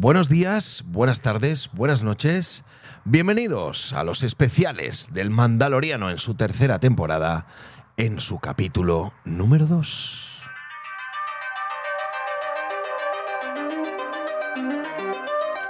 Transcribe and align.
Buenos 0.00 0.28
días, 0.28 0.84
buenas 0.86 1.22
tardes, 1.22 1.70
buenas 1.72 2.04
noches. 2.04 2.62
Bienvenidos 3.04 3.92
a 3.92 4.04
los 4.04 4.22
especiales 4.22 5.08
del 5.12 5.28
Mandaloriano 5.28 6.08
en 6.08 6.18
su 6.18 6.36
tercera 6.36 6.78
temporada, 6.78 7.48
en 7.96 8.20
su 8.20 8.38
capítulo 8.38 9.12
número 9.24 9.66
2. 9.66 10.40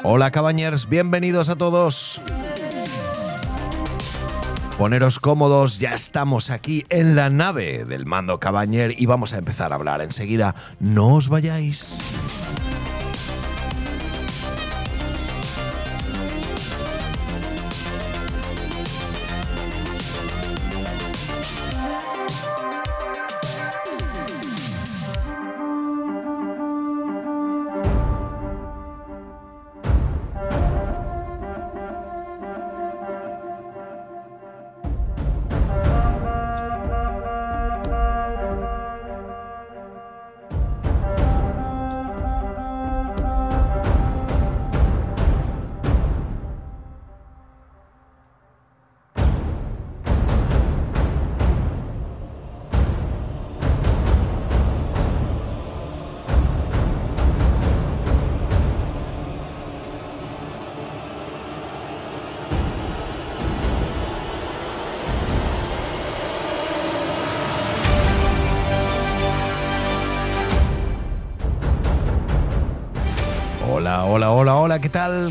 Hola 0.03 0.31
cabañers, 0.31 0.91
bienvenidos 0.91 1.49
a 1.49 1.57
todos. 1.57 2.21
Poneros 4.77 5.21
cómodos, 5.21 5.79
ya 5.79 5.95
estamos 5.95 6.51
aquí 6.51 6.85
en 6.91 7.17
la 7.17 7.31
nave 7.31 7.87
del 7.87 8.05
mando 8.05 8.39
cabañer 8.39 8.93
y 9.01 9.07
vamos 9.07 9.33
a 9.33 9.39
empezar 9.39 9.73
a 9.73 9.77
hablar 9.77 10.03
enseguida. 10.03 10.55
No 10.81 11.15
os 11.15 11.31
vayáis. 11.31 11.97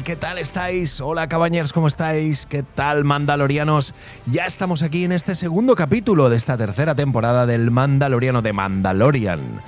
¿Qué 0.07 0.15
tal? 0.15 0.27
¿Qué 0.27 0.27
tal 0.27 0.37
estáis? 0.37 1.01
Hola, 1.01 1.27
cabañers, 1.27 1.73
¿cómo 1.73 1.89
estáis? 1.89 2.45
¿Qué 2.45 2.63
tal, 2.63 3.03
mandalorianos? 3.03 3.93
Ya 4.25 4.45
estamos 4.45 4.81
aquí 4.81 5.03
en 5.03 5.11
este 5.11 5.35
segundo 5.35 5.75
capítulo 5.75 6.29
de 6.29 6.37
esta 6.37 6.55
tercera 6.55 6.95
temporada 6.95 7.45
del 7.45 7.71
Mandaloriano 7.71 8.41
de 8.41 8.53
Mandalorian. 8.53 9.61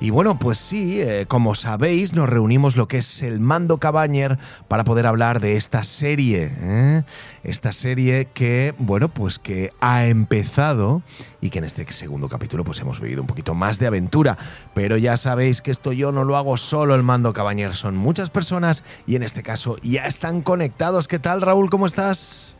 Y 0.00 0.10
bueno, 0.10 0.38
pues 0.38 0.58
sí, 0.58 1.00
eh, 1.00 1.24
como 1.26 1.54
sabéis, 1.54 2.12
nos 2.12 2.28
reunimos 2.28 2.76
lo 2.76 2.88
que 2.88 2.98
es 2.98 3.22
el 3.22 3.40
Mando 3.40 3.78
Cabañer 3.78 4.38
para 4.68 4.84
poder 4.84 5.06
hablar 5.06 5.40
de 5.40 5.56
esta 5.56 5.84
serie. 5.84 6.52
¿eh? 6.60 7.02
Esta 7.44 7.72
serie 7.72 8.26
que, 8.34 8.74
bueno, 8.78 9.08
pues 9.08 9.38
que 9.38 9.70
ha 9.80 10.06
empezado 10.06 11.02
y 11.40 11.50
que 11.50 11.58
en 11.58 11.64
este 11.64 11.90
segundo 11.92 12.28
capítulo 12.28 12.64
pues 12.64 12.80
hemos 12.80 13.00
vivido 13.00 13.22
un 13.22 13.28
poquito 13.28 13.54
más 13.54 13.78
de 13.78 13.86
aventura. 13.86 14.36
Pero 14.74 14.96
ya 14.96 15.16
sabéis 15.16 15.62
que 15.62 15.70
esto 15.70 15.92
yo 15.92 16.12
no 16.12 16.24
lo 16.24 16.36
hago 16.36 16.56
solo 16.56 16.94
el 16.94 17.02
Mando 17.02 17.32
Cabañer, 17.32 17.74
son 17.74 17.96
muchas 17.96 18.30
personas 18.30 18.82
y 19.06 19.16
en 19.16 19.22
este 19.22 19.42
caso 19.42 19.76
ya 19.82 20.06
están 20.06 20.42
conectados. 20.42 21.08
¿Qué 21.08 21.18
tal, 21.18 21.40
Raúl? 21.40 21.70
¿Cómo 21.70 21.86
estás? 21.86 22.56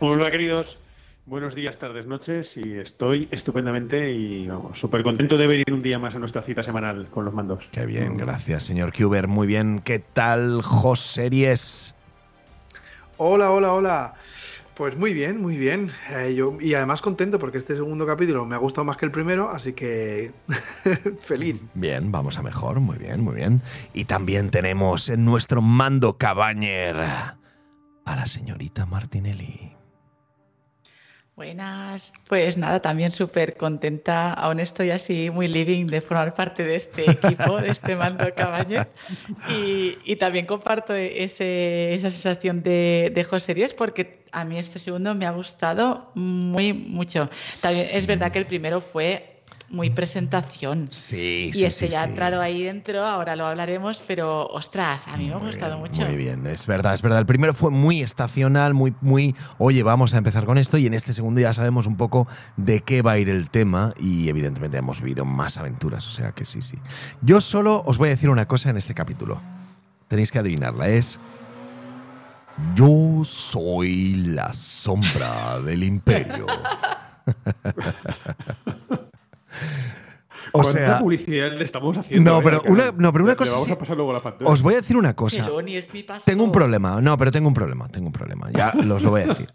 Hola, 0.00 0.30
queridos. 0.30 0.78
Buenos 1.26 1.54
días, 1.54 1.78
tardes, 1.78 2.06
noches 2.06 2.54
y 2.58 2.74
estoy 2.74 3.28
estupendamente 3.30 4.12
y 4.12 4.46
súper 4.74 5.02
contento 5.02 5.38
de 5.38 5.46
venir 5.46 5.72
un 5.72 5.82
día 5.82 5.98
más 5.98 6.14
a 6.14 6.18
nuestra 6.18 6.42
cita 6.42 6.62
semanal 6.62 7.08
con 7.10 7.24
los 7.24 7.32
mandos. 7.32 7.70
Qué 7.72 7.86
bien, 7.86 8.18
gracias, 8.18 8.64
señor 8.64 8.92
Kuber. 8.92 9.26
Muy 9.26 9.46
bien. 9.46 9.80
¿Qué 9.80 10.00
tal, 10.00 10.60
Joseries? 10.60 11.94
Hola, 13.16 13.52
hola, 13.52 13.72
hola. 13.72 14.14
Pues 14.74 14.98
muy 14.98 15.14
bien, 15.14 15.40
muy 15.40 15.56
bien. 15.56 15.90
Eh, 16.10 16.34
yo, 16.34 16.58
y 16.60 16.74
además 16.74 17.00
contento 17.00 17.38
porque 17.38 17.56
este 17.56 17.74
segundo 17.74 18.06
capítulo 18.06 18.44
me 18.44 18.54
ha 18.54 18.58
gustado 18.58 18.84
más 18.84 18.98
que 18.98 19.06
el 19.06 19.10
primero, 19.10 19.48
así 19.48 19.72
que 19.72 20.32
feliz. 21.18 21.58
Bien, 21.72 22.12
vamos 22.12 22.36
a 22.36 22.42
mejor, 22.42 22.80
muy 22.80 22.98
bien, 22.98 23.22
muy 23.22 23.36
bien. 23.36 23.62
Y 23.94 24.04
también 24.04 24.50
tenemos 24.50 25.08
en 25.08 25.24
nuestro 25.24 25.62
mando 25.62 26.18
cabañer 26.18 27.00
a 27.00 27.36
la 28.04 28.26
señorita 28.26 28.84
Martinelli. 28.84 29.73
Buenas, 31.36 32.12
pues 32.28 32.56
nada, 32.56 32.80
también 32.80 33.10
súper 33.10 33.56
contenta. 33.56 34.32
Aún 34.32 34.60
estoy 34.60 34.90
así 34.90 35.30
muy 35.30 35.48
living 35.48 35.86
de 35.86 36.00
formar 36.00 36.32
parte 36.32 36.64
de 36.64 36.76
este 36.76 37.10
equipo, 37.10 37.60
de 37.60 37.70
este 37.70 37.96
mando 37.96 38.32
caballo. 38.36 38.86
Y, 39.50 39.98
y 40.04 40.14
también 40.14 40.46
comparto 40.46 40.94
ese, 40.94 41.92
esa 41.92 42.12
sensación 42.12 42.62
de, 42.62 43.10
de 43.12 43.24
joserías 43.24 43.74
porque 43.74 44.22
a 44.30 44.44
mí 44.44 44.60
este 44.60 44.78
segundo 44.78 45.12
me 45.16 45.26
ha 45.26 45.32
gustado 45.32 46.12
muy 46.14 46.72
mucho. 46.72 47.28
También 47.60 47.86
es 47.92 48.06
verdad 48.06 48.30
que 48.30 48.38
el 48.38 48.46
primero 48.46 48.80
fue 48.80 49.33
muy 49.74 49.90
presentación. 49.90 50.88
Sí, 50.90 51.46
y 51.48 51.52
sí. 51.52 51.64
este 51.64 51.86
sí, 51.86 51.92
ya 51.92 52.02
ha 52.02 52.04
sí. 52.04 52.10
entrado 52.10 52.40
ahí 52.40 52.62
dentro, 52.62 53.04
ahora 53.04 53.36
lo 53.36 53.46
hablaremos, 53.46 54.02
pero 54.06 54.46
ostras, 54.46 55.02
a 55.08 55.16
mí 55.16 55.28
me 55.28 55.34
ha 55.34 55.38
gustado 55.38 55.76
bien, 55.76 55.90
mucho. 55.90 56.06
Muy 56.06 56.16
bien, 56.16 56.46
es 56.46 56.66
verdad, 56.66 56.94
es 56.94 57.02
verdad. 57.02 57.18
El 57.18 57.26
primero 57.26 57.54
fue 57.54 57.70
muy 57.70 58.02
estacional, 58.02 58.74
muy, 58.74 58.94
muy, 59.00 59.34
oye, 59.58 59.82
vamos 59.82 60.14
a 60.14 60.18
empezar 60.18 60.46
con 60.46 60.58
esto 60.58 60.78
y 60.78 60.86
en 60.86 60.94
este 60.94 61.12
segundo 61.12 61.40
ya 61.40 61.52
sabemos 61.52 61.86
un 61.86 61.96
poco 61.96 62.26
de 62.56 62.80
qué 62.80 63.02
va 63.02 63.12
a 63.12 63.18
ir 63.18 63.28
el 63.28 63.50
tema 63.50 63.92
y 64.00 64.28
evidentemente 64.28 64.78
hemos 64.78 65.00
vivido 65.00 65.24
más 65.24 65.58
aventuras, 65.58 66.06
o 66.06 66.10
sea 66.10 66.32
que 66.32 66.44
sí, 66.44 66.62
sí. 66.62 66.78
Yo 67.20 67.40
solo 67.40 67.82
os 67.84 67.98
voy 67.98 68.08
a 68.08 68.10
decir 68.12 68.30
una 68.30 68.46
cosa 68.46 68.70
en 68.70 68.76
este 68.76 68.94
capítulo. 68.94 69.40
Tenéis 70.08 70.30
que 70.30 70.38
adivinarla, 70.38 70.88
es... 70.88 71.18
Yo 72.76 73.22
soy 73.24 74.14
la 74.14 74.52
sombra 74.52 75.58
del 75.58 75.82
imperio. 75.82 76.46
o 80.56 80.60
¿Cuánta 80.62 80.86
sea, 80.86 80.98
publicidad 81.00 81.52
le 81.52 81.64
estamos 81.64 81.98
haciendo? 81.98 82.30
no, 82.30 82.38
eh, 82.38 82.42
pero 82.44 82.62
una, 82.68 82.92
no, 82.96 83.12
pero 83.12 83.24
una 83.24 83.32
Le- 83.32 83.36
cosa 83.36 83.50
Le 83.50 83.56
vamos 83.56 83.70
a 83.72 83.78
pasar 83.78 83.96
luego 83.96 84.12
la 84.12 84.20
factura. 84.20 84.48
os 84.50 84.62
voy 84.62 84.74
a 84.74 84.76
decir 84.76 84.96
una 84.96 85.14
cosa. 85.16 85.48
Tengo 86.24 86.44
un 86.44 86.52
problema, 86.52 87.00
no, 87.00 87.16
pero 87.18 87.32
tengo 87.32 87.48
un 87.48 87.54
problema, 87.54 87.88
tengo 87.88 88.06
un 88.06 88.12
problema, 88.12 88.50
ya 88.52 88.72
los 88.84 89.02
lo 89.02 89.10
voy 89.10 89.22
a 89.22 89.26
decir. 89.26 89.48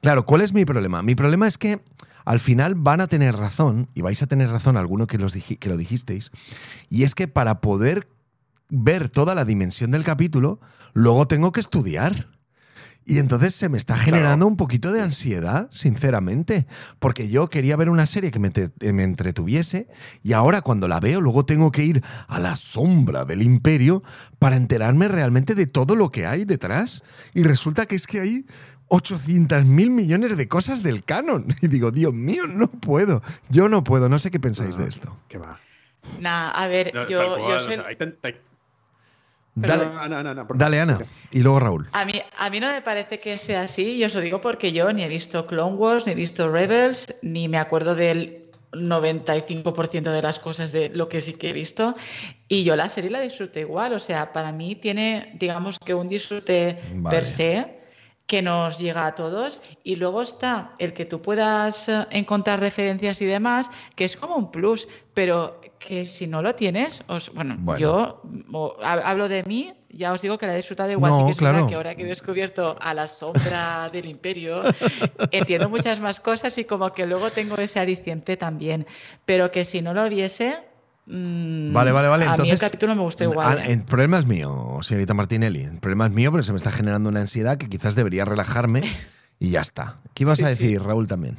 Claro, 0.00 0.24
¿cuál 0.24 0.40
es 0.40 0.52
mi 0.54 0.64
problema? 0.64 1.02
Mi 1.02 1.14
problema 1.14 1.46
es 1.46 1.58
que 1.58 1.80
al 2.24 2.40
final 2.40 2.74
van 2.74 3.00
a 3.02 3.06
tener 3.06 3.36
razón, 3.36 3.88
y 3.94 4.00
vais 4.00 4.20
a 4.22 4.26
tener 4.26 4.48
razón 4.50 4.76
alguno 4.76 5.06
que, 5.06 5.18
los 5.18 5.36
diji- 5.36 5.58
que 5.58 5.68
lo 5.68 5.76
dijisteis, 5.76 6.30
y 6.88 7.02
es 7.04 7.14
que 7.14 7.28
para 7.28 7.60
poder 7.60 8.08
ver 8.70 9.10
toda 9.10 9.34
la 9.34 9.44
dimensión 9.44 9.90
del 9.90 10.04
capítulo, 10.04 10.58
luego 10.94 11.28
tengo 11.28 11.52
que 11.52 11.60
estudiar. 11.60 12.28
Y 13.08 13.18
entonces 13.18 13.54
se 13.54 13.68
me 13.68 13.78
está 13.78 13.96
generando 13.96 14.48
un 14.48 14.56
poquito 14.56 14.90
de 14.92 15.00
ansiedad, 15.00 15.68
sinceramente, 15.70 16.66
porque 16.98 17.28
yo 17.28 17.48
quería 17.48 17.76
ver 17.76 17.88
una 17.88 18.04
serie 18.04 18.32
que 18.32 18.40
me, 18.40 18.50
te- 18.50 18.70
me 18.92 19.04
entretuviese 19.04 19.86
y 20.24 20.32
ahora 20.32 20.60
cuando 20.60 20.88
la 20.88 20.98
veo 20.98 21.20
luego 21.20 21.46
tengo 21.46 21.70
que 21.70 21.84
ir 21.84 22.02
a 22.26 22.40
la 22.40 22.56
sombra 22.56 23.24
del 23.24 23.42
imperio 23.42 24.02
para 24.40 24.56
enterarme 24.56 25.06
realmente 25.06 25.54
de 25.54 25.66
todo 25.68 25.94
lo 25.94 26.10
que 26.10 26.26
hay 26.26 26.44
detrás. 26.44 27.04
Y 27.32 27.44
resulta 27.44 27.86
que 27.86 27.94
es 27.94 28.08
que 28.08 28.20
hay 28.20 28.44
800 28.88 29.64
mil 29.64 29.90
millones 29.90 30.36
de 30.36 30.48
cosas 30.48 30.82
del 30.82 31.04
canon. 31.04 31.46
Y 31.62 31.68
digo, 31.68 31.92
Dios 31.92 32.12
mío, 32.12 32.46
no 32.48 32.66
puedo. 32.68 33.22
Yo 33.50 33.68
no 33.68 33.84
puedo. 33.84 34.08
No 34.08 34.18
sé 34.18 34.30
qué 34.32 34.40
pensáis 34.40 34.76
de 34.76 34.88
esto. 34.88 35.16
¿Qué 35.28 35.38
va? 35.38 35.60
Nah, 36.20 36.50
a 36.50 36.66
ver, 36.68 36.92
No, 36.94 37.08
yo, 37.08 37.18
tal 37.18 37.28
cual, 37.28 37.40
yo 37.50 37.56
o 37.56 37.60
soy- 37.60 37.74
sea, 37.74 37.86
hay 37.86 37.96
tan- 37.96 38.16
hay- 38.22 38.34
Dale, 39.56 39.86
No, 39.86 39.98
Ana, 40.00 40.18
Ana, 40.20 40.30
Ana, 40.30 40.46
por 40.46 40.58
dale 40.58 40.78
favor. 40.78 40.94
Ana. 40.96 41.06
Y 41.30 41.40
luego 41.40 41.60
Raúl. 41.60 41.88
A 41.92 42.04
mí, 42.04 42.12
a 42.38 42.50
mí 42.50 42.60
no 42.60 42.70
me 42.70 42.82
parece 42.82 43.18
que 43.18 43.38
sea 43.38 43.62
así, 43.62 43.96
y 43.96 44.04
os 44.04 44.14
lo 44.14 44.20
digo 44.20 44.40
porque 44.40 44.70
yo 44.70 44.92
ni 44.92 45.02
he 45.02 45.08
visto 45.08 45.46
Clone 45.46 45.76
Wars, 45.76 46.06
ni 46.06 46.12
he 46.12 46.14
visto 46.14 46.50
Rebels, 46.50 47.14
ni 47.22 47.48
me 47.48 47.58
acuerdo 47.58 47.94
del 47.94 48.46
95% 48.72 50.02
de 50.12 50.22
las 50.22 50.38
cosas 50.38 50.72
de 50.72 50.90
lo 50.90 51.08
que 51.08 51.20
sí 51.20 51.32
que 51.34 51.50
he 51.50 51.52
visto. 51.52 51.94
Y 52.48 52.64
yo 52.64 52.76
la 52.76 52.88
serie 52.88 53.10
la 53.10 53.20
disfruto 53.20 53.58
igual, 53.58 53.94
o 53.94 54.00
sea, 54.00 54.32
para 54.32 54.52
mí 54.52 54.74
tiene, 54.76 55.32
digamos 55.38 55.78
que 55.78 55.94
un 55.94 56.08
disfrute 56.08 56.78
Vale. 56.92 57.16
per 57.16 57.26
se 57.26 57.76
que 58.26 58.42
nos 58.42 58.78
llega 58.78 59.06
a 59.06 59.14
todos 59.14 59.62
y 59.84 59.96
luego 59.96 60.20
está 60.20 60.72
el 60.78 60.92
que 60.92 61.04
tú 61.04 61.22
puedas 61.22 61.88
eh, 61.88 62.06
encontrar 62.10 62.58
referencias 62.60 63.22
y 63.22 63.24
demás, 63.24 63.70
que 63.94 64.04
es 64.04 64.16
como 64.16 64.34
un 64.36 64.50
plus, 64.50 64.88
pero 65.14 65.60
que 65.78 66.04
si 66.06 66.26
no 66.26 66.42
lo 66.42 66.54
tienes, 66.54 67.02
os, 67.08 67.32
bueno, 67.34 67.56
Bueno. 67.58 67.78
yo 67.78 68.22
o- 68.52 68.76
hablo 68.82 69.28
de 69.28 69.42
mí, 69.44 69.72
ya 69.90 70.12
os 70.12 70.20
digo 70.22 70.36
que 70.38 70.46
la 70.46 70.54
he 70.54 70.56
disfrutado 70.56 70.90
igual, 70.90 71.12
No, 71.12 71.18
sí 71.18 71.24
que 71.26 71.30
es 71.32 71.38
claro. 71.38 71.66
que 71.66 71.74
ahora 71.74 71.94
que 71.94 72.02
he 72.02 72.06
descubierto 72.06 72.76
a 72.80 72.92
la 72.94 73.06
sombra 73.08 73.88
del 73.92 74.06
imperio, 74.06 74.62
entiendo 75.30 75.68
muchas 75.68 76.00
más 76.00 76.20
cosas 76.20 76.56
y 76.58 76.64
como 76.64 76.90
que 76.90 77.06
luego 77.06 77.30
tengo 77.30 77.56
ese 77.56 77.78
aliciente 77.80 78.36
también, 78.36 78.86
pero 79.24 79.50
que 79.50 79.64
si 79.64 79.80
no 79.82 79.94
lo 79.94 80.08
viese, 80.08 80.58
mm, 81.06 81.72
Vale, 81.72 81.92
vale, 81.92 82.08
vale. 82.08 82.24
A 82.24 82.28
mí 82.28 82.34
el 82.34 82.40
Entonces, 82.40 82.60
capítulo 82.60 82.94
me 82.94 83.02
gustó 83.02 83.24
igual. 83.24 83.58
¿eh? 83.60 83.72
El 83.72 83.82
problema 83.84 84.18
es 84.18 84.26
mío, 84.26 84.78
señorita 84.82 85.14
Martinelli. 85.14 85.62
El 85.62 85.78
problema 85.78 86.06
es 86.06 86.12
mío, 86.12 86.30
pero 86.32 86.42
se 86.42 86.52
me 86.52 86.58
está 86.58 86.72
generando 86.72 87.08
una 87.08 87.20
ansiedad 87.20 87.56
que 87.58 87.68
quizás 87.68 87.94
debería 87.94 88.24
relajarme 88.24 88.82
y 89.38 89.50
ya 89.50 89.60
está. 89.60 89.98
¿Qué 90.14 90.24
ibas 90.24 90.40
a 90.42 90.54
sí. 90.54 90.62
decir, 90.64 90.82
Raúl, 90.82 91.06
también? 91.06 91.36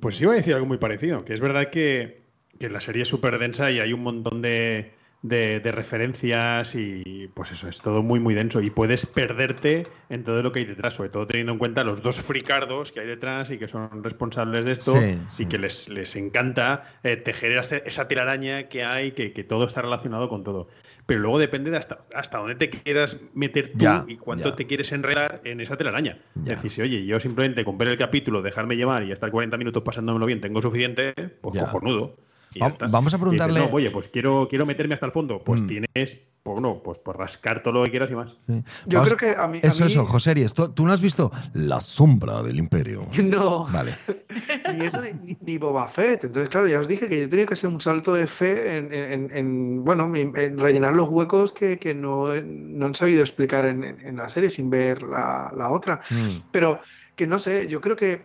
Pues 0.00 0.20
iba 0.20 0.32
a 0.32 0.36
decir 0.36 0.54
algo 0.54 0.66
muy 0.66 0.78
parecido, 0.78 1.24
que 1.24 1.34
es 1.34 1.40
verdad 1.40 1.70
que, 1.70 2.22
que 2.58 2.68
la 2.70 2.80
serie 2.80 3.02
es 3.02 3.08
súper 3.08 3.38
densa 3.38 3.70
y 3.70 3.80
hay 3.80 3.92
un 3.92 4.02
montón 4.02 4.42
de, 4.42 4.92
de- 5.22 5.60
de 5.60 5.72
referencias 5.72 6.74
y 6.74 7.28
pues 7.34 7.52
eso, 7.52 7.68
es 7.68 7.78
todo 7.80 8.02
muy 8.02 8.18
muy 8.18 8.34
denso 8.34 8.60
y 8.60 8.70
puedes 8.70 9.06
perderte 9.06 9.84
en 10.08 10.24
todo 10.24 10.42
lo 10.42 10.50
que 10.52 10.58
hay 10.60 10.64
detrás, 10.64 10.94
sobre 10.94 11.10
todo 11.10 11.26
teniendo 11.26 11.52
en 11.52 11.58
cuenta 11.58 11.84
los 11.84 12.02
dos 12.02 12.20
fricardos 12.20 12.90
que 12.92 13.00
hay 13.00 13.06
detrás 13.06 13.50
y 13.50 13.58
que 13.58 13.68
son 13.68 14.02
responsables 14.02 14.64
de 14.64 14.72
esto 14.72 15.00
Sí, 15.00 15.18
sí. 15.28 15.42
y 15.44 15.46
que 15.46 15.58
les, 15.58 15.88
les 15.88 16.16
encanta 16.16 16.82
eh, 17.04 17.16
tejer 17.16 17.52
esa, 17.52 18.08
telaraña 18.08 18.64
que 18.68 18.82
hay, 18.84 19.12
que, 19.12 19.32
que 19.32 19.44
todo 19.44 19.64
está 19.64 19.80
relacionado 19.82 20.28
con 20.28 20.42
todo. 20.42 20.68
Pero 21.06 21.20
luego 21.20 21.38
depende 21.38 21.70
de 21.70 21.76
hasta, 21.76 22.04
hasta 22.14 22.38
dónde 22.38 22.56
te 22.56 22.70
quieras 22.70 23.20
meter 23.34 23.68
tú 23.72 23.78
Ya, 23.78 24.04
y 24.08 24.16
cuánto 24.16 24.50
ya. 24.50 24.54
te 24.56 24.66
quieres 24.66 24.90
enredar 24.92 25.40
en 25.44 25.60
esa 25.60 25.76
telaraña. 25.76 26.18
Ya. 26.34 26.54
Es 26.54 26.62
decir, 26.62 26.84
oye, 26.84 27.04
yo 27.06 27.18
simplemente 27.20 27.64
ver 27.64 27.88
el 27.88 27.96
capítulo, 27.96 28.42
dejarme 28.42 28.76
llevar 28.76 29.02
y 29.04 29.12
estar 29.12 29.30
40 29.30 29.56
minutos 29.56 29.82
pasándomelo 29.82 30.26
bien, 30.26 30.40
tengo 30.40 30.60
suficiente, 30.60 31.12
pues 31.40 31.58
cojonudo. 31.58 32.16
Vamos 32.60 33.14
a 33.14 33.16
dices, 33.16 33.20
preguntarle- 33.20 33.60
no, 33.60 33.70
oye, 33.72 33.90
pues 33.90 34.08
quiero, 34.08 34.46
quiero 34.48 34.66
meterme 34.66 34.94
hasta 34.94 35.06
el 35.06 35.12
fondo. 35.12 35.38
Pues 35.44 35.60
Mm. 35.62 35.66
tienes, 35.66 36.18
pues 36.42 36.60
no, 36.60 36.82
pues 36.82 36.98
por 36.98 37.16
rascar 37.18 37.62
todo 37.62 37.74
lo 37.74 37.84
que 37.84 37.90
quieras 37.90 38.10
y 38.10 38.14
más. 38.16 38.32
Sí. 38.46 38.62
Yo 38.86 38.98
Vamos- 38.98 39.14
creo 39.14 39.34
que 39.34 39.40
a 39.40 39.46
mí. 39.48 39.60
a 39.62 39.66
Eso, 39.66 39.84
mí- 39.84 39.90
eso, 39.92 40.04
José 40.06 40.34
Ries, 40.34 40.52
¿tú, 40.52 40.68
tú 40.70 40.84
no 40.86 40.92
has 40.92 41.00
visto 41.00 41.30
La 41.54 41.80
sombra 41.80 42.42
del 42.42 42.58
imperio? 42.58 43.06
No, 43.24 43.66
Vale. 43.72 43.94
ni 44.78 44.86
eso 44.86 45.00
ni, 45.40 45.58
Boba 45.58 45.86
Fett. 45.88 46.24
Entonces, 46.24 46.48
claro, 46.50 46.66
ya 46.68 46.80
os 46.80 46.88
dije 46.88 47.08
que 47.08 47.20
yo 47.20 47.28
tenía 47.28 47.46
que 47.46 47.54
hacer 47.54 47.70
un 47.70 47.80
salto 47.80 48.14
de 48.14 48.26
fe 48.26 48.76
en, 48.78 48.92
en- 48.92 49.30
en, 49.36 49.84
bueno, 49.84 50.04
en, 50.14 50.36
en 50.36 50.58
rellenar 50.58 50.94
los 50.94 51.08
huecos 51.08 51.52
que, 51.52 51.78
que 51.78 51.94
no, 51.94 52.34
no 52.42 52.86
han 52.86 52.94
sabido 52.94 53.20
explicar 53.22 53.64
en, 53.66 53.84
en- 53.84 54.00
en 54.06 54.16
la 54.16 54.28
serie 54.28 54.50
sin 54.50 54.68
ver 54.70 55.02
la, 55.02 55.52
la 55.56 55.70
otra. 55.70 56.00
Mm. 56.10 56.42
Pero 56.50 56.80
que 57.16 57.26
no 57.26 57.38
sé, 57.38 57.68
yo 57.68 57.80
creo 57.80 57.94
que 57.96 58.22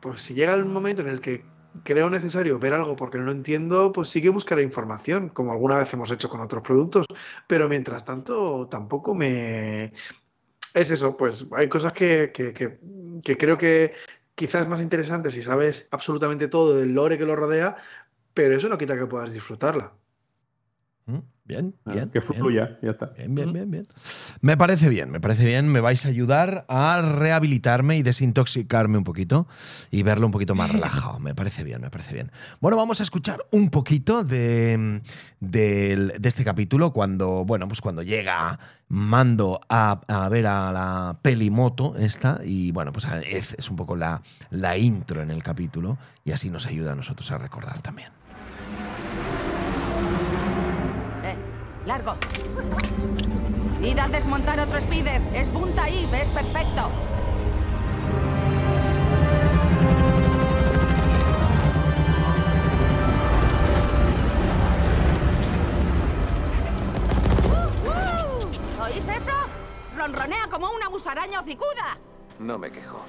pues 0.00 0.22
si 0.22 0.34
llega 0.34 0.54
el 0.54 0.64
momento 0.64 1.02
en 1.02 1.08
el 1.08 1.20
que 1.20 1.42
creo 1.84 2.10
necesario 2.10 2.58
ver 2.58 2.74
algo 2.74 2.96
porque 2.96 3.18
no 3.18 3.24
lo 3.24 3.32
entiendo, 3.32 3.92
pues 3.92 4.08
sí 4.08 4.20
que 4.22 4.28
buscaré 4.30 4.62
información, 4.62 5.28
como 5.30 5.52
alguna 5.52 5.78
vez 5.78 5.92
hemos 5.92 6.10
hecho 6.10 6.28
con 6.28 6.40
otros 6.40 6.62
productos. 6.62 7.06
Pero 7.46 7.68
mientras 7.68 8.04
tanto, 8.04 8.66
tampoco 8.68 9.14
me... 9.14 9.92
Es 10.74 10.90
eso, 10.90 11.16
pues 11.16 11.46
hay 11.52 11.68
cosas 11.68 11.92
que, 11.92 12.30
que- 12.32 12.52
que- 12.52 13.36
creo 13.38 13.58
que 13.58 13.94
quizás 14.34 14.62
es 14.62 14.68
más 14.68 14.80
interesante 14.80 15.30
si 15.30 15.42
sabes 15.42 15.88
absolutamente 15.90 16.48
todo 16.48 16.76
del 16.76 16.92
lore 16.94 17.18
que 17.18 17.26
lo 17.26 17.36
rodea, 17.36 17.76
pero 18.34 18.56
eso 18.56 18.68
no 18.68 18.78
quita 18.78 18.96
que 18.96 19.06
puedas 19.06 19.32
disfrutarla. 19.32 19.94
Mm, 21.06 21.18
Bien, 21.48 21.74
Ah, 21.86 21.92
bien. 21.94 22.10
que 22.10 22.20
bien. 22.20 22.34
fluya, 22.34 22.78
ya 22.82 22.90
está. 22.90 23.06
Bien, 23.16 23.34
bien, 23.34 23.52
bien, 23.52 23.70
bien. 23.70 23.88
Me 24.42 24.56
parece 24.58 24.88
bien, 24.90 25.10
me 25.10 25.18
parece 25.18 25.46
bien. 25.46 25.66
Me 25.68 25.80
vais 25.80 26.04
a 26.04 26.08
ayudar 26.10 26.66
a 26.68 27.00
rehabilitarme 27.00 27.96
y 27.96 28.02
desintoxicarme 28.02 28.98
un 28.98 29.04
poquito 29.04 29.48
y 29.90 30.02
verlo 30.02 30.26
un 30.26 30.32
poquito 30.32 30.54
más 30.54 30.70
relajado. 30.72 31.18
Me 31.20 31.34
parece 31.34 31.64
bien, 31.64 31.80
me 31.80 31.90
parece 31.90 32.12
bien. 32.14 32.30
Bueno, 32.60 32.76
vamos 32.76 33.00
a 33.00 33.02
escuchar 33.02 33.46
un 33.50 33.70
poquito 33.70 34.24
de, 34.24 35.00
de 35.40 36.20
este 36.22 36.44
capítulo 36.44 36.92
cuando, 36.92 37.44
bueno, 37.46 37.66
pues 37.66 37.80
cuando 37.80 38.02
llega 38.02 38.58
Mando 38.90 39.60
a, 39.68 40.00
a 40.08 40.28
ver 40.30 40.46
a 40.46 40.72
la 40.72 41.18
pelimoto 41.20 41.94
esta 41.98 42.40
y, 42.44 42.72
bueno, 42.72 42.92
pues 42.92 43.06
es, 43.26 43.54
es 43.58 43.68
un 43.70 43.76
poco 43.76 43.96
la, 43.96 44.22
la 44.50 44.78
intro 44.78 45.22
en 45.22 45.30
el 45.30 45.42
capítulo 45.42 45.98
y 46.24 46.32
así 46.32 46.48
nos 46.50 46.66
ayuda 46.66 46.92
a 46.92 46.94
nosotros 46.94 47.30
a 47.30 47.38
recordar 47.38 47.80
también. 47.82 48.08
Largo. 51.88 52.14
Id 53.82 53.98
a 53.98 54.08
desmontar 54.08 54.60
otro 54.60 54.78
speeder. 54.80 55.22
Es 55.34 55.48
punta 55.48 55.84
ahí, 55.84 56.06
ves 56.12 56.28
perfecto. 56.28 56.90
¿Oís 68.84 69.08
eso? 69.08 69.32
Ronronea 69.96 70.46
como 70.50 70.70
una 70.70 70.90
musaraña 70.90 71.40
hocicuda. 71.40 71.96
No 72.38 72.58
me 72.58 72.70
quejo. 72.70 73.00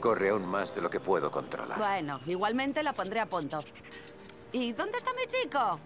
Corre 0.00 0.28
aún 0.28 0.46
más 0.46 0.74
de 0.74 0.82
lo 0.82 0.90
que 0.90 1.00
puedo 1.00 1.30
controlar. 1.30 1.78
Bueno, 1.78 2.20
igualmente 2.26 2.82
la 2.82 2.92
pondré 2.92 3.20
a 3.20 3.26
punto. 3.26 3.64
¿Y 4.52 4.72
dónde 4.72 4.98
está 4.98 5.12
mi 5.14 5.26
chico? 5.26 5.80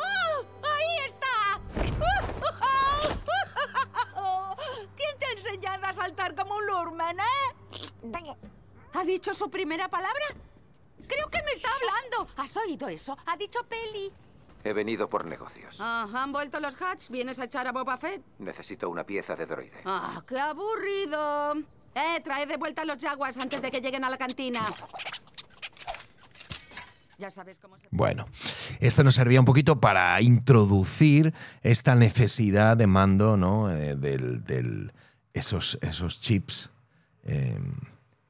¡Oh! 0.00 0.44
¡Ahí 0.64 0.96
está! 1.06 1.60
¿Quién 4.96 5.18
te 5.18 5.26
ha 5.26 5.32
enseñado 5.32 5.86
a 5.86 5.92
saltar 5.92 6.34
como 6.34 6.56
un 6.56 6.66
lurmen, 6.66 7.18
eh? 7.20 7.54
¿Ha 8.94 9.04
dicho 9.04 9.34
su 9.34 9.50
primera 9.50 9.88
palabra? 9.88 10.24
Creo 11.06 11.28
que 11.28 11.42
me 11.42 11.52
está 11.52 11.68
hablando. 11.72 12.28
¿Has 12.36 12.56
oído 12.56 12.88
eso? 12.88 13.16
Ha 13.26 13.36
dicho 13.36 13.60
Peli. 13.68 14.12
He 14.62 14.72
venido 14.72 15.08
por 15.08 15.24
negocios. 15.24 15.76
Ah, 15.80 16.06
¿Han 16.12 16.32
vuelto 16.32 16.60
los 16.60 16.80
Hats? 16.82 17.08
¿Vienes 17.08 17.38
a 17.38 17.44
echar 17.44 17.66
a 17.66 17.72
Boba 17.72 17.96
Fett? 17.96 18.22
Necesito 18.38 18.90
una 18.90 19.04
pieza 19.04 19.34
de 19.34 19.46
droide. 19.46 19.80
¡Ah, 19.86 20.22
qué 20.26 20.38
aburrido! 20.38 21.54
Eh, 21.94 22.20
trae 22.22 22.46
de 22.46 22.56
vuelta 22.56 22.82
a 22.82 22.84
los 22.84 23.02
Jaguars 23.02 23.36
antes 23.38 23.62
de 23.62 23.70
que 23.70 23.80
lleguen 23.80 24.04
a 24.04 24.10
la 24.10 24.18
cantina. 24.18 24.62
Ya 27.20 27.30
sabes 27.30 27.58
cómo 27.58 27.78
se... 27.78 27.86
Bueno, 27.90 28.24
esto 28.80 29.04
nos 29.04 29.14
servía 29.14 29.38
un 29.40 29.44
poquito 29.46 29.78
para 29.78 30.20
introducir 30.22 31.34
esta 31.62 31.94
necesidad 31.94 32.76
de 32.78 32.86
mando, 32.86 33.36
¿no? 33.36 33.70
Eh, 33.70 33.94
del, 33.94 34.42
del- 34.44 34.92
esos, 35.34 35.78
esos 35.82 36.20
chips 36.20 36.70
eh, 37.24 37.56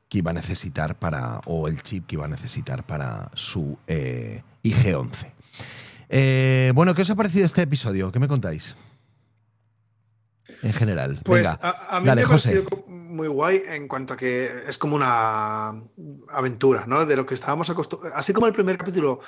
que 0.09 0.19
iba 0.19 0.33
a 0.33 0.35
necesitar 0.35 0.99
para, 0.99 1.41
o 1.47 1.69
el 1.69 1.81
chip 1.83 2.07
que 2.07 2.17
iba 2.17 2.25
a 2.25 2.29
necesitar 2.29 2.85
para 2.85 3.31
su 3.35 3.79
eh, 3.87 4.43
IG-11. 4.65 5.31
Eh, 6.09 6.73
bueno, 6.75 6.93
¿qué 6.95 7.03
os 7.03 7.11
ha 7.11 7.15
parecido 7.15 7.47
este 7.47 7.63
episodio? 7.63 8.11
¿Qué 8.11 8.19
me 8.19 8.27
contáis? 8.29 8.75
En 10.63 10.73
general. 10.73 11.21
Pues 11.23 11.43
Venga, 11.43 11.59
a, 11.63 11.97
a 11.97 12.01
mí 12.01 12.07
dale, 12.07 12.23
me 12.23 12.27
ha 12.27 12.29
José. 12.29 12.49
parecido 12.63 12.85
muy 13.11 13.29
guay 13.29 13.63
en 13.67 13.89
cuanto 13.89 14.15
a 14.15 14.17
que 14.17 14.65
es 14.67 14.79
como 14.79 14.97
una 14.97 15.75
aventura, 16.29 16.85
¿no? 16.87 17.05
De 17.05 17.17
lo 17.17 17.27
que 17.27 17.35
estábamos 17.35 17.69
acostumbrados. 17.71 18.19
Así 18.19 18.33
como 18.33 18.47
el 18.47 18.53
primer 18.53 18.79
capítulo 18.79 19.21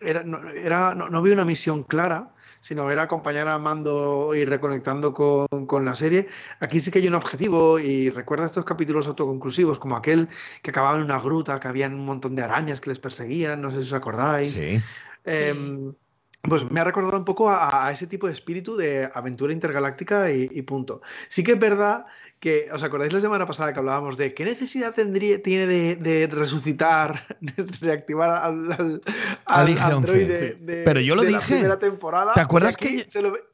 era, 0.00 0.22
no, 0.22 0.48
era, 0.50 0.94
no, 0.94 1.08
no 1.08 1.18
había 1.18 1.34
una 1.34 1.44
misión 1.44 1.82
clara, 1.82 2.32
sino 2.60 2.90
era 2.90 3.02
acompañar 3.02 3.48
a 3.48 3.58
Mando 3.58 4.34
y 4.34 4.44
reconectando 4.44 5.14
con, 5.14 5.66
con 5.66 5.84
la 5.84 5.94
serie. 5.94 6.28
Aquí 6.60 6.80
sí 6.80 6.90
que 6.90 6.98
hay 6.98 7.08
un 7.08 7.14
objetivo 7.14 7.78
y 7.78 8.10
recuerda 8.10 8.46
estos 8.46 8.64
capítulos 8.64 9.06
autoconclusivos, 9.06 9.78
como 9.78 9.96
aquel 9.96 10.28
que 10.62 10.70
acababa 10.70 10.96
en 10.96 11.04
una 11.04 11.20
gruta, 11.20 11.60
que 11.60 11.68
habían 11.68 11.94
un 11.94 12.04
montón 12.04 12.34
de 12.34 12.42
arañas 12.42 12.80
que 12.80 12.90
les 12.90 12.98
perseguían, 12.98 13.60
no 13.60 13.70
sé 13.70 13.82
si 13.82 13.88
os 13.88 13.92
acordáis. 13.92 14.50
Sí. 14.50 14.80
Em, 15.24 15.94
pues 16.42 16.68
me 16.70 16.80
ha 16.80 16.84
recordado 16.84 17.18
un 17.18 17.24
poco 17.24 17.50
a, 17.50 17.86
a 17.86 17.92
ese 17.92 18.06
tipo 18.06 18.26
de 18.26 18.32
espíritu 18.32 18.76
de 18.76 19.08
aventura 19.12 19.52
intergaláctica 19.52 20.30
y, 20.30 20.48
y 20.50 20.62
punto. 20.62 21.02
Sí 21.28 21.42
que 21.42 21.52
es 21.52 21.58
verdad 21.58 22.06
que, 22.40 22.68
¿os 22.72 22.82
acordáis 22.82 23.12
la 23.12 23.20
semana 23.20 23.46
pasada 23.46 23.72
que 23.72 23.78
hablábamos 23.78 24.16
de 24.16 24.34
qué 24.34 24.44
necesidad 24.44 24.94
tendría, 24.94 25.42
tiene 25.42 25.66
de, 25.66 25.96
de 25.96 26.26
resucitar, 26.26 27.26
de 27.40 27.66
reactivar 27.80 28.30
al, 28.30 28.72
al, 28.72 29.00
Al 29.46 29.60
al 29.60 29.68
IG-11, 29.68 29.92
androide 29.96 30.38
sí. 30.38 30.64
de, 30.64 30.82
Pero 30.84 31.00
yo 31.00 31.14
lo 31.16 31.22
de 31.22 31.30
la 31.30 31.38
dije. 31.38 31.54
primera 31.54 31.78
temporada? 31.78 32.32
¿Te 32.34 32.40
acuerdas 32.40 32.76
que- 32.76 33.04
se 33.04 33.22
lo 33.22 33.32
ve- 33.32 33.44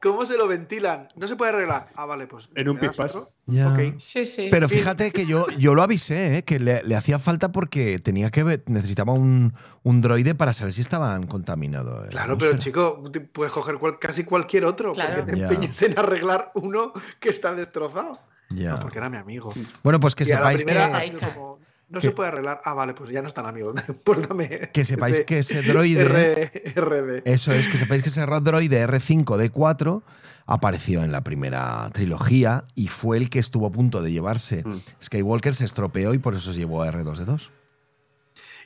¿Cómo 0.00 0.24
se 0.26 0.36
lo 0.36 0.46
ventilan? 0.46 1.08
No 1.16 1.26
se 1.26 1.34
puede 1.34 1.50
arreglar. 1.52 1.88
Ah, 1.96 2.06
vale, 2.06 2.28
pues. 2.28 2.48
En 2.54 2.68
un 2.68 2.76
¿me 2.76 2.82
das 2.82 2.92
pipas. 2.92 3.16
otro? 3.16 3.32
Ya. 3.46 3.72
Ok. 3.72 3.98
Sí, 3.98 4.26
sí. 4.26 4.46
Pero 4.50 4.68
fíjate 4.68 5.10
que 5.10 5.26
yo, 5.26 5.48
yo 5.58 5.74
lo 5.74 5.82
avisé, 5.82 6.36
¿eh? 6.38 6.44
que 6.44 6.60
le, 6.60 6.84
le 6.84 6.94
hacía 6.94 7.18
falta 7.18 7.50
porque 7.50 7.98
tenía 7.98 8.30
que 8.30 8.44
ver- 8.44 8.62
necesitaba 8.66 9.12
un, 9.12 9.54
un 9.82 10.00
droide 10.00 10.36
para 10.36 10.52
saber 10.52 10.72
si 10.72 10.82
estaban 10.82 11.26
contaminados. 11.26 12.04
la 12.04 12.10
Claro, 12.10 12.38
pero 12.38 12.56
chico, 12.58 13.02
puedes 13.32 13.52
coger 13.52 13.78
cual- 13.78 13.98
casi 13.98 14.22
cualquier 14.24 14.66
otro. 14.66 14.92
Claro. 14.94 15.16
porque 15.16 15.32
te 15.32 15.38
Ya. 15.38 15.48
empeñas 15.48 15.82
en 15.82 15.98
arreglar 15.98 16.52
uno 16.54 16.92
que 17.18 17.30
está 17.30 17.52
destrozado. 17.54 18.20
Ya. 18.50 18.70
No, 18.74 18.80
porque 18.80 18.98
era 18.98 19.10
mi 19.10 19.16
amigo. 19.18 19.52
Bueno, 19.82 19.98
pues 19.98 20.14
que 20.14 20.22
Y 20.24 20.30
a 20.30 20.40
la 20.40 20.52
sepáis 20.52 20.64
primera 20.64 21.00
que, 21.00 21.12
como, 21.34 21.58
no 21.88 22.00
que- 22.00 22.08
se 22.08 22.12
puede 22.12 22.28
arreglar. 22.28 22.60
Ah, 22.64 22.74
vale, 22.74 22.94
pues 22.94 23.10
ya 23.10 23.22
no 23.22 23.28
están 23.28 23.46
amigos. 23.46 23.74
Pues 24.04 24.26
dame. 24.28 24.70
que 24.72 24.84
sepáis 24.84 25.22
que 25.22 25.38
ese 25.40 25.62
droide, 25.62 26.02
R- 26.02 26.72
RD. 26.80 27.22
eso 27.24 27.52
es, 27.52 27.66
que 27.68 27.76
sepáis 27.76 28.02
que 28.02 28.08
ese 28.10 28.24
droide 28.24 28.86
R5D4 28.86 30.02
apareció 30.46 31.02
en 31.04 31.12
la 31.12 31.22
primera 31.22 31.90
trilogía 31.92 32.64
y 32.74 32.88
fue 32.88 33.18
el 33.18 33.28
que 33.30 33.38
estuvo 33.38 33.66
a 33.66 33.70
punto 33.72 34.02
de 34.02 34.12
llevarse. 34.12 34.62
Mm. 34.64 34.76
Skywalker 35.02 35.54
se 35.54 35.64
estropeó 35.66 36.14
y 36.14 36.18
por 36.18 36.34
eso 36.34 36.52
se 36.52 36.58
llevó 36.58 36.82
a 36.82 36.90
R2D2. 36.90 37.50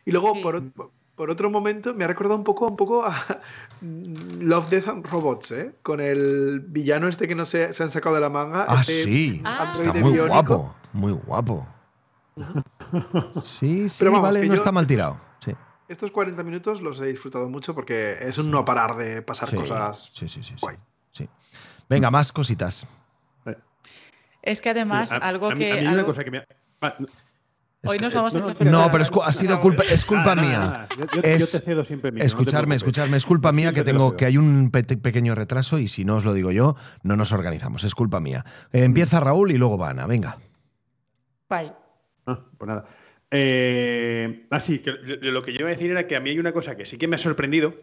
Y 0.04 0.10
luego, 0.12 0.34
Sí. 0.34 0.42
por, 0.42 0.62
por 1.16 1.30
otro 1.30 1.50
momento, 1.50 1.94
me 1.94 2.04
ha 2.04 2.08
recordado 2.08 2.36
un 2.36 2.44
poco, 2.44 2.66
un 2.68 2.76
poco 2.76 3.04
a 3.04 3.14
Love, 4.40 4.68
Death 4.70 4.88
and 4.88 5.06
Robots, 5.08 5.50
¿eh? 5.52 5.72
Con 5.82 6.00
el 6.00 6.60
villano 6.60 7.06
este 7.08 7.26
que 7.28 7.34
no 7.34 7.44
se, 7.44 7.72
se 7.72 7.82
han 7.82 7.90
sacado 7.90 8.14
de 8.14 8.20
la 8.20 8.28
manga. 8.30 8.64
Ah, 8.68 8.80
este 8.80 9.04
sí, 9.04 9.42
Ah. 9.44 9.72
está 9.76 9.92
muy 9.94 10.12
biónico. 10.12 10.26
guapo, 10.28 10.74
muy 10.92 11.12
guapo. 11.12 11.68
Sí, 13.44 13.88
sí, 13.88 13.96
Pero 14.00 14.12
vamos, 14.12 14.28
vale, 14.28 14.40
no 14.40 14.46
yo- 14.46 14.54
está 14.54 14.72
mal 14.72 14.86
tirado. 14.86 15.20
Sí. 15.40 15.52
estos 15.88 16.10
40 16.10 16.42
minutos 16.44 16.80
los 16.80 17.00
he 17.00 17.06
disfrutado 17.06 17.48
mucho 17.48 17.74
porque 17.74 18.16
es 18.20 18.38
un 18.38 18.50
no 18.50 18.64
parar 18.64 18.96
de 18.96 19.22
pasar 19.22 19.48
Sí, 19.50 19.56
cosas. 19.56 20.10
Sí, 20.14 20.28
sí, 20.28 20.42
sí, 20.42 20.50
sí, 20.50 20.56
guay. 20.60 20.76
sí. 21.10 21.28
Venga, 21.88 22.10
más 22.10 22.32
cositas. 22.32 22.86
Es 24.42 24.60
que 24.60 24.70
además, 24.70 25.12
A- 25.12 25.16
algo 25.18 25.50
a 25.50 25.54
mí- 25.54 25.60
que. 25.60 25.70
a 25.70 25.74
mí 25.74 25.80
hay 25.80 25.86
una 25.86 25.92
algo- 26.00 26.06
cosa 26.06 26.24
que 26.24 26.30
me. 26.32 26.38
No, 27.84 27.90
Hoy 27.90 27.98
nos 27.98 28.14
vamos 28.14 28.34
a 28.34 28.38
no, 28.38 28.44
hacer 28.48 28.66
No, 28.66 28.72
perdón. 28.72 28.88
pero 28.92 29.04
es 29.04 29.10
ha 29.24 29.32
sido 29.32 29.60
culpa, 29.60 29.82
es 29.90 30.04
culpa 30.04 30.34
mía. 30.36 30.86
Yo, 30.98 31.04
yo- 31.06 31.20
Es- 31.22 31.40
yo 31.40 31.58
te 31.58 31.64
cedo 31.64 31.84
siempre 31.84 32.08
el 32.08 32.14
micro, 32.14 32.24
no 32.24 32.28
Escucharme, 32.28 32.74
escucharme, 32.76 33.16
es 33.16 33.26
culpa 33.26 33.50
mía 33.52 33.72
que 33.72 33.80
te 33.82 33.90
tengo 33.92 34.08
cedo. 34.10 34.16
que 34.16 34.26
hay 34.26 34.36
un 34.38 34.70
pe- 34.70 34.82
pequeño 34.84 35.34
retraso 35.34 35.78
y 35.78 35.88
si 35.88 36.04
no 36.04 36.16
os 36.16 36.24
lo 36.24 36.32
digo 36.32 36.50
yo, 36.52 36.76
no 37.02 37.16
nos 37.16 37.32
organizamos, 37.32 37.82
es 37.84 37.94
culpa 37.96 38.20
mía. 38.20 38.44
Eh, 38.72 38.84
empieza 38.84 39.18
Raúl 39.20 39.50
y 39.50 39.58
luego 39.58 39.78
va 39.78 39.90
Ana, 39.90 40.06
venga. 40.06 40.38
Bye. 41.50 41.72
Ah, 42.26 42.40
pues 42.58 42.68
nada. 42.68 42.84
Eh, 43.30 44.46
ah, 44.50 44.60
sí, 44.60 44.80
que 44.80 44.90
lo 44.92 45.30
lo 45.32 45.42
que 45.42 45.52
yo 45.52 45.60
iba 45.60 45.68
a 45.68 45.72
decir 45.72 45.90
era 45.90 46.06
que 46.06 46.16
a 46.16 46.20
mí 46.20 46.30
hay 46.30 46.38
una 46.38 46.52
cosa 46.52 46.76
que 46.76 46.84
sí 46.84 46.98
que 46.98 47.08
me 47.08 47.16
ha 47.16 47.18
sorprendido 47.18 47.74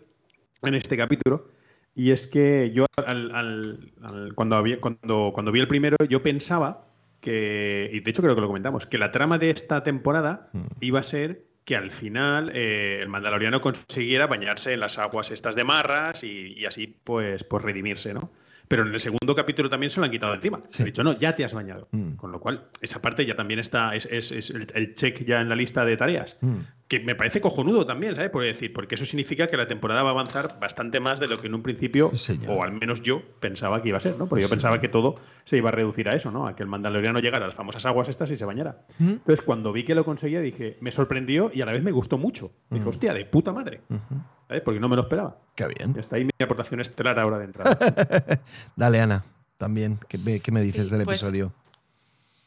en 0.62 0.76
este 0.76 0.96
capítulo, 0.98 1.50
y 1.96 2.12
es 2.12 2.28
que 2.28 2.72
yo 2.74 2.86
al- 3.06 3.32
al- 3.34 3.92
al- 4.04 4.36
cuando, 4.36 4.56
había, 4.56 4.80
cuando, 4.80 5.32
cuando 5.34 5.52
vi 5.52 5.60
el 5.60 5.68
primero, 5.68 5.98
yo 6.08 6.22
pensaba 6.22 6.86
que, 7.20 7.90
y 7.92 8.00
de 8.00 8.12
hecho 8.12 8.22
creo 8.22 8.36
que 8.36 8.42
lo 8.42 8.48
comentamos, 8.48 8.86
que 8.86 8.98
la 8.98 9.12
trama 9.12 9.38
de 9.38 9.50
esta 9.50 9.84
temporada 9.84 10.50
Mm. 10.54 10.66
iba 10.82 11.00
a 11.00 11.04
ser 11.04 11.44
que 11.66 11.76
al 11.76 11.92
final 11.92 12.52
eh, 12.56 13.00
el 13.02 13.10
mandaloriano 13.10 13.62
consiguiera 13.62 14.26
bañarse 14.28 14.74
en 14.74 14.80
las 14.80 14.98
aguas 14.98 15.30
estas 15.32 15.56
de 15.56 15.64
marras 15.64 16.24
y, 16.24 16.54
y 16.58 16.66
así 16.66 16.88
pues, 17.04 17.44
pues 17.44 17.64
redimirse, 17.64 18.14
¿no? 18.14 18.32
Pero 18.70 18.84
en 18.86 18.94
el 18.94 19.00
segundo 19.00 19.36
capítulo 19.36 19.68
también 19.68 19.90
se 19.90 20.00
lo 20.00 20.06
han 20.06 20.12
quitado 20.12 20.34
encima. 20.34 20.62
Sí. 20.70 20.84
Han 20.84 20.86
dicho, 20.86 21.04
no, 21.04 21.18
ya 21.18 21.36
te 21.36 21.44
has 21.44 21.54
bañado. 21.56 21.88
Mm. 21.92 22.12
Con 22.14 22.32
lo 22.32 22.40
cual, 22.40 22.68
esa 22.82 23.02
parte 23.02 23.26
ya 23.26 23.36
también 23.36 23.60
está, 23.60 23.96
es, 23.96 24.06
es- 24.06 24.32
es 24.32 24.52
el, 24.52 24.68
el 24.76 24.94
check 24.94 25.26
ya 25.26 25.42
en 25.42 25.50
la 25.50 25.56
lista 25.56 25.84
de 25.86 25.98
tareas. 25.98 26.38
Mm. 26.42 26.58
Que 26.88 27.00
me 27.00 27.16
parece 27.16 27.42
cojonudo 27.42 27.86
también, 27.88 28.16
¿sabes? 28.16 28.30
Por 28.30 28.44
decir, 28.44 28.72
porque 28.72 28.94
eso 28.96 29.06
significa 29.06 29.48
que 29.48 29.58
la 29.58 29.68
temporada 29.68 30.04
va 30.04 30.10
a 30.10 30.12
avanzar 30.14 30.60
bastante 30.60 31.00
más 31.00 31.20
de 31.20 31.28
lo 31.28 31.40
que 31.40 31.48
en 31.48 31.56
un 31.56 31.64
principio, 31.64 32.12
Sí, 32.16 32.40
o 32.48 32.64
al 32.64 32.72
menos 32.74 33.02
yo, 33.02 33.22
pensaba 33.40 33.82
que 33.82 33.90
iba 33.90 33.98
a 33.98 34.02
ser, 34.02 34.18
¿no? 34.18 34.28
Porque 34.28 34.44
yo 34.44 34.48
Sí. 34.48 34.54
pensaba 34.54 34.80
que 34.80 34.88
todo 34.88 35.16
se 35.46 35.58
iba 35.58 35.70
a 35.70 35.72
reducir 35.72 36.08
a 36.08 36.16
eso, 36.16 36.30
¿no? 36.32 36.46
A 36.48 36.56
que 36.56 36.62
el 36.64 36.70
mandaloriano 36.70 37.20
llegara 37.20 37.46
a 37.46 37.48
las 37.48 37.56
famosas 37.56 37.86
aguas 37.88 38.08
estas 38.10 38.30
y 38.32 38.38
se 38.38 38.46
bañara. 38.46 38.86
Mm. 39.00 39.10
Entonces, 39.10 39.42
cuando 39.44 39.74
vi 39.74 39.84
que 39.84 39.96
lo 39.96 40.06
conseguía, 40.06 40.42
dije, 40.42 40.78
me 40.82 40.92
sorprendió 40.92 41.50
y 41.54 41.62
a 41.62 41.66
la 41.66 41.72
vez 41.72 41.82
me 41.82 41.92
gustó 41.92 42.18
mucho. 42.20 42.52
Dije, 42.70 42.86
Mm. 42.86 42.90
hostia, 42.90 43.14
de 43.16 43.26
puta 43.26 43.52
madre. 43.52 43.82
Ujú. 43.90 44.22
¿Sabes? 44.50 44.64
Porque 44.64 44.80
no 44.80 44.90
me 44.90 44.96
lo 44.96 45.04
esperaba. 45.04 45.38
Qué 45.56 45.68
bien. 45.68 45.94
Y 45.96 46.00
hasta 46.00 46.16
ahí 46.16 46.26
mi 46.26 46.32
aportación 46.44 46.82
estelar 46.82 47.20
ahora 47.20 47.38
de 47.38 47.46
entrada. 47.46 47.78
Dale, 48.76 49.00
Ana, 49.00 49.24
también. 49.58 50.00
¿Qué, 50.10 50.18
me- 50.18 50.40
qué 50.42 50.52
me 50.52 50.62
dices 50.64 50.90
Sí, 50.90 50.96
del 50.96 51.06
pues- 51.06 51.22
episodio? 51.22 51.54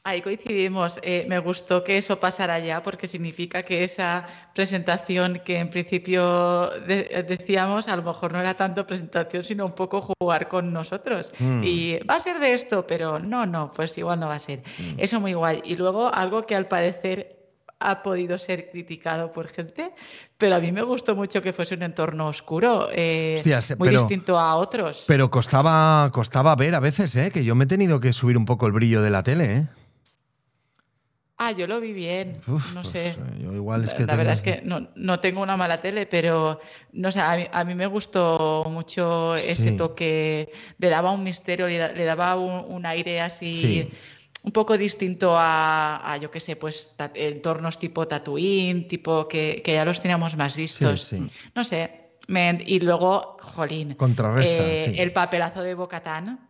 Ahí 0.05 0.21
coincidimos. 0.21 0.99
Eh, 1.05 1.27
me 1.29 1.39
gustó 1.39 1.85
que 1.85 1.97
eso 1.97 2.19
pasara 2.19 2.59
ya 2.59 2.83
porque 2.83 3.07
significa 3.07 3.63
que 3.63 3.85
esa 3.85 4.27
presentación 4.53 5.41
que 5.45 5.59
en 5.61 5.71
principio 5.71 6.71
de- 6.89 7.25
decíamos 7.29 7.87
a 7.87 7.95
lo 7.95 8.03
mejor 8.03 8.33
no 8.33 8.41
era 8.41 8.55
tanto 8.55 8.85
presentación 8.85 9.45
sino 9.45 9.65
un 9.65 9.77
poco 9.77 10.13
jugar 10.19 10.49
con 10.49 10.73
nosotros. 10.73 11.33
Mm. 11.39 11.63
Y 11.63 11.99
va 12.01 12.17
a 12.17 12.21
ser 12.21 12.41
de 12.41 12.53
esto, 12.53 12.85
pero 12.85 13.21
no, 13.21 13.47
no, 13.47 13.71
pues 13.71 13.97
igual 13.97 14.19
no 14.19 14.27
va 14.27 14.35
a 14.35 14.39
ser. 14.41 14.65
Mm. 14.81 14.95
Eso 14.99 15.21
muy 15.21 15.35
guay. 15.35 15.63
Y 15.65 15.77
luego 15.77 16.13
algo 16.13 16.47
que 16.47 16.57
al 16.57 16.67
parecer 16.67 17.42
ha 17.91 18.03
podido 18.03 18.39
ser 18.39 18.71
criticado 18.71 19.33
por 19.33 19.49
gente, 19.49 19.93
pero 20.39 20.57
a 20.57 20.61
mí 20.61 20.73
me 20.73 20.83
gustó 20.83 21.15
mucho 21.15 21.43
que 21.43 21.53
fuese 21.53 21.75
un 21.75 21.83
entorno 21.83 22.29
oscuro, 22.29 22.89
eh, 22.93 23.43
muy 23.79 23.89
pero- 23.89 24.01
distinto 24.01 24.39
a 24.39 24.57
otros. 24.57 25.05
Pero 25.07 25.31
costaba, 25.31 26.11
costaba 26.13 26.55
ver 26.57 26.75
a 26.75 26.81
veces, 26.81 27.15
¿eh? 27.17 27.31
Que 27.31 27.45
yo 27.45 27.55
me 27.55 27.65
he 27.65 27.67
tenido 27.67 28.01
que 28.01 28.13
subir 28.13 28.37
un 28.37 28.45
poco 28.47 28.67
el 28.67 28.73
brillo 28.73 29.03
de 29.03 29.11
la 29.11 29.23
tele, 29.23 29.53
¿eh? 29.57 29.67
Ah, 31.39 31.51
yo 31.51 31.67
lo 31.67 31.81
vi 31.81 31.93
bien, 31.93 32.41
Uf, 32.47 32.73
no 32.73 32.83
pues, 32.83 32.93
sé. 32.93 33.09
eh, 33.09 33.17
yo 33.43 33.53
igual 33.53 33.83
es 33.83 33.91
La- 33.93 33.97
que 33.97 34.07
la 34.07 34.15
verdad 34.17 34.35
es 34.35 34.41
que 34.43 34.63
no, 34.65 34.89
no 34.95 35.19
tengo 35.19 35.43
una 35.43 35.57
mala 35.57 35.81
tele, 35.81 36.07
pero 36.07 36.61
no 36.93 37.11
sé, 37.11 37.21
a 37.21 37.37
mí, 37.37 37.47
a 37.51 37.65
mí 37.65 37.75
me 37.75 37.87
gustó 37.87 38.65
mucho 38.69 39.35
ese 39.35 39.71
Sí. 39.71 39.77
toque, 39.77 40.53
le 40.79 40.89
daba 40.89 41.11
un 41.11 41.25
misterio, 41.25 41.67
le, 41.67 41.79
da- 41.79 41.93
le 41.93 42.05
daba 42.05 42.37
un, 42.37 42.73
un 42.73 42.87
aire 42.87 43.21
así 43.21 43.55
Sí. 43.57 43.91
Un 44.43 44.53
poco 44.53 44.77
distinto 44.77 45.37
a, 45.39 46.13
a, 46.13 46.17
yo 46.17 46.31
qué 46.31 46.41
sé, 46.41 46.57
pues 46.57 46.95
entornos 47.15 47.79
tipo 47.79 48.09
Tatooine, 48.09 48.89
tipo 48.89 49.29
que, 49.29 49.63
que 49.65 49.75
ya 49.75 49.85
los 49.85 50.01
teníamos 50.01 50.37
más 50.37 50.57
vistos. 50.57 51.03
sí. 51.03 51.25
No 51.55 51.63
sé, 51.65 52.17
me- 52.29 52.63
y 52.67 52.81
luego, 52.81 53.37
jolín, 53.41 53.95
Contrarresta, 53.95 54.65
eh, 54.65 54.93
sí. 54.95 55.01
el 55.01 55.13
papelazo 55.13 55.63
de 55.63 55.75
Bocatán. 55.75 56.49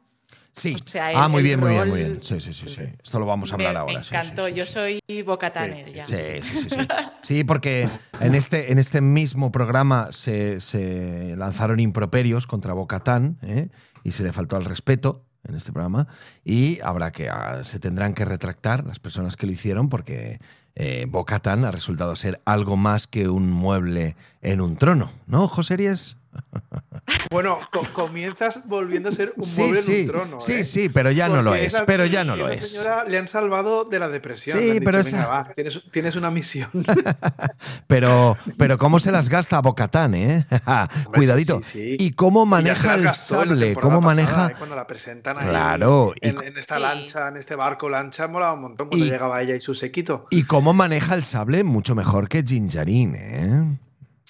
Sí. 0.54 0.74
o 0.74 0.86
sea, 0.86 1.10
ah, 1.14 1.28
muy 1.28 1.42
bien, 1.42 1.58
muy 1.60 1.70
bien, 1.70 1.88
muy 1.88 1.98
bien. 2.00 2.18
Sí, 2.22 2.38
sí, 2.38 2.52
sí, 2.52 2.68
sí. 2.68 2.82
Esto 3.02 3.18
lo 3.18 3.24
vamos 3.24 3.50
a 3.52 3.54
hablar 3.54 3.72
me, 3.72 3.78
ahora. 3.78 3.92
me 3.98 4.04
sí, 4.04 4.10
sí, 4.10 4.14
encantó, 4.16 4.48
sí, 4.48 4.52
yo 4.54 4.66
soy 4.66 5.00
Bocataner 5.24 5.90
ya. 5.94 6.04
Sí, 6.04 6.14
sí, 6.42 6.56
sí, 6.58 6.68
sí. 6.68 6.76
Sí, 7.22 7.44
porque 7.44 7.88
en 8.20 8.34
este, 8.34 8.70
en 8.70 8.78
este 8.78 9.00
mismo 9.00 9.50
programa 9.50 10.08
se, 10.12 10.60
se 10.60 11.34
lanzaron 11.38 11.80
improperios 11.80 12.46
contra 12.46 12.74
Bocatán 12.74 13.38
¿eh? 13.42 13.68
y 14.04 14.12
se 14.12 14.24
le 14.24 14.32
faltó 14.34 14.56
al 14.56 14.66
respeto 14.66 15.24
en 15.44 15.54
este 15.54 15.72
programa 15.72 16.06
y 16.44 16.80
habrá 16.80 17.10
que 17.12 17.28
ah, 17.28 17.64
se 17.64 17.78
tendrán 17.78 18.14
que 18.14 18.24
retractar 18.24 18.84
las 18.86 18.98
personas 18.98 19.36
que 19.36 19.46
lo 19.46 19.52
hicieron 19.52 19.88
porque 19.88 20.40
eh, 20.74 21.06
Bocatán 21.08 21.64
ha 21.64 21.70
resultado 21.70 22.16
ser 22.16 22.40
algo 22.44 22.76
más 22.76 23.06
que 23.06 23.28
un 23.28 23.50
mueble 23.50 24.16
en 24.40 24.60
un 24.60 24.76
trono, 24.76 25.10
¿no, 25.26 25.48
José 25.48 25.76
Ries? 25.76 26.16
Bueno, 27.30 27.58
co- 27.72 27.86
comienzas 27.92 28.66
volviendo 28.68 29.08
a 29.08 29.12
ser 29.12 29.32
un 29.36 29.44
Sí, 29.44 29.60
mueble 29.60 29.82
sí, 29.82 29.92
en 29.94 30.00
un 30.02 30.06
trono. 30.06 30.40
sí, 30.40 30.52
¿eh? 30.52 30.64
sí, 30.64 30.88
pero 30.88 31.10
ya 31.10 31.28
no 31.28 31.42
lo 31.42 31.54
es, 31.54 31.74
esa- 31.74 31.84
pero 31.84 32.06
ya 32.06 32.22
no 32.24 32.36
lo 32.36 32.48
es. 32.48 32.70
señora 32.70 33.04
le 33.04 33.18
han 33.18 33.26
salvado 33.26 33.84
de 33.84 33.98
la 33.98 34.08
depresión. 34.08 34.56
Sí, 34.58 34.64
le 34.64 34.70
han 34.70 34.78
dicho, 34.80 34.84
pero 34.84 34.98
"Venga, 35.04 35.18
esa- 35.18 35.26
va, 35.28 35.48
tienes, 35.54 35.82
tienes 35.90 36.16
una 36.16 36.30
misión. 36.30 36.70
Pero, 37.86 38.36
pero 38.56 38.78
cómo 38.78 39.00
se 39.00 39.12
las 39.12 39.28
gasta 39.28 39.60
Bocatán, 39.60 40.14
¿eh? 40.14 40.46
Cuidadito. 41.14 41.60
sí, 41.62 41.96
sí. 41.96 41.96
Y 41.98 42.12
cómo 42.12 42.46
maneja 42.46 42.94
el 42.94 43.10
sable, 43.10 43.74
cómo 43.74 44.00
pasada, 44.00 44.00
maneja... 44.00 44.46
¿eh? 44.50 44.54
Cuando 44.56 44.76
la 44.76 44.86
presentan 44.86 45.38
ahí 45.38 45.46
Claro, 45.48 46.14
y- 46.20 46.28
en, 46.28 46.42
en 46.42 46.56
esta 46.56 46.76
Sí. 46.76 46.82
lancha, 46.82 47.28
en 47.28 47.36
este 47.36 47.54
barco 47.54 47.88
lancha, 47.88 48.28
molaba 48.28 48.54
un 48.54 48.62
montón 48.62 48.88
cuando 48.88 49.04
Y- 49.04 49.10
llegaba 49.10 49.42
ella 49.42 49.54
y 49.54 49.60
su 49.60 49.74
sequito. 49.74 50.26
Y 50.30 50.44
cómo 50.44 50.72
maneja 50.72 51.14
el 51.14 51.22
sable 51.24 51.64
mucho 51.64 51.94
mejor 51.94 52.28
que 52.28 52.42
Ginjarin, 52.42 53.14
¿eh? 53.16 53.78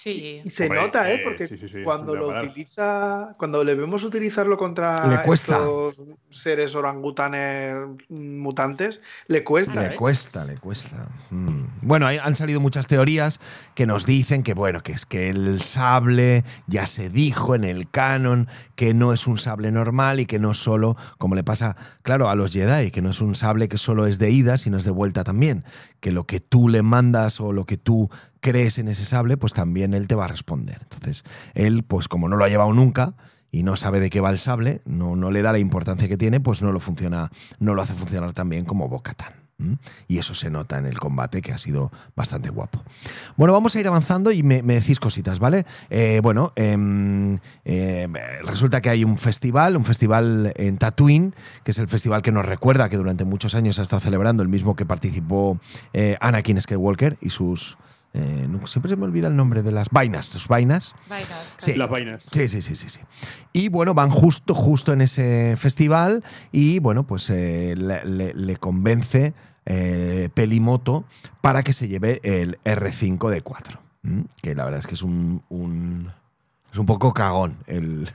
Sí. 0.03 0.41
Y 0.43 0.49
se 0.49 0.63
Hombre, 0.65 0.81
nota, 0.81 1.09
¿eh? 1.09 1.15
eh, 1.15 1.21
Porque 1.23 1.47
sí, 1.47 1.57
sí, 1.57 1.69
sí, 1.69 1.81
cuando 1.83 2.13
lo 2.13 2.27
parar. 2.27 2.43
utiliza, 2.45 3.35
cuando 3.37 3.63
le 3.63 3.73
vemos 3.75 4.03
utilizarlo 4.03 4.57
contra 4.57 5.07
Le 5.07 5.21
cuesta. 5.23 5.55
estos 5.59 6.01
seres 6.29 6.75
orangutanes 6.75 7.73
mutantes, 8.09 9.01
le 9.27 9.43
cuesta, 9.45 9.81
Le 9.81 9.93
¿eh? 9.93 9.95
cuesta, 9.95 10.43
le 10.43 10.55
cuesta. 10.57 11.07
Mm. 11.29 11.65
Bueno, 11.83 12.05
hay- 12.07 12.17
han 12.17 12.35
salido 12.35 12.59
muchas 12.59 12.87
teorías 12.87 13.39
que 13.75 13.85
nos 13.85 14.05
dicen 14.05 14.43
que, 14.43 14.53
bueno, 14.53 14.83
que 14.83 14.91
es 14.91 15.05
que 15.05 15.29
el 15.29 15.61
sable 15.61 16.43
ya 16.67 16.85
se 16.85 17.09
dijo 17.09 17.55
en 17.55 17.63
el 17.63 17.89
canon 17.89 18.49
que 18.75 18.93
no 18.93 19.13
es 19.13 19.25
un 19.27 19.37
sable 19.37 19.71
normal 19.71 20.19
y 20.19 20.25
que 20.25 20.37
no 20.39 20.53
solo, 20.53 20.97
como 21.17 21.35
le 21.35 21.43
pasa, 21.43 21.75
claro, 22.01 22.29
a 22.29 22.35
los 22.35 22.51
Jedi, 22.51 22.91
que 22.91 23.01
no 23.01 23.11
es 23.11 23.21
un 23.21 23.35
sable 23.35 23.69
que 23.69 23.77
solo 23.77 24.05
es 24.05 24.19
de 24.19 24.31
ida, 24.31 24.57
sino 24.57 24.77
es 24.77 24.83
de 24.83 24.91
vuelta 24.91 25.23
también. 25.23 25.63
Que 26.03 26.11
lo 26.11 26.25
que 26.25 26.41
tú 26.41 26.67
le 26.67 26.83
mandas 26.83 27.39
o 27.39 27.53
lo 27.53 27.63
que 27.63 27.77
tú 27.77 28.09
crees 28.41 28.77
en 28.77 28.89
ese 28.89 29.05
sable, 29.05 29.37
pues 29.37 29.53
también 29.53 29.93
él 29.93 30.05
te 30.05 30.15
va 30.15 30.25
a 30.25 30.27
responder. 30.27 30.79
Entonces, 30.81 31.23
él, 31.53 31.83
pues 31.83 32.09
como 32.09 32.27
no 32.27 32.35
lo 32.35 32.43
ha 32.43 32.49
llevado 32.49 32.73
nunca, 32.73 33.13
y 33.53 33.63
no 33.63 33.77
sabe 33.77 34.01
de 34.01 34.09
qué 34.09 34.19
va 34.19 34.29
el 34.29 34.37
sable, 34.37 34.81
no, 34.83 35.15
no 35.15 35.31
le 35.31 35.41
da 35.41 35.53
la 35.53 35.59
importancia 35.59 36.09
que 36.09 36.17
tiene, 36.17 36.41
pues 36.41 36.61
no 36.61 36.73
lo 36.73 36.81
funciona, 36.81 37.31
no 37.59 37.73
lo 37.73 37.81
hace 37.83 37.93
funcionar 37.93 38.33
tan 38.33 38.49
bien 38.49 38.65
como 38.65 38.89
Y 40.07 40.17
eso 40.17 40.35
se 40.35 40.49
nota 40.49 40.77
en 40.77 40.85
el 40.85 40.99
combate, 40.99 41.41
que 41.41 41.53
ha 41.53 41.57
sido 41.57 41.91
bastante 42.15 42.49
guapo. 42.49 42.83
Bueno, 43.37 43.53
vamos 43.53 43.75
a 43.75 43.79
ir 43.79 43.87
avanzando 43.87 44.31
y 44.31 44.43
me, 44.43 44.61
decís 44.61 44.99
cositas, 44.99 45.39
¿vale? 45.39 45.65
Eh, 45.89 46.19
bueno, 46.21 46.53
em, 46.55 47.39
eh, 47.63 48.07
resulta 48.43 48.81
que 48.81 48.89
hay 48.89 49.03
un 49.03 49.17
festival, 49.17 49.77
un 49.77 49.85
festival 49.85 50.53
en 50.55 50.77
Tatooine, 50.77 51.33
que 51.63 51.71
es 51.71 51.79
el 51.79 51.87
festival 51.87 52.21
que 52.21 52.31
nos 52.31 52.45
recuerda 52.45 52.89
que 52.89 52.97
durante 52.97 53.23
muchos 53.23 53.55
años 53.55 53.79
ha 53.79 53.83
estado 53.83 53.99
celebrando 53.99 54.43
el 54.43 54.49
mismo 54.49 54.75
que 54.75 54.85
participó 54.85 55.59
eh, 55.93 56.17
Anakin 56.19 56.59
Skywalker 56.59 57.17
y 57.21 57.29
sus... 57.29 57.77
eh, 58.13 58.47
siempre 58.67 58.89
se 58.89 58.95
me 58.95 59.05
olvida 59.05 59.27
el 59.27 59.35
nombre 59.35 59.63
de 59.63 59.71
las 59.71 59.89
vainas, 59.89 60.27
sus 60.27 60.47
vainas. 60.47 60.93
Vainas, 61.09 61.55
Sí. 61.57 61.73
Las 61.75 61.89
vainas. 61.89 62.23
Sí, 62.23 62.47
sí, 62.47 62.61
sí, 62.61 62.75
sí, 62.75 62.89
sí. 62.89 62.99
Y 63.53 63.69
bueno, 63.69 63.93
van 63.93 64.09
justo, 64.11 64.53
justo 64.53 64.93
en 64.93 65.01
ese 65.01 65.55
festival 65.57 66.23
y 66.51 66.79
bueno, 66.79 67.05
pues 67.07 67.29
eh, 67.29 67.73
le, 67.77 68.05
le- 68.05 68.33
le 68.33 68.55
convence 68.57 69.33
eh, 69.65 70.29
Pelimoto 70.33 71.05
para 71.41 71.63
que 71.63 71.73
se 71.73 71.87
lleve 71.87 72.19
el 72.23 72.59
R5 72.63 73.29
de 73.29 73.41
4. 73.41 73.79
Que 74.41 74.53
la 74.55 74.65
verdad 74.65 74.79
es 74.81 74.87
que 74.87 74.95
es 74.95 75.01
un, 75.01 75.41
un- 75.49 76.11
es 76.71 76.77
un 76.77 76.85
poco 76.85 77.13
cagón. 77.13 77.57
El, 77.67 78.09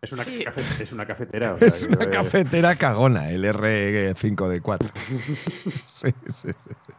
Es 0.00 0.12
una, 0.12 0.24
Sí. 0.24 0.42
cafe- 0.44 0.82
es 0.82 0.92
una 0.92 1.06
cafetera. 1.06 1.54
o 1.54 1.58
sea, 1.58 1.68
es 1.68 1.82
una 1.84 1.98
que- 1.98 2.10
cafetera 2.10 2.74
cagona, 2.74 3.30
el 3.30 3.44
R5 3.44 4.48
de 4.48 4.60
4. 4.60 4.90
Sí, 4.96 5.28
sí, 5.86 6.12
sí, 6.32 6.48
sí. 6.64 6.92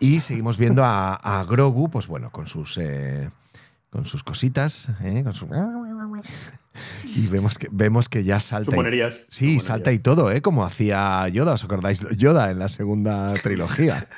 Y 0.00 0.20
seguimos 0.20 0.56
viendo 0.58 0.84
a, 0.84 1.14
a 1.14 1.44
Grogu, 1.44 1.90
pues 1.90 2.06
bueno, 2.06 2.30
con 2.30 2.46
sus, 2.46 2.78
eh, 2.78 3.30
con 3.90 4.06
sus 4.06 4.22
cositas, 4.22 4.88
¿eh? 5.02 5.22
con 5.24 5.34
su- 5.34 5.48
Y 7.16 7.26
vemos 7.26 7.58
que, 7.58 7.68
vemos 7.72 8.08
que 8.08 8.22
ya 8.22 8.38
salta. 8.38 8.70
y- 8.70 8.74
sí, 8.74 8.76
suponerías. 8.76 9.26
salta 9.64 9.92
y 9.92 9.98
todo, 9.98 10.30
¿eh? 10.30 10.42
Como 10.42 10.64
hacía 10.64 11.26
Yoda, 11.28 11.54
¿os 11.54 11.64
acordáis? 11.64 12.06
Yoda 12.16 12.50
en 12.50 12.58
la 12.60 12.68
segunda 12.68 13.34
trilogía. 13.42 14.08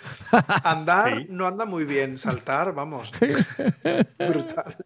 Andar 0.64 1.18
Sí. 1.20 1.26
no 1.30 1.46
anda 1.46 1.64
muy 1.64 1.84
bien, 1.84 2.18
saltar, 2.18 2.74
vamos. 2.74 3.10
Brutal. 4.18 4.76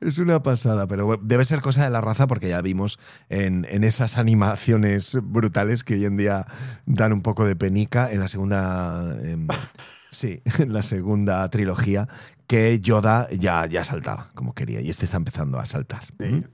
Es 0.00 0.18
una 0.18 0.42
pasada, 0.42 0.86
pero 0.86 1.18
debe 1.22 1.44
ser 1.44 1.60
cosa 1.60 1.84
de 1.84 1.90
la 1.90 2.00
raza 2.00 2.26
porque 2.28 2.48
ya 2.48 2.60
vimos 2.60 2.98
en, 3.28 3.66
en 3.68 3.82
esas 3.84 4.18
animaciones 4.18 5.18
brutales 5.22 5.82
que 5.82 5.94
hoy 5.94 6.04
en 6.04 6.16
día 6.16 6.46
dan 6.86 7.12
un 7.12 7.22
poco 7.22 7.44
de 7.46 7.56
penica 7.56 8.10
en 8.12 8.20
la 8.20 8.28
segunda. 8.28 9.16
em, 9.22 9.46
sí, 10.14 10.42
en 10.58 10.72
la 10.72 10.82
segunda 10.82 11.48
trilogía, 11.50 12.08
que 12.46 12.80
Yoda 12.80 13.28
ya, 13.30 13.66
ya 13.66 13.84
saltaba 13.84 14.30
como 14.34 14.54
quería 14.54 14.80
y 14.80 14.90
este 14.90 15.04
está 15.04 15.16
empezando 15.16 15.58
a 15.58 15.66
saltar. 15.66 16.04
Sí. 16.04 16.24
¿Mm? 16.24 16.44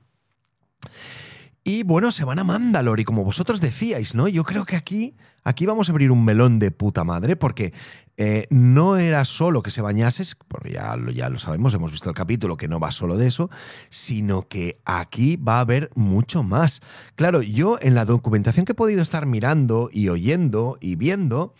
Y 1.63 1.83
bueno, 1.83 2.11
se 2.11 2.25
van 2.25 2.39
a 2.39 2.45
Mandalore 2.45 3.03
y 3.03 3.05
como 3.05 3.23
vosotros 3.23 3.61
decíais, 3.61 4.15
¿no? 4.15 4.29
Yo 4.29 4.45
creo 4.45 4.65
que 4.65 4.77
aquí, 4.77 5.15
aquí 5.45 5.67
vamos 5.67 5.89
a 5.89 5.93
abrir 5.93 6.11
un 6.11 6.25
melón 6.25 6.59
de 6.59 6.71
puta 6.71 7.05
madre 7.05 7.37
porque 7.37 7.75
eh, 8.17 8.47
no 8.49 8.97
era 8.97 9.27
solo 9.27 9.63
que 9.63 9.71
se 9.71 9.83
bañases, 9.83 10.37
porque 10.49 10.73
ya 10.73 10.97
lo, 10.97 11.11
ya 11.11 11.29
lo 11.29 11.39
sabemos, 11.39 11.75
hemos 11.75 11.93
visto 11.93 12.09
el 12.09 12.15
capítulo 12.15 12.57
que 12.57 12.67
no 12.67 12.81
va 12.81 12.91
solo 12.91 13.19
de 13.19 13.27
eso, 13.27 13.51
sino 13.91 14.49
que 14.49 14.81
aquí 14.87 15.37
va 15.37 15.59
a 15.59 15.61
haber 15.61 15.91
mucho 15.95 16.43
más. 16.43 16.81
Claro, 17.15 17.43
yo 17.43 17.79
en 17.83 17.95
la 17.95 18.07
documentación 18.07 18.65
que 18.65 18.73
he 18.73 18.75
podido 18.75 19.03
estar 19.03 19.27
mirando 19.27 19.91
y 19.93 20.09
oyendo 20.09 20.79
y 20.81 20.97
viendo, 20.97 21.55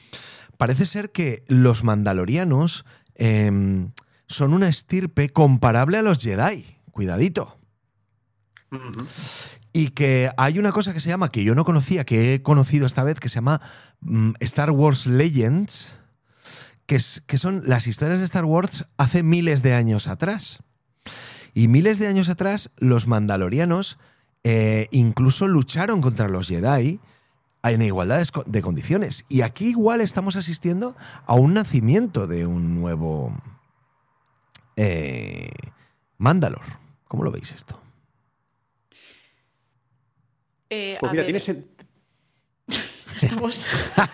parece 0.61 0.85
ser 0.85 1.11
que 1.11 1.43
los 1.49 1.85
mandalorianos 1.85 2.85
em, 3.15 3.93
son 4.27 4.53
una 4.53 4.69
estirpe 4.69 5.31
comparable 5.31 5.97
a 5.97 6.03
los 6.03 6.21
Jedi. 6.21 6.67
Cuidadito. 6.91 7.59
Y 9.73 9.89
que 9.89 10.31
hay 10.37 10.59
una 10.59 10.73
cosa 10.73 10.93
que 10.93 11.01
se 11.01 11.09
llama, 11.09 11.31
que 11.31 11.45
yo 11.45 11.55
no 11.55 11.65
conocía, 11.65 12.05
que 12.05 12.35
he 12.35 12.43
conocido 12.43 12.87
esta 12.87 13.05
vez, 13.05 13.19
que 13.21 13.31
se 13.31 13.37
llama 13.37 13.63
mm, 14.01 14.33
Star 14.41 14.71
Wars 14.71 15.07
Legends, 15.07 15.97
que, 16.85 16.97
es- 16.97 17.23
que 17.27 17.39
son 17.39 17.63
las 17.65 17.87
historias 17.87 18.19
de 18.19 18.27
Star 18.27 18.45
Wars 18.45 18.85
hace 18.99 19.23
miles 19.23 19.63
de 19.63 19.73
años 19.73 20.09
atrás. 20.09 20.59
Y 21.55 21.69
miles 21.69 21.99
de 21.99 22.07
años 22.07 22.29
atrás, 22.29 22.71
los 22.77 23.07
mandalorianos 23.07 23.99
eh, 24.45 24.89
incluso 24.91 25.49
lucharon 25.49 26.03
contra 26.03 26.29
los 26.29 26.49
Jedi 26.49 27.01
en 27.63 27.83
igualdad 27.83 28.27
de 28.47 28.63
condiciones. 28.63 29.25
Y 29.29 29.43
aquí 29.43 29.69
igual 29.69 30.01
estamos 30.01 30.37
asistiendo 30.37 30.97
a 31.27 31.35
un 31.35 31.55
nacimiento 31.55 32.27
de 32.27 32.47
un 32.47 32.75
nuevo 32.81 33.33
eh, 34.77 35.51
Mandalor. 36.19 36.63
¿Cómo 37.09 37.25
lo 37.25 37.31
veis 37.31 37.53
esto? 37.53 37.81
Eh, 40.71 40.97
Pues 41.01 41.13
mira, 41.13 41.25
ver, 41.25 41.33
tiene 41.33 41.39
sen- 41.41 41.67
estamos- 43.21 43.67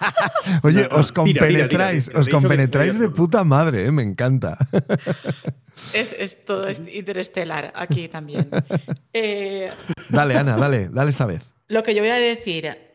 Oye, 0.63 0.83
No, 0.85 0.89
no, 0.89 0.97
os 0.97 1.13
compenetráis, 1.13 1.69
tira, 1.69 1.89
tira. 2.07 2.19
os 2.21 2.29
compenetráis 2.29 2.99
de 2.99 3.11
puta 3.11 3.45
madre, 3.45 3.87
¿eh? 3.87 3.91
me 3.93 4.03
encanta. 4.03 4.57
es, 5.95 6.13
es 6.19 6.45
todo 6.45 6.67
es 6.69 6.81
interestelar 6.93 7.73
aquí 7.77 8.09
también. 8.09 8.49
Eh, 9.13 9.71
dale, 10.09 10.37
Ana, 10.39 10.57
dale, 10.57 10.89
dale 10.89 11.11
esta 11.11 11.27
vez. 11.27 11.53
Lo 11.69 11.83
que 11.83 11.95
yo 11.95 12.01
voy 12.01 12.11
a 12.11 12.15
decir, 12.17 12.86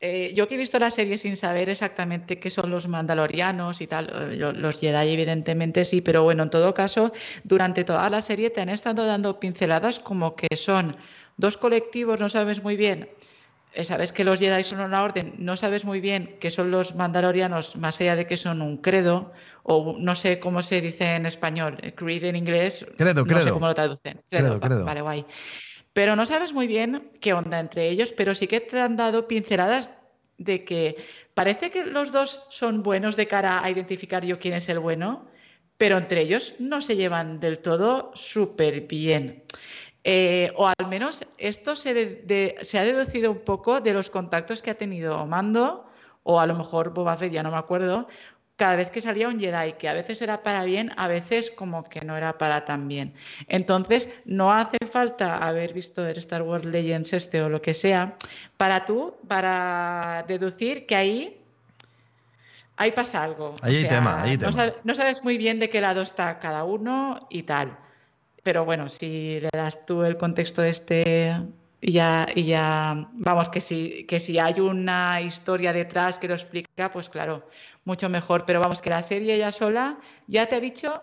eh, 0.00 0.32
yo 0.34 0.48
que 0.48 0.54
he 0.54 0.58
visto 0.58 0.78
la 0.78 0.90
serie 0.90 1.18
sin 1.18 1.36
saber 1.36 1.68
exactamente 1.68 2.38
qué 2.38 2.50
son 2.50 2.70
los 2.70 2.88
mandalorianos 2.88 3.80
y 3.80 3.86
tal, 3.86 4.10
eh, 4.32 4.36
los 4.36 4.80
Jedi 4.80 5.12
evidentemente 5.12 5.84
sí, 5.84 6.00
pero 6.00 6.22
bueno, 6.22 6.44
en 6.44 6.50
todo 6.50 6.72
caso, 6.74 7.12
durante 7.44 7.84
toda 7.84 8.08
la 8.10 8.22
serie 8.22 8.50
te 8.50 8.60
han 8.62 8.68
estado 8.70 9.04
dando 9.06 9.38
pinceladas 9.40 10.00
como 10.00 10.36
que 10.36 10.56
son 10.56 10.96
dos 11.36 11.56
colectivos, 11.56 12.18
no 12.20 12.28
sabes 12.28 12.62
muy 12.62 12.76
bien. 12.76 13.10
eh, 13.72 13.84
Sabes 13.84 14.12
que 14.12 14.24
los 14.24 14.40
Jedi 14.40 14.64
son 14.64 14.80
una 14.80 15.02
orden, 15.02 15.34
no 15.38 15.56
sabes 15.56 15.84
muy 15.84 16.00
bien 16.00 16.36
qué 16.40 16.50
son 16.50 16.70
los 16.70 16.94
mandalorianos, 16.94 17.76
más 17.76 18.00
allá 18.00 18.16
de 18.16 18.26
que 18.26 18.36
son 18.36 18.62
un 18.62 18.78
credo, 18.78 19.32
o 19.62 19.96
no 19.98 20.14
sé 20.14 20.40
cómo 20.40 20.62
se 20.62 20.80
dice 20.80 21.14
en 21.14 21.26
español, 21.26 21.76
creed 21.94 22.24
en 22.24 22.36
inglés, 22.36 22.84
Credo, 22.96 23.24
no 23.24 23.28
sé 23.36 23.42
credo. 23.42 23.52
cómo 23.54 23.66
lo 23.68 23.74
traducen. 23.74 24.20
Credo, 24.30 24.58
va- 24.58 24.66
credo. 24.66 24.84
Vale, 24.86 25.02
guay. 25.02 25.24
Pero 25.92 26.14
no 26.16 26.24
sabes 26.26 26.52
muy 26.52 26.66
bien 26.68 27.10
qué 27.20 27.32
onda 27.32 27.58
entre 27.58 27.88
ellos, 27.88 28.12
pero 28.16 28.34
sí 28.34 28.46
que 28.46 28.60
te 28.60 28.80
han 28.80 28.96
dado 28.96 29.26
pinceladas 29.28 29.92
de 30.40 30.64
que 30.64 30.96
parece 31.34 31.70
que 31.70 31.84
los 31.84 32.10
dos 32.10 32.46
son 32.48 32.82
buenos 32.82 33.14
de 33.14 33.28
cara 33.28 33.62
a 33.62 33.70
identificar 33.70 34.24
yo 34.24 34.38
quién 34.38 34.54
es 34.54 34.68
el 34.68 34.78
bueno, 34.78 35.26
pero 35.76 35.98
entre 35.98 36.22
ellos 36.22 36.54
no 36.58 36.80
se 36.80 36.96
llevan 36.96 37.40
del 37.40 37.60
todo 37.60 38.10
súper 38.14 38.82
bien. 38.88 39.44
Eh, 40.02 40.50
o 40.56 40.66
al 40.66 40.88
menos 40.88 41.26
esto 41.36 41.76
se, 41.76 42.24
se 42.62 42.78
ha 42.78 42.84
deducido 42.84 43.30
un 43.30 43.40
poco 43.40 43.82
de 43.82 43.92
los 43.92 44.08
contactos 44.08 44.62
que 44.62 44.70
ha 44.70 44.74
tenido 44.74 45.26
Mando, 45.26 45.86
o 46.22 46.40
a 46.40 46.46
lo 46.46 46.54
mejor 46.54 46.94
Boba 46.94 47.16
ya 47.16 47.42
no 47.42 47.50
me 47.50 47.58
acuerdo, 47.58 48.08
cada 48.60 48.76
vez 48.76 48.90
que 48.90 49.00
salía 49.00 49.26
un 49.26 49.40
Jedi, 49.40 49.72
que 49.78 49.88
a 49.88 49.94
veces 49.94 50.20
era 50.20 50.42
para 50.42 50.64
bien, 50.64 50.92
a 50.98 51.08
veces 51.08 51.50
como 51.50 51.82
que 51.84 52.02
no 52.02 52.14
era 52.14 52.36
para 52.36 52.66
tan 52.66 52.88
bien. 52.88 53.14
Entonces, 53.48 54.10
no 54.26 54.52
hace 54.52 54.76
falta 54.92 55.38
haber 55.38 55.72
visto 55.72 56.06
el 56.06 56.18
Star 56.18 56.42
Wars 56.42 56.66
Legends 56.66 57.14
este 57.14 57.40
o 57.40 57.48
lo 57.48 57.62
que 57.62 57.72
sea, 57.72 58.16
para 58.58 58.84
tú, 58.84 59.16
para 59.26 60.26
deducir 60.28 60.84
que 60.84 60.94
ahí, 60.94 61.40
ahí 62.76 62.92
pasa 62.92 63.22
algo. 63.22 63.54
Ahí 63.62 63.76
hay 63.76 63.88
tema, 63.88 64.22
ahí 64.22 64.36
no, 64.36 64.50
tema. 64.50 64.64
sab- 64.64 64.74
no 64.84 64.94
sabes 64.94 65.24
muy 65.24 65.38
bien 65.38 65.58
de 65.58 65.70
qué 65.70 65.80
lado 65.80 66.02
está 66.02 66.38
cada 66.38 66.64
uno 66.64 67.26
y 67.30 67.44
tal. 67.44 67.78
Pero 68.42 68.66
bueno, 68.66 68.90
si 68.90 69.40
le 69.40 69.48
das 69.52 69.86
tú 69.86 70.02
el 70.04 70.18
contexto 70.18 70.62
este 70.62 71.34
y 71.82 71.92
ya, 71.92 72.26
y 72.34 72.44
ya, 72.44 73.08
vamos, 73.12 73.48
que 73.48 73.62
si, 73.62 74.04
que 74.04 74.20
si 74.20 74.38
hay 74.38 74.60
una 74.60 75.22
historia 75.22 75.72
detrás 75.72 76.18
que 76.18 76.28
lo 76.28 76.34
explica, 76.34 76.92
pues 76.92 77.08
claro, 77.08 77.48
mucho 77.84 78.08
mejor. 78.08 78.44
Pero 78.46 78.60
vamos, 78.60 78.80
que 78.82 78.90
la 78.90 79.02
serie 79.02 79.38
ya 79.38 79.52
sola 79.52 79.98
ya 80.26 80.46
te 80.48 80.56
ha 80.56 80.60
dicho 80.60 81.00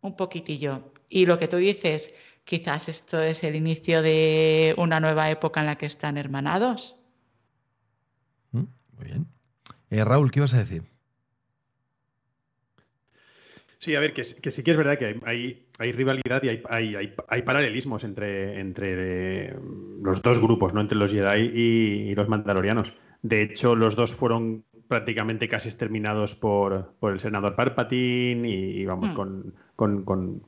un 0.00 0.16
poquitillo. 0.16 0.92
Y 1.08 1.26
lo 1.26 1.38
que 1.38 1.48
tú 1.48 1.56
dices, 1.56 2.14
quizás 2.44 2.88
esto 2.88 3.22
es 3.22 3.42
el 3.44 3.54
inicio 3.56 4.02
de 4.02 4.74
una 4.78 5.00
nueva 5.00 5.30
época 5.30 5.60
en 5.60 5.66
la 5.66 5.76
que 5.76 5.86
están 5.86 6.18
hermanados. 6.18 6.98
¿Mm? 8.52 8.64
Muy 8.96 9.04
bien. 9.04 9.26
Eh, 9.90 10.04
Raúl, 10.04 10.30
¿qué 10.30 10.40
ibas 10.40 10.54
a 10.54 10.58
decir? 10.58 10.82
Sí, 13.78 13.94
a 13.94 14.00
ver, 14.00 14.14
que, 14.14 14.24
sí 14.24 14.62
que 14.62 14.70
es 14.70 14.76
verdad 14.78 14.98
que 14.98 15.20
hay, 15.26 15.66
hay, 15.78 15.92
rivalidad 15.92 16.42
y 16.42 16.48
hay, 16.48 16.62
hay, 16.70 16.96
hay- 16.96 17.14
hay 17.28 17.42
paralelismos 17.42 18.02
entre, 18.04 18.58
entre 18.58 19.48
eh, 19.48 19.56
los 20.02 20.22
dos 20.22 20.38
grupos, 20.38 20.72
¿no? 20.72 20.80
Entre 20.80 20.96
los 20.96 21.12
Jedi 21.12 21.50
y, 21.54 22.10
y 22.10 22.14
los 22.14 22.26
Mandalorianos. 22.26 22.94
De 23.20 23.42
hecho, 23.42 23.76
los 23.76 23.94
dos 23.94 24.14
fueron 24.14 24.64
prácticamente 24.88 25.48
casi 25.48 25.68
exterminados 25.68 26.34
por, 26.34 26.92
por 27.00 27.12
el 27.12 27.20
senador 27.20 27.54
Palpatine 27.54 28.48
y, 28.48 28.80
y 28.80 28.86
vamos, 28.86 29.10
Hmm. 29.10 29.14
con, 29.14 29.54
con- 29.76 30.02
con 30.04 30.42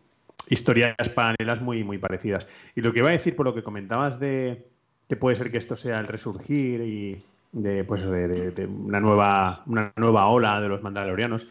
historias 0.49 0.95
paralelas 1.15 1.61
muy, 1.61 1.83
muy 1.85 1.99
parecidas. 1.99 2.47
Y 2.75 2.81
lo 2.81 2.93
que 2.93 3.01
iba 3.01 3.09
a 3.09 3.13
decir 3.13 3.35
por 3.35 3.47
lo 3.47 3.55
que 3.55 3.63
comentabas 3.63 4.21
de 4.21 4.67
que 5.09 5.17
puede 5.17 5.37
ser 5.37 5.51
que 5.51 5.59
esto 5.59 5.77
sea 5.77 5.99
el 6.01 6.07
resurgir 6.07 6.81
y 6.83 7.23
de, 7.53 7.85
pues, 7.85 8.05
de, 8.05 8.29
de- 8.29 8.51
de 8.51 8.67
una, 8.67 9.01
nueva, 9.01 9.63
una 9.67 9.93
nueva 9.97 10.27
ola 10.29 10.61
de 10.61 10.69
los 10.69 10.83
Mandalorianos. 10.83 11.47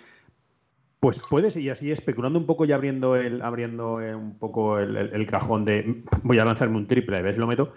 Pues 1.00 1.22
puedes, 1.30 1.56
y 1.58 1.70
así 1.70 1.92
especulando 1.92 2.40
un 2.40 2.46
poco 2.46 2.66
y 2.66 2.72
abriendo 2.72 3.16
el, 3.16 3.42
abriendo 3.42 4.02
eh, 4.02 4.16
un 4.16 4.38
poco 4.38 4.80
el, 4.80 4.96
el- 4.98 5.14
el 5.14 5.26
cajón 5.28 5.64
de 5.66 6.04
voy 6.24 6.40
a 6.40 6.46
lanzarme 6.46 6.78
un 6.78 6.88
triple, 6.88 7.22
¿ves? 7.22 7.38
Lo 7.38 7.48
meto. 7.48 7.74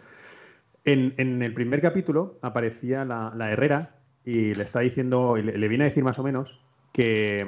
En, 0.85 1.15
en 1.19 1.43
el 1.43 1.53
primer 1.53 1.81
capítulo 1.83 2.39
aparecía 2.43 3.05
la, 3.05 3.33
la 3.37 3.51
Herrera 3.51 3.97
y 4.31 4.55
le 4.55 4.63
está 4.65 4.81
diciendo, 4.81 5.37
y 5.39 5.43
le, 5.43 5.57
le 5.57 5.69
viene 5.69 5.85
a 5.85 5.89
decir 5.89 6.05
más 6.05 6.19
o 6.19 6.23
menos 6.23 6.59
que, 6.93 7.47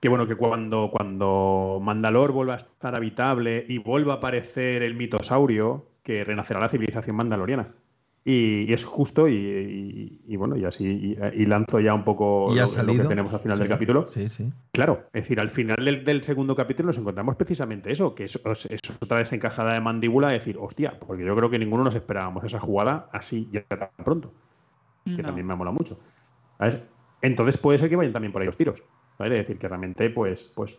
que 0.00 0.08
bueno, 0.08 0.26
que 0.26 0.36
cuando, 0.36 0.90
cuando 0.90 1.80
Mandalor 1.82 2.32
vuelva 2.32 2.54
a 2.54 2.56
estar 2.56 2.94
habitable 2.94 3.64
y 3.68 3.78
vuelva 3.78 4.14
a 4.14 4.16
aparecer 4.16 4.82
el 4.82 4.94
mitosaurio, 4.94 5.86
que 6.02 6.24
renacerá 6.24 6.60
la 6.60 6.68
civilización 6.68 7.16
mandaloriana. 7.16 7.68
Y, 8.26 8.62
y 8.62 8.72
es 8.72 8.84
justo, 8.84 9.28
y, 9.28 9.34
y- 9.34 10.20
y 10.26 10.36
bueno, 10.36 10.56
y 10.56 10.64
así, 10.64 11.16
y, 11.34 11.46
lanzo 11.46 11.78
ya 11.80 11.92
un 11.92 12.04
poco 12.04 12.54
¿Y 12.54 12.58
ha 12.58 12.66
lo, 12.82 12.94
que 12.94 13.04
tenemos 13.04 13.32
al 13.34 13.40
final 13.40 13.58
del 13.58 13.68
capítulo. 13.68 14.06
Sí, 14.08 14.28
sí. 14.28 14.50
Claro, 14.72 15.04
es 15.12 15.24
decir, 15.24 15.40
al 15.40 15.50
final 15.50 15.84
del, 15.84 16.04
del 16.04 16.22
segundo 16.22 16.56
capítulo 16.56 16.86
nos 16.86 16.96
encontramos 16.98 17.36
precisamente 17.36 17.92
eso, 17.92 18.14
que 18.14 18.24
es, 18.24 18.40
es- 18.70 18.80
otra 19.00 19.18
vez 19.18 19.32
encajada 19.34 19.74
de 19.74 19.80
mandíbula, 19.80 20.28
de 20.28 20.34
decir, 20.34 20.56
hostia, 20.58 20.98
porque 21.06 21.24
yo 21.24 21.36
creo 21.36 21.50
que 21.50 21.58
ninguno 21.58 21.84
nos 21.84 21.94
esperábamos 21.94 22.44
esa 22.44 22.58
jugada 22.60 23.08
así 23.12 23.46
ya 23.52 23.62
tan 23.62 23.90
pronto, 24.02 24.32
que 25.04 25.10
No. 25.10 25.22
también 25.22 25.46
me 25.46 25.52
ha 25.52 25.56
molado 25.56 25.74
mucho. 25.76 25.98
¿sabes? 26.58 26.78
Entonces 27.22 27.58
puede 27.58 27.78
ser 27.78 27.88
que 27.90 27.96
vayan 27.96 28.12
también 28.12 28.32
por 28.32 28.42
ahí 28.42 28.46
los 28.46 28.56
tiros, 28.56 28.82
¿vale? 29.18 29.36
Es 29.40 29.46
decir, 29.48 29.58
que 29.58 29.68
realmente 29.68 30.08
pues, 30.10 30.42
pues 30.44 30.78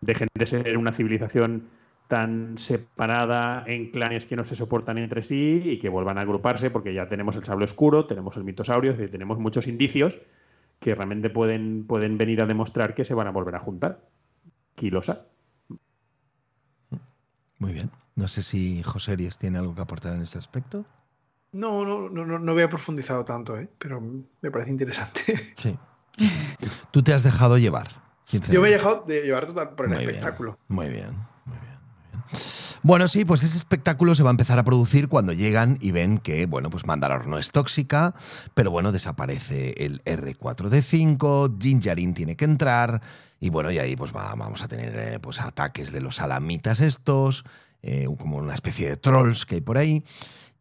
dejen 0.00 0.28
de 0.34 0.46
ser 0.46 0.76
una 0.78 0.92
civilización 0.92 1.68
tan 2.08 2.58
separada 2.58 3.64
en 3.66 3.90
clanes 3.90 4.26
que 4.26 4.36
no 4.36 4.44
se 4.44 4.54
soportan 4.54 4.98
entre 4.98 5.22
sí 5.22 5.62
y 5.64 5.78
que 5.78 5.88
vuelvan 5.88 6.18
a 6.18 6.22
agruparse 6.22 6.70
porque 6.70 6.92
ya 6.92 7.06
tenemos 7.06 7.36
el 7.36 7.44
sable 7.44 7.64
oscuro, 7.64 8.06
tenemos 8.06 8.36
el 8.36 8.44
mitosaurio, 8.44 8.90
es 8.92 8.98
decir, 8.98 9.10
tenemos 9.12 9.38
muchos 9.38 9.66
indicios 9.66 10.18
que 10.80 10.94
realmente 10.94 11.30
pueden, 11.30 11.84
pueden 11.86 12.18
venir 12.18 12.42
a 12.42 12.46
demostrar 12.46 12.94
que 12.94 13.04
se 13.04 13.14
van 13.14 13.28
a 13.28 13.30
volver 13.30 13.54
a 13.54 13.60
juntar. 13.60 14.00
Kilosa. 14.74 15.26
Muy 17.58 17.72
bien. 17.72 17.90
No 18.16 18.28
sé 18.28 18.42
si 18.42 18.82
José 18.82 19.16
Ries 19.16 19.38
tiene 19.38 19.58
algo 19.58 19.74
que 19.74 19.82
aportar 19.82 20.14
en 20.14 20.22
ese 20.22 20.38
aspecto. 20.38 20.84
No, 21.52 21.84
no, 21.84 22.08
no, 22.08 22.24
no, 22.24 22.38
no 22.38 22.52
había 22.52 22.68
profundizado 22.68 23.24
tanto, 23.24 23.58
¿eh? 23.58 23.68
pero 23.78 24.00
me 24.00 24.50
parece 24.50 24.70
interesante. 24.70 25.20
Sí. 25.56 25.78
Tú 26.90 27.02
te 27.02 27.14
has 27.14 27.22
dejado 27.22 27.56
llevar, 27.56 27.88
sinceramente. 28.26 28.54
Yo 28.54 28.60
me 28.62 28.68
he 28.68 28.72
dejado 28.72 29.04
de 29.06 29.22
llevar 29.22 29.46
total 29.46 29.70
por 29.70 29.86
el 29.86 29.92
Muy 29.94 30.04
espectáculo. 30.04 30.58
Muy 30.68 30.88
bien, 30.90 31.06
muy 31.46 31.56
bien, 31.56 31.78
muy 32.04 32.08
bien. 32.18 32.32
Bueno, 32.82 33.08
sí, 33.08 33.24
pues 33.24 33.42
ese 33.42 33.56
espectáculo 33.56 34.14
se 34.14 34.22
va 34.22 34.28
a 34.28 34.32
empezar 34.32 34.58
a 34.58 34.62
producir 34.64 35.08
cuando 35.08 35.32
llegan 35.32 35.78
y 35.80 35.90
ven 35.92 36.18
que, 36.18 36.44
bueno, 36.46 36.68
pues 36.68 36.86
Mandalor 36.86 37.26
no 37.26 37.38
es 37.38 37.50
tóxica, 37.50 38.14
pero 38.54 38.70
bueno, 38.70 38.92
desaparece 38.92 39.74
el 39.78 40.02
R4D5, 40.04 41.56
Gingerin 41.60 42.12
tiene 42.14 42.36
que 42.36 42.44
entrar, 42.44 43.00
y 43.40 43.48
bueno, 43.50 43.70
y 43.70 43.78
ahí 43.78 43.96
pues 43.96 44.14
va- 44.14 44.34
vamos 44.34 44.62
a 44.62 44.68
tener 44.68 44.94
eh, 44.98 45.18
pues 45.18 45.40
ataques 45.40 45.92
de 45.92 46.00
los 46.02 46.20
alamitas 46.20 46.80
estos, 46.80 47.44
eh, 47.82 48.06
como 48.18 48.36
una 48.36 48.54
especie 48.54 48.88
de 48.88 48.96
trolls 48.96 49.46
que 49.46 49.56
hay 49.56 49.60
por 49.60 49.78
ahí, 49.78 50.04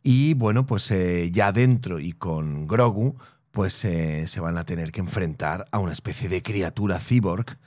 y 0.03 0.33
bueno, 0.33 0.65
pues 0.65 0.89
eh, 0.91 1.29
ya 1.31 1.51
dentro 1.51 1.99
y 1.99 2.13
con 2.13 2.67
Grogu, 2.67 3.15
pues 3.51 3.83
eh, 3.85 4.25
se 4.27 4.39
van 4.39 4.57
a 4.57 4.65
tener 4.65 4.91
que 4.91 5.01
enfrentar 5.01 5.65
a 5.71 5.79
una 5.79 5.91
especie 5.91 6.29
de 6.29 6.41
criatura 6.41 6.99
cyborg 6.99 7.57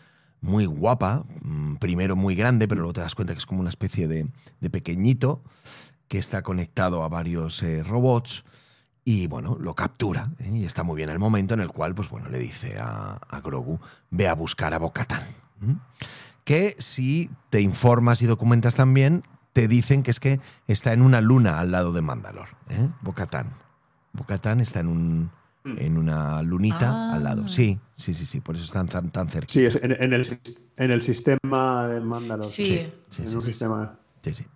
muy 0.41 0.67
guapa, 0.67 1.25
mm, 1.43 1.77
primero 1.77 2.17
muy 2.17 2.35
grande, 2.35 2.67
pero 2.67 2.81
luego 2.81 2.95
te 2.95 3.01
das 3.01 3.15
cuenta 3.15 3.35
que 3.35 3.39
es 3.39 3.47
como 3.47 3.61
una 3.61 3.71
especie 3.71 4.09
de, 4.09 4.27
pequeñito 4.71 5.43
que 6.09 6.19
está 6.19 6.43
conectado 6.43 7.03
a 7.03 7.09
varios 7.09 7.63
eh, 7.63 7.83
robots 7.83 8.45
y 9.05 9.27
bueno, 9.27 9.57
lo 9.61 9.75
captura 9.75 10.31
y 10.41 10.65
está 10.65 10.83
muy 10.83 10.97
bien 10.97 11.11
el 11.11 11.19
momento 11.19 11.55
en 11.55 11.61
el 11.61 11.69
cual 11.69 11.95
pues 11.95 12.09
bueno, 12.09 12.29
le 12.31 12.39
dice 12.39 12.79
a, 12.79 13.15
a 13.29 13.41
Grogu, 13.41 13.79
ve 14.11 14.29
a 14.29 14.35
buscar 14.35 14.75
a 14.75 14.79
Bocatán. 14.79 15.23
Que 16.45 16.77
si 16.79 17.31
te 17.49 17.61
informas 17.61 18.21
y 18.21 18.27
documentas 18.27 18.75
también, 18.75 19.23
te 19.55 19.67
dicen 19.69 20.03
que 20.03 20.11
es 20.11 20.21
que 20.21 20.41
está 20.67 20.93
en 20.93 21.01
una 21.01 21.23
luna 21.23 21.59
al 21.61 21.71
lado 21.71 21.93
de 21.93 22.03
Mandalor, 22.03 22.49
¿eh? 22.69 22.89
Bocatán. 23.01 23.55
Bocatán 24.13 24.61
está 24.61 24.81
en 24.81 24.89
un 24.89 25.31
en 25.65 25.97
una 25.97 26.43
lunita 26.43 26.91
Ah. 26.91 27.15
al 27.15 27.25
lado. 27.25 27.49
Sí, 27.49 27.81
sí, 27.95 28.13
sí, 28.13 28.27
sí, 28.27 28.41
por 28.43 28.55
eso 28.55 28.65
están 28.67 28.87
tan, 28.87 29.11
tan 29.11 29.31
cerca. 29.31 29.47
Sí, 29.51 29.65
es 29.65 29.77
en, 29.83 29.93
en 29.93 30.13
el, 30.13 30.39
en 30.77 30.91
el 30.91 31.01
sistema 31.01 31.87
del 31.87 32.05
Mandalor. 32.05 32.45
Sí. 32.45 32.93
Sí, 33.09 33.23
en 33.23 33.29
sí, 33.29 33.35
un 33.37 33.41
sí, 33.41 33.47
sistema. 33.53 33.97
Sí, 34.23 34.35
sí. 34.35 34.47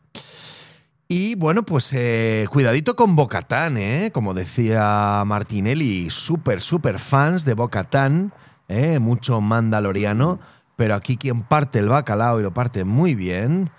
Y 1.08 1.34
bueno, 1.36 1.62
pues 1.62 1.90
eh, 1.94 2.46
cuidadito 2.50 2.94
con 2.94 3.16
Bocatán, 3.16 3.78
¿eh? 3.78 4.10
Como 4.12 4.34
decía 4.34 5.22
Martinelli, 5.24 6.10
súper, 6.10 6.60
súper 6.60 6.98
fans 6.98 7.46
de 7.46 7.54
Bocatán, 7.54 8.34
¿eh? 8.68 8.98
mucho 8.98 9.40
mandaloriano, 9.40 10.38
pero 10.76 10.94
aquí 10.94 11.16
quien 11.16 11.40
parte 11.40 11.78
el 11.78 11.88
bacalao 11.88 12.38
y 12.38 12.42
lo 12.42 12.52
parte 12.52 12.84
muy 12.84 13.14
bien 13.14 13.70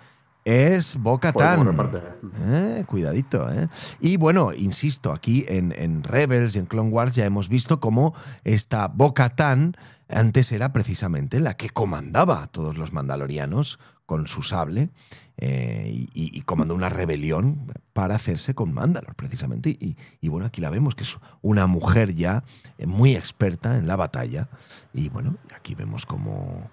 es 0.49 0.97
cómo 0.99 1.63
reparte. 1.63 2.01
Eh, 2.41 2.83
cuidadito, 2.87 3.51
¿eh? 3.51 3.67
Y 3.99 4.17
bueno, 4.17 4.51
insisto, 4.53 5.11
aquí 5.11 5.45
en, 5.47 5.73
en 5.77 6.03
Rebels 6.03 6.55
y 6.55 6.59
en 6.59 6.65
Clone 6.65 6.89
Wars 6.89 7.13
ya 7.13 7.25
hemos 7.25 7.49
visto 7.49 7.79
cómo 7.79 8.15
esta 8.43 8.87
Bo-Katan 8.87 9.75
antes 10.07 10.51
era 10.51 10.73
precisamente 10.73 11.39
la 11.39 11.55
que 11.55 11.69
comandaba 11.69 12.41
a 12.41 12.47
todos 12.47 12.77
los 12.77 12.93
mandalorianos 12.93 13.79
con 14.07 14.25
su 14.25 14.41
sable 14.41 14.89
eh, 15.37 16.07
y, 16.13 16.41
comandó 16.41 16.73
una 16.73 16.89
rebelión 16.89 17.71
para 17.93 18.15
hacerse 18.15 18.55
con 18.55 18.73
Mandalor, 18.73 19.13
precisamente. 19.13 19.69
Y, 19.69 19.97
y 20.19 20.29
bueno, 20.29 20.47
aquí 20.47 20.61
la 20.61 20.71
vemos, 20.71 20.95
que 20.95 21.03
es 21.03 21.15
una 21.43 21.67
mujer 21.67 22.15
ya 22.15 22.43
muy 22.83 23.15
experta 23.15 23.77
en 23.77 23.87
la 23.87 23.95
batalla. 23.95 24.49
Y 24.93 25.09
bueno, 25.09 25.37
aquí 25.55 25.75
vemos 25.75 26.07
cómo 26.07 26.71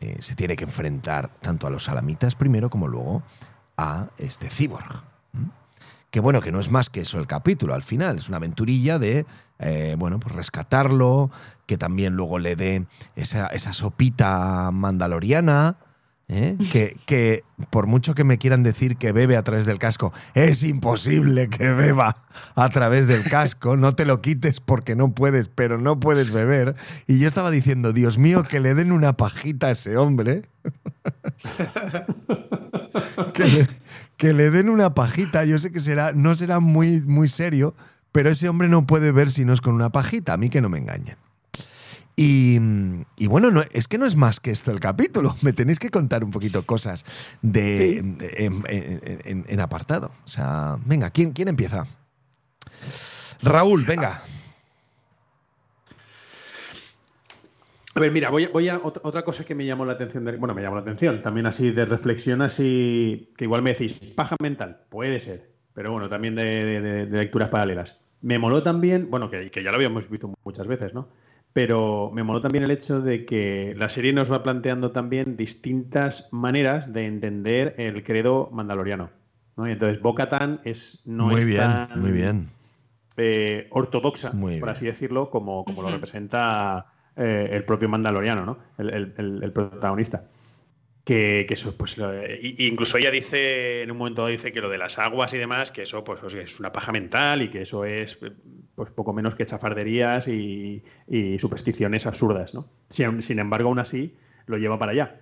eh, 0.00 0.16
se 0.20 0.34
tiene 0.34 0.56
que 0.56 0.64
enfrentar 0.64 1.30
tanto 1.40 1.66
a 1.66 1.70
los 1.70 1.88
alamitas 1.88 2.34
primero 2.34 2.70
como 2.70 2.88
luego 2.88 3.22
a 3.76 4.08
este 4.18 4.50
cyborg. 4.50 5.02
Que 6.10 6.20
bueno, 6.20 6.40
que 6.40 6.52
no 6.52 6.60
es 6.60 6.70
más 6.70 6.88
que 6.88 7.00
eso 7.00 7.18
el 7.18 7.26
capítulo 7.26 7.74
al 7.74 7.82
final, 7.82 8.18
es 8.18 8.28
una 8.28 8.38
aventurilla 8.38 8.98
de, 8.98 9.26
eh, 9.58 9.96
bueno, 9.98 10.18
pues 10.20 10.34
rescatarlo, 10.34 11.30
que 11.66 11.76
también 11.76 12.14
luego 12.14 12.38
le 12.38 12.56
dé 12.56 12.86
esa, 13.16 13.48
esa 13.48 13.72
sopita 13.72 14.70
mandaloriana, 14.72 15.76
¿eh? 16.28 16.56
que, 16.72 16.96
que 17.06 17.44
por 17.70 17.86
mucho 17.86 18.14
que 18.14 18.24
me 18.24 18.38
quieran 18.38 18.62
decir 18.62 18.96
que 18.96 19.12
bebe 19.12 19.36
a 19.36 19.42
través 19.42 19.66
del 19.66 19.78
casco, 19.78 20.12
es 20.34 20.62
imposible 20.62 21.48
que 21.48 21.70
beba 21.70 22.16
a 22.54 22.68
través 22.70 23.06
del 23.06 23.24
casco, 23.24 23.76
no 23.76 23.94
te 23.94 24.04
lo 24.04 24.20
quites 24.20 24.60
porque 24.60 24.96
no 24.96 25.14
puedes, 25.14 25.48
pero 25.48 25.78
no 25.78 26.00
puedes 26.00 26.32
beber. 26.32 26.74
Y 27.06 27.18
yo 27.18 27.28
estaba 27.28 27.50
diciendo, 27.50 27.92
Dios 27.92 28.18
mío, 28.18 28.44
que 28.44 28.60
le 28.60 28.74
den 28.74 28.92
una 28.92 29.16
pajita 29.16 29.68
a 29.68 29.70
ese 29.70 29.96
hombre. 29.96 30.42
que, 34.16 34.32
le, 34.32 34.50
den 34.50 34.68
una 34.68 34.94
pajita, 34.94 35.44
yo 35.44 35.58
sé 35.58 35.70
que 35.70 35.80
será, 35.80 36.12
no 36.12 36.36
será 36.36 36.60
muy, 36.60 37.02
muy 37.02 37.28
serio, 37.28 37.74
pero 38.12 38.30
ese 38.30 38.48
hombre 38.48 38.68
no 38.68 38.86
puede 38.86 39.12
ver 39.12 39.30
si 39.30 39.44
no 39.44 39.52
es 39.52 39.60
con 39.60 39.74
una 39.74 39.90
pajita, 39.90 40.32
a 40.32 40.36
mí 40.36 40.48
que 40.48 40.60
no 40.60 40.68
me 40.68 40.78
engañen. 40.78 41.16
Y, 42.18 42.58
y 43.18 43.26
bueno, 43.26 43.50
no, 43.50 43.62
es 43.72 43.88
que 43.88 43.98
no 43.98 44.06
es 44.06 44.16
más 44.16 44.40
que 44.40 44.50
esto 44.50 44.70
el 44.70 44.80
capítulo. 44.80 45.36
Me 45.42 45.52
tenéis 45.52 45.78
que 45.78 45.90
contar 45.90 46.24
un 46.24 46.30
poquito 46.30 46.64
cosas 46.64 47.04
de, 47.42 47.76
Sí. 47.76 47.98
en, 47.98 48.18
en- 48.68 49.20
en- 49.24 49.44
en 49.46 49.60
apartado. 49.60 50.10
O 50.24 50.28
sea, 50.28 50.78
venga, 50.86 51.10
¿quién, 51.10 51.32
quién 51.32 51.48
empieza? 51.48 51.86
Raúl, 53.42 53.84
venga. 53.84 54.22
A 57.94 58.00
ver, 58.00 58.12
mira, 58.12 58.28
voy 58.30 58.44
a, 58.44 58.48
voy 58.50 58.68
a- 58.68 58.80
ot- 58.82 59.00
otra 59.04 59.22
cosa 59.22 59.44
que 59.44 59.54
me 59.54 59.64
llamó 59.64 59.84
la 59.86 59.92
atención, 59.94 60.24
de- 60.24 60.36
bueno, 60.36 60.54
me 60.54 60.60
llamó 60.62 60.76
la 60.76 60.82
atención, 60.82 61.22
también 61.22 61.46
así 61.46 61.70
de 61.70 61.86
reflexión, 61.86 62.42
así 62.42 63.32
que 63.38 63.44
igual 63.44 63.62
me 63.62 63.70
decís, 63.72 63.94
paja 64.14 64.36
mental, 64.42 64.82
puede 64.90 65.18
ser, 65.18 65.50
pero 65.72 65.92
bueno, 65.92 66.08
también 66.08 66.34
de, 66.34 66.44
de- 66.44 66.80
de- 66.80 67.06
de 67.06 67.18
lecturas 67.18 67.48
paralelas. 67.48 68.02
Me 68.20 68.38
moló 68.38 68.62
también, 68.62 69.08
bueno, 69.10 69.30
que, 69.30 69.50
que 69.50 69.62
ya 69.62 69.70
lo 69.70 69.76
habíamos 69.76 70.10
visto 70.10 70.34
muchas 70.44 70.66
veces, 70.66 70.92
¿no? 70.92 71.08
Pero 71.56 72.10
me 72.12 72.22
moló 72.22 72.42
también 72.42 72.64
el 72.64 72.70
hecho 72.70 73.00
de 73.00 73.24
que 73.24 73.72
la 73.78 73.88
serie 73.88 74.12
nos 74.12 74.30
va 74.30 74.42
planteando 74.42 74.90
también 74.90 75.38
distintas 75.38 76.28
maneras 76.30 76.92
de 76.92 77.06
entender 77.06 77.74
el 77.78 78.04
credo 78.04 78.50
mandaloriano. 78.52 79.08
¿no? 79.56 79.66
Y 79.66 79.72
entonces, 79.72 80.02
Bo-Katan 80.02 80.60
es, 80.64 81.00
no 81.06 81.28
muy 81.30 81.36
es 81.40 81.46
bien, 81.46 81.60
tan, 81.62 81.98
muy 81.98 82.12
bien. 82.12 82.50
eh, 83.16 83.68
ortodoxa, 83.70 84.34
Muy 84.34 84.60
por 84.60 84.68
bien. 84.68 84.72
así 84.76 84.84
decirlo, 84.84 85.30
como, 85.30 85.64
como 85.64 85.80
lo 85.80 85.90
representa 85.90 86.88
eh, 87.16 87.48
el 87.50 87.64
propio 87.64 87.88
Mandaloriano, 87.88 88.44
¿no? 88.44 88.58
El, 88.76 88.90
el- 88.92 89.14
el- 89.16 89.42
el 89.42 89.52
protagonista. 89.52 90.24
Que, 91.06 91.44
que 91.46 91.54
eso, 91.54 91.76
pues, 91.78 91.98
lo- 91.98 92.12
y 92.26 92.56
incluso 92.66 92.98
ella 92.98 93.12
dice, 93.12 93.82
en 93.82 93.92
un 93.92 93.96
momento 93.98 94.22
dado 94.22 94.32
dice 94.32 94.50
que 94.50 94.60
lo 94.60 94.68
de 94.68 94.76
las 94.76 94.98
aguas 94.98 95.32
y 95.34 95.38
demás, 95.38 95.70
que 95.70 95.82
eso 95.82 96.02
pues, 96.02 96.20
es 96.34 96.58
una 96.58 96.72
paja 96.72 96.90
mental 96.90 97.42
y 97.42 97.48
que 97.48 97.62
eso 97.62 97.84
es 97.84 98.18
pues 98.74 98.90
poco 98.90 99.12
menos 99.12 99.36
que 99.36 99.46
chafarderías 99.46 100.26
y, 100.26 100.82
y 101.06 101.38
supersticiones 101.38 102.06
absurdas, 102.06 102.54
¿no? 102.54 102.68
Sin, 102.88 103.22
sin 103.22 103.38
embargo, 103.38 103.68
aún 103.68 103.78
así, 103.78 104.16
lo 104.46 104.58
lleva 104.58 104.80
para 104.80 104.90
allá. 104.92 105.20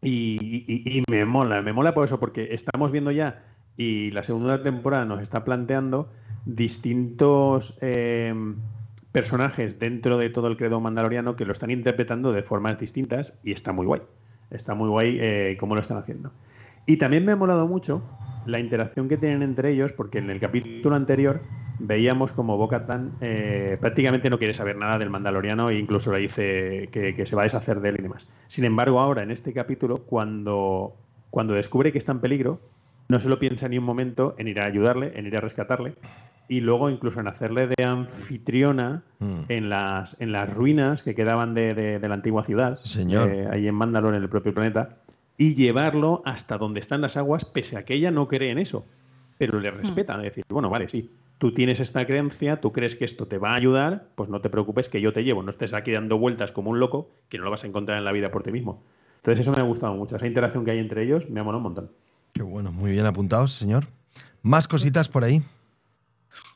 Y, 0.00 0.64
y- 0.66 0.98
y 0.98 1.04
me 1.10 1.26
mola, 1.26 1.60
me 1.60 1.74
mola 1.74 1.92
por 1.92 2.06
eso, 2.06 2.18
porque 2.18 2.54
estamos 2.54 2.90
viendo 2.90 3.10
ya, 3.10 3.44
y 3.76 4.12
la 4.12 4.22
segunda 4.22 4.62
temporada 4.62 5.04
nos 5.04 5.20
está 5.20 5.44
planteando 5.44 6.10
distintos 6.46 7.76
eh, 7.82 8.34
personajes 9.12 9.78
dentro 9.78 10.16
de 10.16 10.30
todo 10.30 10.46
el 10.48 10.56
credo 10.56 10.80
mandaloriano 10.80 11.36
que 11.36 11.44
lo 11.44 11.52
están 11.52 11.70
interpretando 11.70 12.32
de 12.32 12.42
formas 12.42 12.78
distintas 12.78 13.38
y 13.44 13.52
está 13.52 13.72
muy 13.72 13.84
guay. 13.84 14.00
Está 14.50 14.74
muy 14.74 14.88
guay 14.88 15.18
eh, 15.20 15.56
cómo 15.58 15.74
lo 15.74 15.80
están 15.80 15.98
haciendo. 15.98 16.32
Y 16.86 16.96
también 16.96 17.24
me 17.24 17.32
ha 17.32 17.36
molado 17.36 17.66
mucho 17.66 18.02
la 18.46 18.58
interacción 18.58 19.08
que 19.08 19.16
tienen 19.16 19.42
entre 19.42 19.70
ellos, 19.70 19.92
porque 19.92 20.18
en 20.18 20.30
el 20.30 20.40
capítulo 20.40 20.96
anterior 20.96 21.40
veíamos 21.78 22.32
como 22.32 22.56
Bo-Katan 22.58 23.12
eh, 23.20 23.78
prácticamente 23.80 24.28
no 24.28 24.38
quiere 24.38 24.52
saber 24.52 24.76
nada 24.76 24.98
del 24.98 25.08
Mandaloriano 25.08 25.70
e 25.70 25.78
incluso 25.78 26.12
le 26.12 26.18
dice 26.18 26.88
que, 26.92 27.14
que 27.14 27.26
se 27.26 27.36
va 27.36 27.42
a 27.42 27.44
deshacer 27.44 27.80
de 27.80 27.90
él 27.90 27.96
y 27.98 28.02
demás. 28.02 28.28
Sin 28.48 28.64
embargo, 28.64 29.00
ahora 29.00 29.22
en 29.22 29.30
este 29.30 29.52
capítulo, 29.52 29.98
cuando, 29.98 30.94
cuando 31.30 31.54
descubre 31.54 31.92
que 31.92 31.98
está 31.98 32.12
en 32.12 32.20
peligro, 32.20 32.60
no 33.10 33.20
se 33.20 33.28
lo 33.28 33.38
piensa 33.38 33.68
ni 33.68 33.76
un 33.78 33.84
momento 33.84 34.34
en 34.38 34.48
ir 34.48 34.60
a 34.60 34.64
ayudarle, 34.66 35.12
en 35.18 35.26
ir 35.26 35.36
a 35.36 35.40
rescatarle, 35.40 35.94
y 36.48 36.60
luego 36.60 36.90
incluso 36.90 37.20
en 37.20 37.28
hacerle 37.28 37.66
de 37.68 37.84
anfitriona 37.84 39.02
Mm. 39.18 39.40
en 39.48 39.68
las, 39.68 40.16
en 40.20 40.32
las 40.32 40.52
ruinas 40.54 41.02
que 41.02 41.14
quedaban 41.14 41.52
de, 41.54 41.74
de- 41.74 41.98
de 41.98 42.08
la 42.08 42.14
antigua 42.14 42.42
ciudad, 42.42 42.78
señor. 42.82 43.28
eh, 43.30 43.48
ahí 43.50 43.68
en 43.68 43.74
Mandalore, 43.74 44.16
en 44.16 44.22
el 44.22 44.28
propio 44.28 44.54
planeta, 44.54 44.96
y 45.36 45.54
llevarlo 45.54 46.22
hasta 46.24 46.56
donde 46.58 46.80
están 46.80 47.00
las 47.02 47.16
aguas, 47.16 47.44
pese 47.44 47.76
a 47.76 47.84
que 47.84 47.94
ella 47.94 48.10
no 48.10 48.28
cree 48.28 48.50
en 48.50 48.58
eso, 48.58 48.86
pero 49.38 49.58
le 49.60 49.70
respeta, 49.70 50.16
es 50.16 50.22
decir, 50.22 50.44
bueno, 50.48 50.70
vale, 50.70 50.88
sí, 50.88 51.10
tú 51.38 51.52
tienes 51.52 51.80
esta 51.80 52.06
creencia, 52.06 52.60
tú 52.60 52.72
crees 52.72 52.94
que 52.96 53.04
esto 53.04 53.26
te 53.26 53.38
va 53.38 53.52
a 53.52 53.54
ayudar, 53.56 54.06
pues 54.14 54.28
no 54.28 54.40
te 54.40 54.50
preocupes 54.50 54.88
que 54.88 55.00
yo 55.00 55.12
te 55.12 55.24
llevo, 55.24 55.42
no 55.42 55.50
estés 55.50 55.72
aquí 55.74 55.92
dando 55.92 56.18
vueltas 56.18 56.52
como 56.52 56.70
un 56.70 56.78
loco, 56.80 57.10
que 57.28 57.38
no 57.38 57.44
lo 57.44 57.50
vas 57.50 57.64
a 57.64 57.66
encontrar 57.66 57.98
en 57.98 58.04
la 58.04 58.12
vida 58.12 58.30
por 58.30 58.42
ti 58.42 58.52
mismo. 58.52 58.82
Entonces 59.16 59.40
eso 59.40 59.52
me 59.52 59.58
ha 59.60 59.64
gustado 59.64 59.94
mucho, 59.94 60.16
esa 60.16 60.26
interacción 60.26 60.64
que 60.64 60.70
hay 60.72 60.78
entre 60.78 61.02
ellos 61.02 61.28
me 61.28 61.40
ha 61.40 61.42
molado 61.42 61.58
un 61.58 61.64
montón. 61.64 61.90
Qué 62.32 62.42
bueno, 62.42 62.72
muy 62.72 62.92
bien 62.92 63.06
apuntados, 63.06 63.52
señor. 63.52 63.84
Más 64.42 64.68
cositas 64.68 65.08
por 65.08 65.24
ahí. 65.24 65.42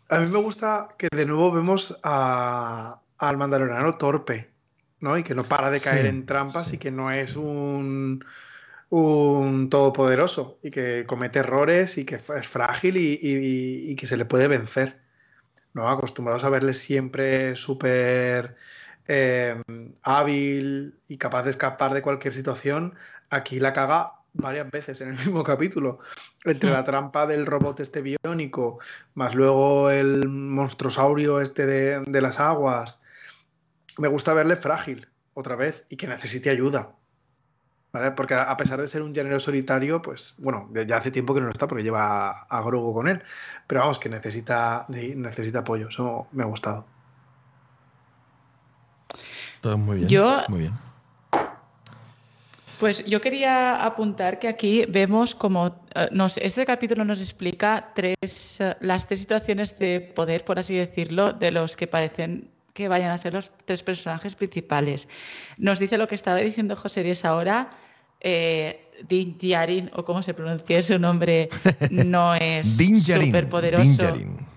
A 0.08 0.18
mí 0.18 0.28
me 0.28 0.38
gusta 0.38 0.88
que 0.98 1.08
de 1.14 1.26
nuevo 1.26 1.50
vemos 1.52 1.98
a- 2.02 3.00
al 3.18 3.37
mandaloriano 3.37 3.96
torpe, 3.96 4.50
¿no? 5.00 5.16
Y 5.18 5.22
que 5.22 5.34
no 5.34 5.44
para 5.44 5.70
de 5.70 5.80
caer 5.80 6.02
Sí, 6.02 6.08
en 6.08 6.26
trampas 6.26 6.68
sí. 6.68 6.76
y 6.76 6.78
que 6.78 6.90
no 6.90 7.10
es 7.10 7.37
un, 7.37 8.24
un 8.90 9.68
todopoderoso 9.70 10.58
y 10.62 10.70
que 10.70 11.04
comete 11.06 11.40
errores 11.40 11.98
y 11.98 12.04
que 12.04 12.16
es 12.16 12.48
frágil 12.48 12.96
y, 12.96 13.18
y 13.20 13.96
que 13.96 14.06
se 14.06 14.16
le 14.16 14.24
puede 14.24 14.48
vencer. 14.48 15.00
¿no? 15.72 15.88
Acostumbrados 15.90 16.44
a 16.44 16.50
verle 16.50 16.72
siempre 16.74 17.56
súper 17.56 18.56
eh, 19.08 19.60
hábil 20.02 21.00
y 21.08 21.16
capaz 21.18 21.42
de 21.42 21.50
escapar 21.50 21.92
de 21.94 22.02
cualquier 22.02 22.32
situación, 22.32 22.94
aquí 23.28 23.58
la 23.58 23.72
caga 23.72 24.12
varias 24.34 24.70
veces 24.70 25.00
en 25.00 25.10
el 25.10 25.16
mismo 25.16 25.42
capítulo. 25.42 26.00
Entre 26.44 26.70
la 26.70 26.84
trampa 26.84 27.26
del 27.26 27.46
robot 27.46 27.80
este 27.80 28.02
biónico, 28.02 28.78
más 29.14 29.34
luego 29.34 29.90
el 29.90 30.28
monstruosaurio 30.28 31.40
este 31.40 31.66
de, 31.66 32.20
las 32.20 32.38
aguas. 32.38 33.00
Me 33.96 34.08
gusta 34.08 34.34
verle 34.34 34.56
frágil 34.56 35.08
otra 35.32 35.56
vez 35.56 35.86
y 35.88 35.96
que 35.96 36.06
necesite 36.06 36.50
ayuda. 36.50 36.92
Porque 38.16 38.34
a 38.34 38.56
pesar 38.56 38.80
de 38.80 38.88
ser 38.88 39.02
un 39.02 39.14
género 39.14 39.38
solitario, 39.38 40.02
pues 40.02 40.34
bueno, 40.38 40.68
ya 40.72 40.96
hace 40.96 41.12
tiempo 41.12 41.32
que 41.32 41.40
no 41.40 41.46
lo 41.46 41.52
está 41.52 41.68
porque 41.68 41.84
lleva 41.84 42.30
a, 42.30 42.62
Grogu 42.62 42.92
con 42.92 43.06
él. 43.06 43.22
Pero 43.68 43.82
vamos, 43.82 44.00
que 44.00 44.08
necesita, 44.08 44.84
necesita 44.88 45.60
apoyo. 45.60 45.88
Eso 45.88 46.26
me 46.32 46.42
ha 46.42 46.46
gustado. 46.46 46.84
Todo 49.60 49.78
muy 49.78 49.98
bien. 49.98 50.08
Yo, 50.08 50.42
muy 50.48 50.58
bien. 50.58 50.74
Pues 52.80 53.04
yo 53.04 53.20
quería 53.20 53.84
apuntar 53.84 54.38
que 54.38 54.48
aquí 54.48 54.84
vemos 54.88 55.34
como 55.34 55.80
eh, 55.94 56.08
nos, 56.10 56.38
este 56.38 56.66
capítulo 56.66 57.04
nos 57.04 57.20
explica 57.20 57.92
tres, 57.94 58.60
eh, 58.60 58.76
las 58.80 59.06
tres 59.06 59.20
situaciones 59.20 59.78
de 59.78 60.00
poder, 60.00 60.44
por 60.44 60.58
así 60.58 60.74
decirlo, 60.74 61.32
de 61.32 61.50
los 61.50 61.76
que 61.76 61.87
parecen 61.87 62.50
que 62.72 62.88
vayan 62.88 63.12
a 63.12 63.18
ser 63.18 63.34
los 63.34 63.52
tres 63.64 63.82
personajes 63.82 64.34
principales. 64.34 65.08
Nos 65.58 65.78
dice 65.78 65.96
lo 65.96 66.08
que 66.08 66.16
estaba 66.16 66.38
diciendo 66.38 66.74
José 66.74 67.04
Díez 67.04 67.24
ahora. 67.24 67.70
Eh, 68.20 68.80
Din 69.08 69.37
Djarin, 69.38 69.90
o 69.94 70.04
cómo 70.04 70.22
se 70.22 70.34
pronuncia 70.34 70.80
su 70.82 70.98
nombre, 70.98 71.48
no 71.90 72.34
es 72.34 72.76
súper 72.76 73.48
poderoso. 73.48 74.14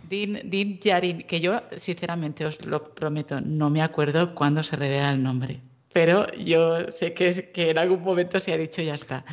Din, 0.10 0.40
Din 0.46 0.80
Djarin, 0.80 1.24
que 1.24 1.42
yo 1.42 1.62
sinceramente 1.78 2.46
os 2.46 2.64
lo 2.66 2.94
prometo, 2.94 3.42
no 3.42 3.70
me 3.70 3.82
acuerdo 3.82 4.36
cuándo 4.36 4.64
se 4.64 4.76
revela 4.76 5.12
el 5.12 5.22
nombre. 5.22 5.60
Pero 5.94 6.32
yo 6.34 6.88
sé 6.90 7.14
que, 7.14 7.52
en 7.56 7.78
algún 7.78 8.04
momento 8.04 8.40
se 8.40 8.54
ha 8.54 8.58
dicho 8.58 8.82
ya 8.82 8.96
está. 8.96 9.26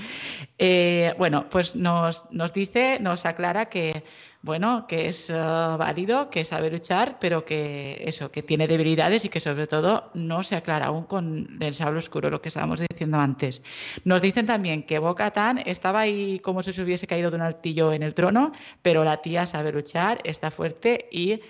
Eh, 0.58 1.14
bueno, 1.18 1.46
pues 1.50 1.76
nos, 1.76 2.30
nos 2.30 2.52
dice, 2.52 2.98
nos 3.00 3.26
aclara 3.26 3.66
que 3.66 4.04
bueno, 4.44 4.86
que 4.86 5.08
es 5.08 5.30
eh, 5.30 5.32
válido, 5.32 6.28
que 6.28 6.44
sabe 6.44 6.70
luchar, 6.70 7.16
pero 7.18 7.46
que 7.46 8.02
eso, 8.06 8.30
que 8.30 8.42
tiene 8.42 8.68
debilidades 8.68 9.24
y 9.24 9.30
que 9.30 9.40
sobre 9.40 9.66
todo 9.66 10.10
no 10.12 10.42
se 10.42 10.54
aclara 10.54 10.86
aún 10.86 11.04
con 11.04 11.56
el 11.60 11.72
sable 11.72 12.00
oscuro, 12.00 12.28
lo 12.28 12.42
que 12.42 12.50
estábamos 12.50 12.78
diciendo 12.78 13.18
antes. 13.18 13.62
Nos 14.04 14.20
dicen 14.20 14.44
también 14.44 14.82
que 14.82 14.98
Boca 14.98 15.30
Tan 15.30 15.58
estaba 15.64 16.00
ahí 16.00 16.40
como 16.40 16.62
si 16.62 16.74
se 16.74 16.82
hubiese 16.82 17.06
caído 17.06 17.30
de 17.30 17.36
un 17.36 17.42
altillo 17.42 17.94
en 17.94 18.02
el 18.02 18.14
trono, 18.14 18.52
pero 18.82 19.02
la 19.02 19.22
tía 19.22 19.46
sabe 19.46 19.72
luchar, 19.72 20.20
está 20.24 20.50
fuerte 20.50 21.08
y 21.10 21.40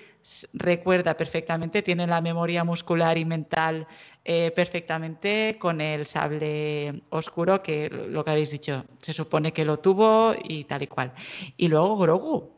recuerda 0.53 1.17
perfectamente, 1.17 1.83
tiene 1.83 2.07
la 2.07 2.21
memoria 2.21 2.63
muscular 2.63 3.19
y 3.19 3.25
mental 3.25 3.89
eh, 4.25 4.53
perfectamente 4.53 5.59
con 5.59 5.83
el 5.83 6.07
sable 6.07 7.03
oscuro, 7.11 7.63
que 7.63 7.91
lo 7.91 8.25
que 8.25 8.31
habéis 8.31 8.51
dicho, 8.51 8.85
se 9.03 9.13
supone 9.13 9.53
que 9.53 9.67
lo 9.67 9.79
tuvo 9.81 10.35
y 10.43 10.65
tal 10.65 10.83
y 10.83 10.87
cual. 10.87 11.13
Y 11.59 11.69
luego 11.69 11.99
Grogu, 11.99 12.55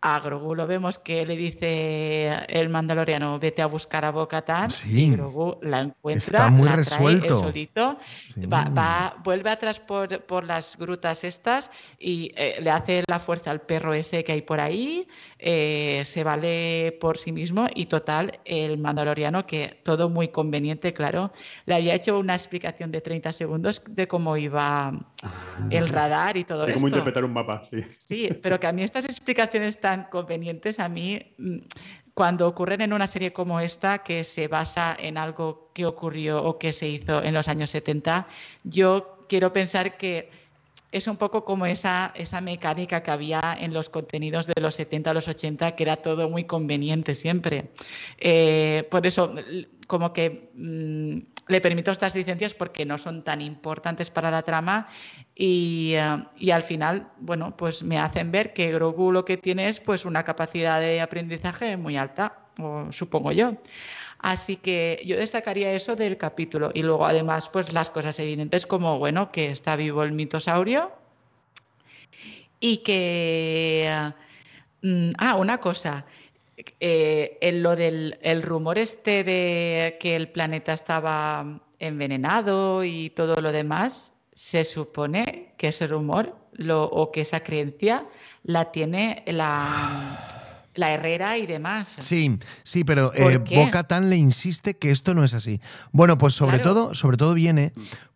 a 0.00 0.20
Grogu 0.20 0.54
lo 0.54 0.66
vemos 0.66 1.00
que 1.00 1.26
le 1.26 1.36
dice 1.36 2.30
el 2.48 2.68
mandaloriano, 2.68 3.38
vete 3.40 3.62
a 3.62 3.66
buscar 3.66 4.04
a 4.04 4.12
Bo-Katan 4.12 4.70
y 4.86 5.10
Grogu 5.10 5.58
la 5.62 5.80
encuentra, 5.80 6.38
Está 6.38 6.50
muy 6.50 6.68
la 6.68 6.76
resuelto. 6.76 7.40
solito, 7.40 7.98
va, 8.46 9.16
vuelve 9.24 9.50
atrás 9.50 9.80
por, 9.80 10.24
por, 10.24 10.44
las 10.44 10.76
grutas 10.76 11.24
estas 11.24 11.72
y 11.98 12.30
eh, 12.36 12.58
le 12.60 12.70
hace 12.70 13.02
la 13.08 13.18
fuerza 13.18 13.50
al 13.50 13.60
perro 13.60 13.92
ese 13.92 14.22
que 14.22 14.32
hay 14.32 14.42
por 14.42 14.60
ahí, 14.60 15.08
eh, 15.40 16.02
se 16.04 16.24
vale 16.24 16.96
por 17.00 17.16
sí 17.16 17.30
mismo 17.30 17.68
y 17.72 17.86
total, 17.86 18.40
el 18.44 18.78
mandaloriano 18.78 19.46
que 19.46 19.78
todo 19.84 20.08
muy 20.08 20.28
conveniente, 20.28 20.92
claro, 20.92 21.32
le 21.64 21.76
había 21.76 21.94
hecho 21.94 22.18
una 22.18 22.34
explicación 22.34 22.90
de 22.90 23.00
30 23.00 23.32
segundos 23.32 23.82
de 23.88 24.08
cómo 24.08 24.36
iba 24.36 24.92
el 25.70 25.88
radar 25.88 26.36
y 26.36 26.44
todo 26.44 26.66
eso. 26.66 26.74
cómo 26.74 26.88
interpretar 26.88 27.24
un 27.24 27.32
mapa, 27.32 27.62
sí. 27.64 27.82
Sí, 27.98 28.30
pero 28.42 28.58
que 28.58 28.66
a 28.66 28.72
mí 28.72 28.82
estas 28.82 29.04
explicaciones 29.04 29.80
tan 29.80 30.04
convenientes, 30.04 30.80
a 30.80 30.88
mí, 30.88 31.20
mm, 31.38 31.58
cuando 32.14 32.48
ocurren 32.48 32.80
en 32.80 32.92
una 32.92 33.06
serie 33.06 33.32
como 33.32 33.60
esta, 33.60 33.98
que 33.98 34.24
se 34.24 34.48
basa 34.48 34.96
en 34.98 35.18
algo 35.18 35.70
que 35.72 35.86
ocurrió 35.86 36.42
o 36.42 36.58
que 36.58 36.72
se 36.72 36.88
hizo 36.88 37.22
en 37.22 37.32
los 37.32 37.46
años 37.46 37.70
70, 37.70 38.26
yo 38.64 39.24
quiero 39.28 39.52
pensar 39.52 39.96
que 39.96 40.30
es 40.90 41.06
un 41.06 41.16
poco 41.16 41.44
como 41.44 41.66
esa, 41.66 42.12
esa 42.14 42.40
mecánica 42.40 43.02
que 43.02 43.10
había 43.10 43.56
en 43.58 43.72
los 43.74 43.90
contenidos 43.90 44.46
de 44.46 44.60
los 44.60 44.74
70 44.74 45.10
a 45.10 45.14
los 45.14 45.28
80, 45.28 45.76
que 45.76 45.82
era 45.82 45.96
todo 45.96 46.30
muy 46.30 46.44
conveniente 46.44 47.14
siempre. 47.14 47.70
Eh, 48.18 48.86
por 48.90 49.06
eso, 49.06 49.34
como 49.86 50.12
que 50.12 50.50
mm, 50.54 51.18
le 51.48 51.60
permito 51.60 51.90
estas 51.90 52.14
licencias 52.14 52.54
porque 52.54 52.86
no 52.86 52.98
son 52.98 53.22
tan 53.22 53.42
importantes 53.42 54.10
para 54.10 54.30
la 54.30 54.42
trama 54.42 54.88
y, 55.34 55.92
eh, 55.94 56.24
y, 56.38 56.50
al 56.50 56.62
final, 56.62 57.08
bueno, 57.18 57.56
pues 57.56 57.82
me 57.82 57.98
hacen 57.98 58.30
ver 58.32 58.52
que 58.52 58.72
Grogu 58.72 59.12
lo 59.12 59.24
que 59.24 59.36
tiene 59.36 59.68
es 59.68 59.80
pues 59.80 60.04
una 60.04 60.24
capacidad 60.24 60.80
de 60.80 61.00
aprendizaje 61.00 61.76
muy 61.76 61.96
alta, 61.96 62.38
supongo 62.90 63.32
yo. 63.32 63.54
Así 64.18 64.56
que 64.56 65.00
yo 65.04 65.16
destacaría 65.16 65.72
eso 65.72 65.94
del 65.94 66.16
capítulo 66.16 66.70
y 66.74 66.82
luego 66.82 67.06
además 67.06 67.48
pues 67.48 67.72
las 67.72 67.90
cosas 67.90 68.18
evidentes 68.18 68.66
como, 68.66 68.98
bueno, 68.98 69.30
que 69.30 69.46
está 69.50 69.76
vivo 69.76 70.02
el 70.02 70.12
mitosaurio 70.12 70.92
y 72.60 72.78
que... 72.78 74.12
Mm, 74.82 75.12
ah, 75.18 75.36
una 75.36 75.58
cosa. 75.58 76.04
Eh, 76.80 77.38
lo 77.54 77.76
del 77.76 78.18
el 78.22 78.42
rumor 78.42 78.78
este 78.78 79.22
de 79.22 79.96
que 80.00 80.16
el 80.16 80.28
planeta 80.28 80.72
estaba 80.72 81.60
envenenado 81.78 82.82
y 82.82 83.10
todo 83.10 83.40
lo 83.40 83.52
demás, 83.52 84.12
se 84.32 84.64
supone 84.64 85.54
que 85.56 85.68
ese 85.68 85.86
rumor 85.86 86.36
lo, 86.52 86.84
o 86.84 87.12
que 87.12 87.20
esa 87.20 87.40
creencia 87.40 88.06
la 88.42 88.72
tiene 88.72 89.22
la, 89.26 90.37
la 90.78 90.92
Herrera 90.92 91.36
y 91.36 91.46
demás. 91.46 91.96
Sí, 91.98 92.38
sí, 92.62 92.84
pero 92.84 93.12
eh, 93.14 93.38
Boca 93.38 93.84
Tan 93.84 94.08
le 94.08 94.16
insiste 94.16 94.76
que 94.76 94.90
esto 94.90 95.12
no 95.12 95.24
es 95.24 95.34
así. 95.34 95.60
Bueno, 95.92 96.16
pues 96.16 96.34
sobre 96.34 96.58
todo, 96.60 96.94
sobre 96.94 97.16
todo 97.16 97.34
viene 97.34 97.72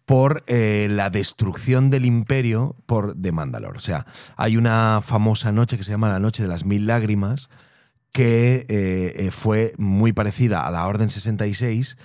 por 0.06 0.44
eh, 0.46 0.88
la 0.90 1.10
destrucción 1.10 1.90
del 1.90 2.04
imperio 2.04 2.76
por 2.86 3.16
de 3.16 3.32
Mandalor. 3.32 3.76
O 3.76 3.80
sea, 3.80 4.06
hay 4.36 4.56
una 4.56 5.00
famosa 5.02 5.52
noche 5.52 5.76
que 5.76 5.82
se 5.82 5.90
llama 5.90 6.08
la 6.08 6.18
Noche 6.18 6.42
de 6.42 6.48
las 6.48 6.64
Mil 6.64 6.86
Lágrimas, 6.86 7.50
que 8.12 8.66
eh, 8.68 9.30
fue 9.30 9.74
muy 9.78 10.12
parecida 10.12 10.66
a 10.66 10.70
la 10.70 10.86
Orden 10.86 11.10
66, 11.10 11.96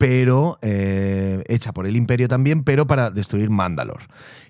pero 0.00 0.58
hecha 0.62 1.72
por 1.74 1.86
el 1.86 1.94
imperio 1.94 2.26
también, 2.26 2.64
pero 2.64 2.86
para 2.86 3.10
destruir 3.10 3.50
Mandalor. 3.50 4.00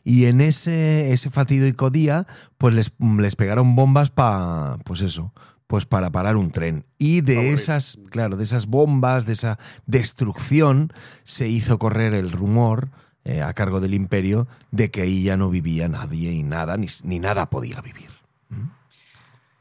Y 0.05 0.27
en 0.27 0.41
ese, 0.41 1.13
ese 1.13 1.29
fatídico 1.29 1.91
día, 1.91 2.29
pues 2.57 2.73
les, 2.73 2.93
les 3.19 3.35
pegaron 3.35 3.75
bombas 3.75 4.11
para, 4.11 4.79
pues 4.85 5.01
eso, 5.01 5.33
pues 5.67 5.87
para 5.87 6.11
parar 6.11 6.37
un 6.37 6.53
tren. 6.53 6.85
Y 6.99 7.23
de 7.23 7.51
esas, 7.51 7.99
claro, 8.11 8.37
de 8.37 8.45
esas 8.45 8.67
bombas, 8.67 9.27
de 9.27 9.33
esa 9.33 9.59
destrucción, 9.87 10.93
se 11.25 11.49
hizo 11.49 11.81
correr 11.81 12.15
el 12.15 12.31
rumor 12.31 12.91
eh, 13.25 13.43
a 13.43 13.53
cargo 13.53 13.81
del 13.81 13.95
imperio 13.95 14.47
de 14.71 14.93
que 14.93 15.03
ahí 15.03 15.25
ya 15.25 15.37
no 15.37 15.51
vivía 15.51 15.89
nadie 15.89 16.31
y 16.31 16.45
nada, 16.45 16.77
ni, 16.77 16.87
ni 17.03 17.19
nada 17.19 17.51
podía 17.51 17.81
vivir. 17.81 18.11
¿Mm? 18.51 18.69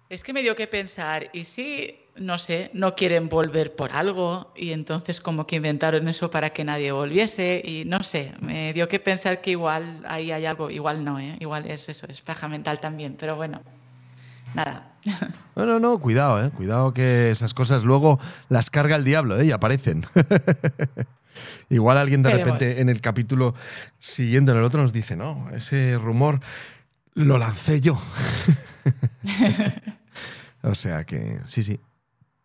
Es 0.10 0.24
que 0.24 0.34
me 0.34 0.44
dio 0.44 0.56
que 0.56 0.68
pensar, 0.68 1.32
¿y 1.34 1.46
si, 1.46 1.96
no 2.20 2.38
sé, 2.38 2.72
no 2.74 2.96
quieren 2.96 3.30
volver 3.30 3.76
por 3.76 3.92
algo? 3.92 4.54
Y 4.56 4.72
entonces 4.72 5.22
como 5.22 5.48
que 5.48 5.58
inventaron 5.58 6.08
eso 6.08 6.32
para 6.32 6.52
que 6.52 6.64
nadie 6.64 6.92
volviese 6.92 7.62
y 7.64 7.86
no 7.86 8.04
sé, 8.04 8.34
me 8.40 8.74
dio 8.74 8.88
que 8.88 9.00
pensar 9.00 9.42
que 9.42 9.52
igual 9.52 10.04
ahí 10.08 10.32
hay 10.32 10.46
algo, 10.46 10.70
igual 10.70 11.04
no, 11.04 11.20
¿eh? 11.20 11.38
igual 11.40 11.66
es 11.66 11.90
eso, 11.90 12.06
es 12.08 12.22
paja 12.22 12.48
mental 12.48 12.80
también, 12.80 13.16
pero 13.20 13.36
bueno 13.36 13.62
nada. 14.54 14.86
No, 15.56 15.66
no, 15.66 15.78
no, 15.78 16.00
cuidado, 16.00 16.42
eh. 16.42 16.52
Cuidado 16.52 16.94
que 16.94 17.32
esas 17.32 17.54
cosas 17.54 17.84
luego 17.84 18.18
las 18.48 18.70
carga 18.70 18.96
el 18.96 19.04
diablo, 19.04 19.38
¿eh? 19.42 19.46
Y 19.46 19.52
aparecen. 19.52 20.06
Igual 21.70 21.98
alguien 21.98 22.24
de 22.24 22.30
repente 22.30 22.80
en 22.80 22.88
el 22.88 23.02
capítulo 23.02 23.56
siguiente, 23.98 24.52
en 24.52 24.58
el 24.58 24.64
otro, 24.64 24.82
nos 24.82 24.94
dice, 24.94 25.18
no, 25.18 25.50
ese 25.54 25.98
rumor 25.98 26.40
lo 27.14 27.38
lancé 27.38 27.82
yo. 27.82 28.02
o 30.64 30.76
sea 30.76 31.04
que, 31.04 31.42
sí, 31.46 31.62
sí. 31.62 31.82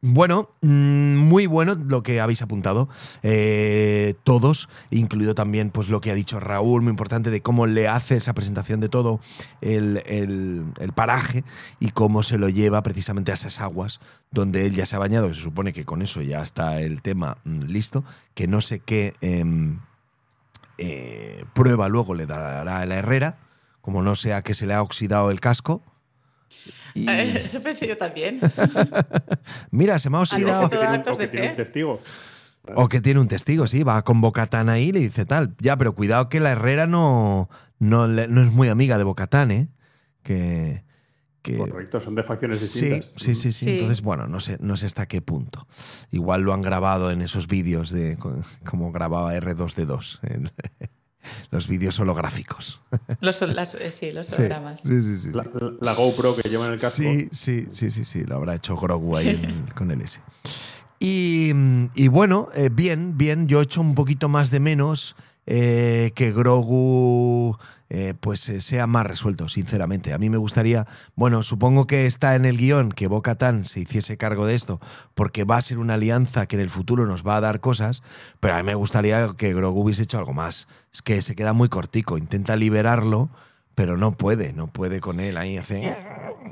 Bueno, 0.06 0.50
mm, 0.60 1.16
muy 1.16 1.46
bueno 1.46 1.76
lo 1.76 2.02
que 2.02 2.20
habéis 2.20 2.42
apuntado 2.42 2.90
eh, 3.22 4.12
todos, 4.22 4.68
incluido 4.90 5.34
también 5.34 5.70
pues 5.70 5.88
lo 5.88 6.02
que 6.02 6.10
ha 6.10 6.14
dicho 6.14 6.38
Raúl, 6.40 6.82
muy 6.82 6.90
importante 6.90 7.30
de 7.30 7.40
cómo 7.40 7.64
le 7.64 7.88
hace 7.88 8.16
esa 8.16 8.34
presentación 8.34 8.80
de 8.80 8.90
todo 8.90 9.18
el, 9.62 10.02
paraje 10.94 11.42
y 11.80 11.92
cómo 11.92 12.22
se 12.22 12.36
lo 12.36 12.50
lleva 12.50 12.82
precisamente 12.82 13.30
a 13.30 13.34
esas 13.34 13.62
aguas 13.62 13.98
donde 14.30 14.66
él 14.66 14.74
ya 14.74 14.84
se 14.84 14.94
ha 14.94 14.98
bañado, 14.98 15.32
se 15.32 15.40
supone 15.40 15.72
que 15.72 15.86
con 15.86 16.02
eso 16.02 16.20
ya 16.20 16.42
está 16.42 16.82
el 16.82 17.00
tema 17.00 17.38
mm, 17.44 17.60
listo, 17.60 18.04
que 18.34 18.46
no 18.46 18.60
sé 18.60 18.80
qué... 18.80 19.14
Em, 19.22 19.78
eh, 20.76 21.44
prueba 21.54 21.88
luego 21.88 22.14
le 22.14 22.26
dará 22.26 22.60
a 22.60 22.84
la 22.84 22.96
Herrera, 22.96 23.38
como 23.80 24.02
no 24.02 24.16
sea 24.16 24.42
que 24.42 24.52
se 24.52 24.66
le 24.66 24.74
ha 24.74 24.82
oxidado 24.82 25.30
el 25.30 25.40
casco. 25.40 25.80
Y- 26.94 27.08
Eso 27.08 27.60
pensé 27.62 27.86
yo 27.88 27.98
también. 27.98 28.40
Mira, 29.70 29.98
se 29.98 30.10
me 30.10 30.16
ha 30.16 30.20
O 30.20 30.22
oxidado. 30.22 30.66
o 30.66 30.70
que 30.70 31.28
tiene 31.28 31.50
un 31.50 31.56
testigo. 31.56 32.00
O 32.76 32.88
que 32.88 33.00
tiene 33.00 33.20
un 33.20 33.28
testigo, 33.28 33.66
sí, 33.66 33.82
va 33.82 34.02
con 34.04 34.20
Bocatán 34.22 34.68
ahí 34.70 34.84
y 34.88 34.92
le 34.92 35.00
dice 35.00 35.26
tal. 35.26 35.54
Ya, 35.60 35.76
pero 35.76 35.94
cuidado 35.94 36.28
que 36.30 36.40
la 36.40 36.52
Herrera 36.52 36.86
no, 36.86 37.50
no, 37.78 38.08
no 38.08 38.42
es 38.42 38.52
muy 38.52 38.68
amiga 38.68 38.96
de 38.96 39.04
Bocatán, 39.04 39.50
¿eh? 39.50 39.68
Que. 40.22 40.82
que 41.42 41.58
Correcto, 41.58 42.00
son 42.00 42.14
de 42.14 42.22
facciones 42.22 42.58
sí, 42.58 42.86
distintas. 42.88 43.10
sí, 43.16 43.34
sí, 43.34 43.52
sí, 43.52 43.64
Sí. 43.66 43.70
Entonces, 43.72 44.00
bueno, 44.00 44.26
no 44.28 44.40
sé, 44.40 44.56
no 44.60 44.78
sé 44.78 44.86
hasta 44.86 45.04
qué 45.06 45.20
punto. 45.20 45.66
Igual 46.10 46.40
lo 46.40 46.54
han 46.54 46.62
grabado 46.62 47.10
en 47.10 47.20
esos 47.20 47.48
vídeos 47.48 47.90
de 47.90 48.16
como 48.64 48.92
grababa 48.92 49.34
R2D2. 49.34 50.20
en 50.22 50.50
los 51.50 51.68
vídeos 51.68 51.98
holográficos. 52.00 52.80
Los, 53.20 53.40
las- 53.42 53.74
eh, 53.74 53.90
sí, 53.92 54.12
los 54.12 54.26
Sí, 54.28 54.36
hologramas. 54.36 54.80
sí, 54.80 55.00
sí, 55.02 55.20
sí. 55.20 55.28
La, 55.32 55.46
la 55.80 55.94
GoPro 55.94 56.36
que 56.36 56.48
lleva 56.48 56.66
en 56.66 56.72
el 56.74 56.80
casco. 56.80 56.96
Sí, 57.02 57.28
sí, 57.32 57.66
sí, 57.70 57.90
sí, 57.90 58.04
sí, 58.04 58.24
lo 58.24 58.36
habrá 58.36 58.54
hecho 58.54 58.76
Grogu 58.76 59.16
ahí 59.16 59.28
en- 59.28 59.66
con 59.74 59.90
el 59.90 60.00
S. 60.02 60.20
Y, 61.00 61.52
mm, 61.54 61.86
y 61.94 62.08
bueno, 62.08 62.48
eh, 62.54 62.70
bien, 62.72 63.16
bien, 63.18 63.46
yo 63.48 63.60
echo 63.60 63.80
un 63.80 63.94
poquito 63.94 64.28
más 64.28 64.50
de 64.50 64.60
menos 64.60 65.16
eh, 65.46 66.12
que 66.14 66.32
Grogu 66.32 67.56
eh, 67.94 68.12
pues 68.12 68.48
eh, 68.48 68.60
sea 68.60 68.88
más 68.88 69.06
resuelto, 69.06 69.48
sinceramente. 69.48 70.12
A 70.12 70.18
mí 70.18 70.28
me 70.28 70.36
gustaría, 70.36 70.84
bueno, 71.14 71.44
supongo 71.44 71.86
que 71.86 72.06
está 72.06 72.34
en 72.34 72.44
el 72.44 72.58
guion 72.58 72.90
que 72.90 73.06
Boca 73.06 73.36
Tan 73.36 73.64
se 73.64 73.78
hiciese 73.78 74.16
cargo 74.16 74.46
de 74.46 74.56
esto, 74.56 74.80
porque 75.14 75.44
va 75.44 75.58
a 75.58 75.62
ser 75.62 75.78
una 75.78 75.94
alianza 75.94 76.46
que 76.46 76.56
en 76.56 76.62
el 76.62 76.70
futuro 76.70 77.06
nos 77.06 77.24
va 77.24 77.36
a 77.36 77.40
dar 77.40 77.60
cosas, 77.60 78.02
pero 78.40 78.54
a 78.54 78.56
mí 78.58 78.64
me 78.64 78.74
gustaría 78.74 79.34
que 79.36 79.54
Grogu 79.54 79.82
hubiese 79.82 80.02
hecho 80.02 80.18
algo 80.18 80.32
más. 80.32 80.66
Es 80.92 81.02
que 81.02 81.22
se 81.22 81.36
queda 81.36 81.52
muy 81.52 81.68
cortico, 81.68 82.18
intenta 82.18 82.56
liberarlo, 82.56 83.30
pero 83.74 83.96
no 83.96 84.16
puede, 84.16 84.52
no 84.52 84.68
puede 84.68 85.00
con 85.00 85.20
él 85.20 85.36
ahí 85.36 85.56
hace... 85.58 85.96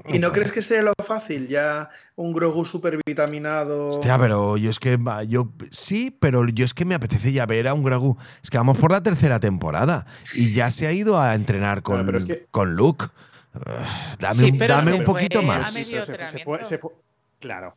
¿Y 0.08 0.18
no 0.18 0.32
crees 0.32 0.52
que 0.52 0.62
sería 0.62 0.82
lo 0.82 0.92
fácil? 1.04 1.48
Ya 1.48 1.88
un 2.16 2.32
Grogu 2.32 2.64
super 2.64 2.98
vitaminado. 3.06 3.90
Hostia, 3.90 4.18
pero 4.18 4.56
yo 4.56 4.70
es 4.70 4.78
que 4.78 4.96
va, 4.96 5.22
yo 5.22 5.50
sí, 5.70 6.16
pero 6.18 6.46
yo 6.48 6.64
es 6.64 6.74
que 6.74 6.84
me 6.84 6.94
apetece 6.94 7.32
ya 7.32 7.46
ver 7.46 7.68
a 7.68 7.74
un 7.74 7.82
Grogu. 7.84 8.16
Es 8.42 8.50
que 8.50 8.58
vamos 8.58 8.78
por 8.78 8.90
la 8.90 9.02
tercera 9.02 9.38
temporada 9.40 10.06
y 10.34 10.52
ya 10.52 10.70
se 10.70 10.86
ha 10.86 10.92
ido 10.92 11.20
a 11.20 11.34
entrenar 11.34 11.82
con, 11.82 11.94
Claro, 11.96 12.06
pero 12.06 12.18
es 12.18 12.24
que- 12.24 12.46
con 12.50 12.74
Luke. 12.74 13.06
Dame 14.18 14.34
Sí, 14.34 14.50
un, 14.52 14.58
pero 14.58 14.74
dame 14.76 14.94
un 14.94 15.04
poquito 15.04 15.40
a 15.40 15.42
más. 15.42 15.72
Se- 15.72 15.84
se- 15.84 16.44
fue- 16.44 16.64
se 16.64 16.78
fue- 16.78 16.92
Claro. 17.38 17.76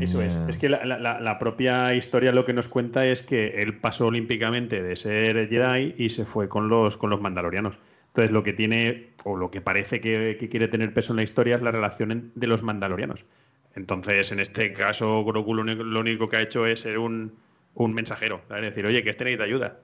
Eso 0.00 0.22
es. 0.22 0.36
Ya. 0.36 0.48
Es 0.48 0.56
que 0.56 0.68
la, 0.70 0.84
la- 0.84 1.20
la 1.20 1.38
propia 1.38 1.94
historia 1.94 2.32
lo 2.32 2.46
que 2.46 2.52
nos 2.54 2.68
cuenta 2.68 3.04
es 3.06 3.22
que 3.22 3.62
él 3.62 3.78
pasó 3.80 4.06
olímpicamente 4.06 4.82
de 4.82 4.96
ser 4.96 5.48
Jedi 5.48 5.94
y 5.98 6.08
se 6.10 6.24
fue 6.24 6.48
con 6.48 6.68
los, 6.68 6.96
con 6.96 7.10
los 7.10 7.20
mandalorianos. 7.20 7.78
Entonces, 8.14 8.30
lo 8.30 8.44
que 8.44 8.52
tiene, 8.52 9.08
o 9.24 9.36
lo 9.36 9.50
que 9.50 9.60
parece 9.60 10.00
que, 10.00 10.36
que 10.38 10.48
quiere 10.48 10.68
tener 10.68 10.94
peso 10.94 11.12
en 11.12 11.16
la 11.16 11.24
historia 11.24 11.56
es 11.56 11.62
la 11.62 11.72
relación 11.72 12.30
de 12.36 12.46
los 12.46 12.62
mandalorianos. 12.62 13.26
Entonces, 13.74 14.30
en 14.30 14.38
este 14.38 14.72
caso, 14.72 15.24
Grogu 15.24 15.52
lo 15.52 15.62
único, 15.62 15.82
lo 15.82 15.98
único 15.98 16.28
que 16.28 16.36
ha 16.36 16.40
hecho 16.40 16.64
es 16.64 16.82
ser 16.82 16.98
un, 16.98 17.34
un 17.74 17.92
mensajero. 17.92 18.40
decir, 18.48 18.86
oye, 18.86 19.02
que 19.02 19.10
este 19.10 19.24
necesita 19.24 19.42
ayuda. 19.42 19.80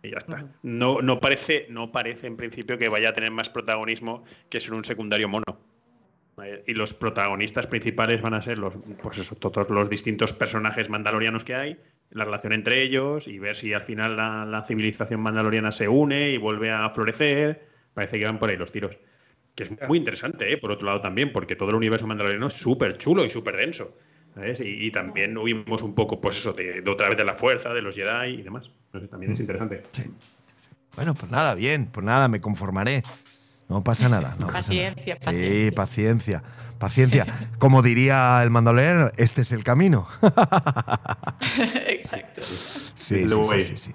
Y 0.00 0.10
ya 0.10 0.18
está. 0.18 0.46
No, 0.62 1.02
no, 1.02 1.18
parece, 1.18 1.66
no 1.70 1.90
parece 1.90 2.28
en 2.28 2.36
principio 2.36 2.78
que 2.78 2.88
vaya 2.88 3.08
a 3.08 3.14
tener 3.14 3.32
más 3.32 3.50
protagonismo 3.50 4.22
que 4.48 4.60
ser 4.60 4.74
un 4.74 4.84
secundario 4.84 5.28
mono. 5.28 5.58
Y 6.66 6.74
los 6.74 6.94
protagonistas 6.94 7.66
principales 7.66 8.22
van 8.22 8.34
a 8.34 8.42
ser 8.42 8.58
los, 8.58 8.78
pues 9.02 9.18
eso, 9.18 9.34
todos 9.34 9.70
los 9.70 9.90
distintos 9.90 10.32
personajes 10.32 10.88
mandalorianos 10.88 11.42
que 11.42 11.56
hay, 11.56 11.78
la 12.10 12.24
relación 12.24 12.52
entre 12.52 12.80
ellos 12.82 13.26
y 13.26 13.40
ver 13.40 13.56
si 13.56 13.74
al 13.74 13.82
final 13.82 14.16
la, 14.16 14.46
la 14.46 14.62
civilización 14.62 15.20
mandaloriana 15.20 15.72
se 15.72 15.88
une 15.88 16.30
y 16.30 16.36
vuelve 16.38 16.70
a 16.70 16.88
florecer. 16.90 17.71
Parece 17.94 18.18
que 18.18 18.24
van 18.24 18.38
por 18.38 18.50
ahí 18.50 18.56
los 18.56 18.72
tiros. 18.72 18.98
Que 19.54 19.64
es 19.64 19.70
muy 19.88 19.98
interesante, 19.98 20.50
¿eh? 20.52 20.56
por 20.56 20.70
otro 20.72 20.86
lado 20.86 21.00
también, 21.00 21.32
porque 21.32 21.56
todo 21.56 21.70
el 21.70 21.76
universo 21.76 22.06
mandaloriano 22.06 22.46
es 22.46 22.54
súper 22.54 22.96
chulo 22.96 23.24
y 23.24 23.30
súper 23.30 23.56
denso. 23.56 23.96
¿sabes? 24.34 24.60
Y, 24.60 24.86
y 24.86 24.90
también 24.90 25.36
huimos 25.36 25.82
un 25.82 25.94
poco, 25.94 26.20
pues 26.20 26.36
eso, 26.38 26.54
de, 26.54 26.80
de 26.80 26.90
otra 26.90 27.08
vez 27.08 27.18
de 27.18 27.24
la 27.24 27.34
fuerza, 27.34 27.74
de 27.74 27.82
los 27.82 27.94
Jedi 27.94 28.30
y 28.38 28.42
demás. 28.42 28.70
No 28.94 29.00
sé, 29.00 29.08
también 29.08 29.32
es 29.32 29.40
interesante. 29.40 29.82
Bueno, 30.96 31.14
pues 31.14 31.30
nada, 31.30 31.54
bien, 31.54 31.86
pues 31.86 32.04
nada, 32.06 32.28
me 32.28 32.40
conformaré. 32.40 33.02
No 33.68 33.84
pasa 33.84 34.08
nada. 34.08 34.36
No 34.40 34.46
pasa 34.48 34.72
nada. 34.72 34.94
Paciencia, 34.94 35.16
Sí, 35.16 35.70
paciencia. 35.74 36.40
paciencia, 36.40 36.42
paciencia. 36.78 37.26
Como 37.58 37.82
diría 37.82 38.42
el 38.42 38.50
mandolero, 38.50 39.12
este 39.18 39.42
es 39.42 39.52
el 39.52 39.64
camino. 39.64 40.08
Exacto. 41.86 42.42
Sí, 42.42 42.88
sí, 42.94 43.28
sí, 43.28 43.60
sí, 43.62 43.76
sí. 43.76 43.92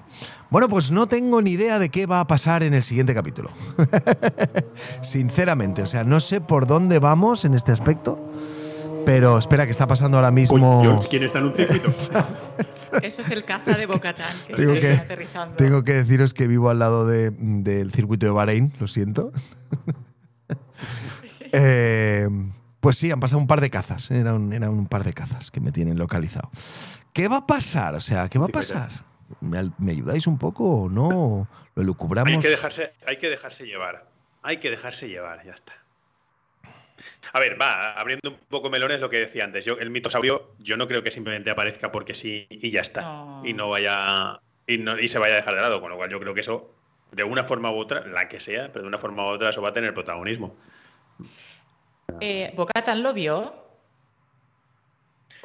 Bueno, 0.50 0.70
pues 0.70 0.92
no 0.92 1.08
tengo 1.08 1.42
ni 1.42 1.52
idea 1.52 1.78
de 1.80 1.90
qué 1.90 2.06
va 2.06 2.22
a 2.22 2.28
pasar 2.28 2.64
en 2.64 2.74
el 2.74 2.84
siguiente 2.84 3.14
capítulo. 3.14 3.50
Sinceramente, 5.02 5.82
o 5.82 5.88
sea, 5.88 6.04
no 6.04 6.20
sé 6.20 6.40
por 6.42 6.68
dónde 6.68 7.00
vamos 7.00 7.44
en 7.46 7.54
este 7.54 7.72
aspecto, 7.74 8.32
pero 9.06 9.38
espera, 9.38 9.66
que 9.66 9.72
está 9.72 9.88
pasando 9.88 10.18
ahora 10.18 10.30
Uy, 10.30 10.36
mismo. 10.36 10.82
George, 10.82 11.08
¿quién 11.10 11.24
está 11.24 11.40
en 11.40 11.46
un 11.46 11.54
circuito? 11.56 11.90
Eso 13.02 13.22
es 13.22 13.30
el 13.30 13.44
caza 13.44 13.72
de 13.78 13.86
Bocatán 13.86 14.36
que 14.48 14.54
Tengo 14.54 14.74
está 14.74 14.88
que, 14.88 14.94
aterrizando. 14.94 15.56
tengo 15.56 15.84
que 15.84 15.94
deciros 15.94 16.34
que 16.34 16.48
vivo 16.48 16.70
al 16.70 16.80
lado 16.80 17.06
de- 17.06 17.32
del 17.32 17.92
circuito 17.92 18.26
de 18.26 18.32
Bahrein, 18.32 18.74
lo 18.80 18.88
siento. 18.88 19.32
Eh, 21.54 22.28
pues 22.82 22.98
sí, 22.98 23.10
han 23.10 23.22
pasado 23.22 23.40
un 23.40 23.48
par 23.48 23.62
de 23.62 23.70
cazas. 23.70 24.12
Eran 24.12 24.36
un, 24.36 24.54
eran 24.54 24.70
un 24.70 24.86
par 24.86 25.06
de 25.06 25.14
cazas 25.14 25.50
que 25.50 25.62
me 25.62 25.72
tienen 25.72 25.98
localizado. 25.98 26.52
¿Qué 27.14 27.30
va 27.30 27.38
a 27.38 27.48
pasar? 27.48 27.96
O 27.96 28.02
sea, 28.02 28.28
¿qué 28.28 28.38
va 28.38 28.46
a 28.48 28.50
pasar? 28.50 28.90
¿Me, 29.42 29.92
ayudáis 29.92 30.28
un 30.28 30.38
poco 30.38 30.84
o 30.84 30.90
no? 30.90 31.48
¿Lo 31.76 31.82
elucubramos? 31.82 32.34
Hay 32.34 32.40
que, 32.40 32.50
dejarse, 32.50 32.94
hay 33.06 33.18
que 33.18 33.30
dejarse 33.30 33.66
llevar. 33.66 34.06
Hay 34.44 34.58
que 34.58 34.70
dejarse 34.70 35.10
llevar, 35.10 35.44
ya 35.46 35.54
está. 35.54 35.74
A 37.34 37.40
ver, 37.40 37.60
va, 37.62 37.94
abriendo 37.94 38.30
un 38.30 38.38
poco 38.50 38.70
melones 38.70 39.00
lo 39.00 39.10
que 39.10 39.18
decía 39.18 39.44
antes. 39.44 39.66
Yo, 39.66 39.78
el 39.78 39.90
mitosaurio, 39.90 40.52
yo 40.60 40.78
no 40.78 40.88
creo 40.88 41.04
que 41.04 41.12
simplemente 41.12 41.50
aparezca 41.50 41.92
porque 41.92 42.14
sí 42.14 42.48
y 42.50 42.72
ya 42.72 42.82
está. 42.82 43.02
No. 43.02 43.42
Y 43.46 43.54
no 43.54 43.70
vaya. 43.70 44.40
Y, 44.66 44.78
no- 44.80 45.00
y 45.00 45.08
se 45.08 45.20
vaya 45.20 45.34
a 45.34 45.38
dejar 45.38 45.56
de 45.56 45.62
lado. 45.62 45.82
Con 45.82 45.90
lo 45.92 45.98
cual 45.98 46.10
yo 46.10 46.20
creo 46.20 46.34
que 46.34 46.40
eso, 46.42 46.74
de 47.12 47.24
una 47.24 47.44
forma 47.44 47.72
u 47.72 47.78
otra, 47.78 48.06
la 48.08 48.28
que 48.28 48.40
sea, 48.40 48.72
pero 48.72 48.84
de 48.84 48.88
una 48.88 48.98
forma 48.98 49.24
u 49.26 49.28
otra, 49.28 49.50
eso 49.50 49.62
va 49.62 49.70
a 49.70 49.74
tener 49.74 49.94
protagonismo. 49.94 50.56
Eh, 52.20 52.54
¿Bocatán 52.56 53.04
lo 53.04 53.14
vio? 53.14 53.67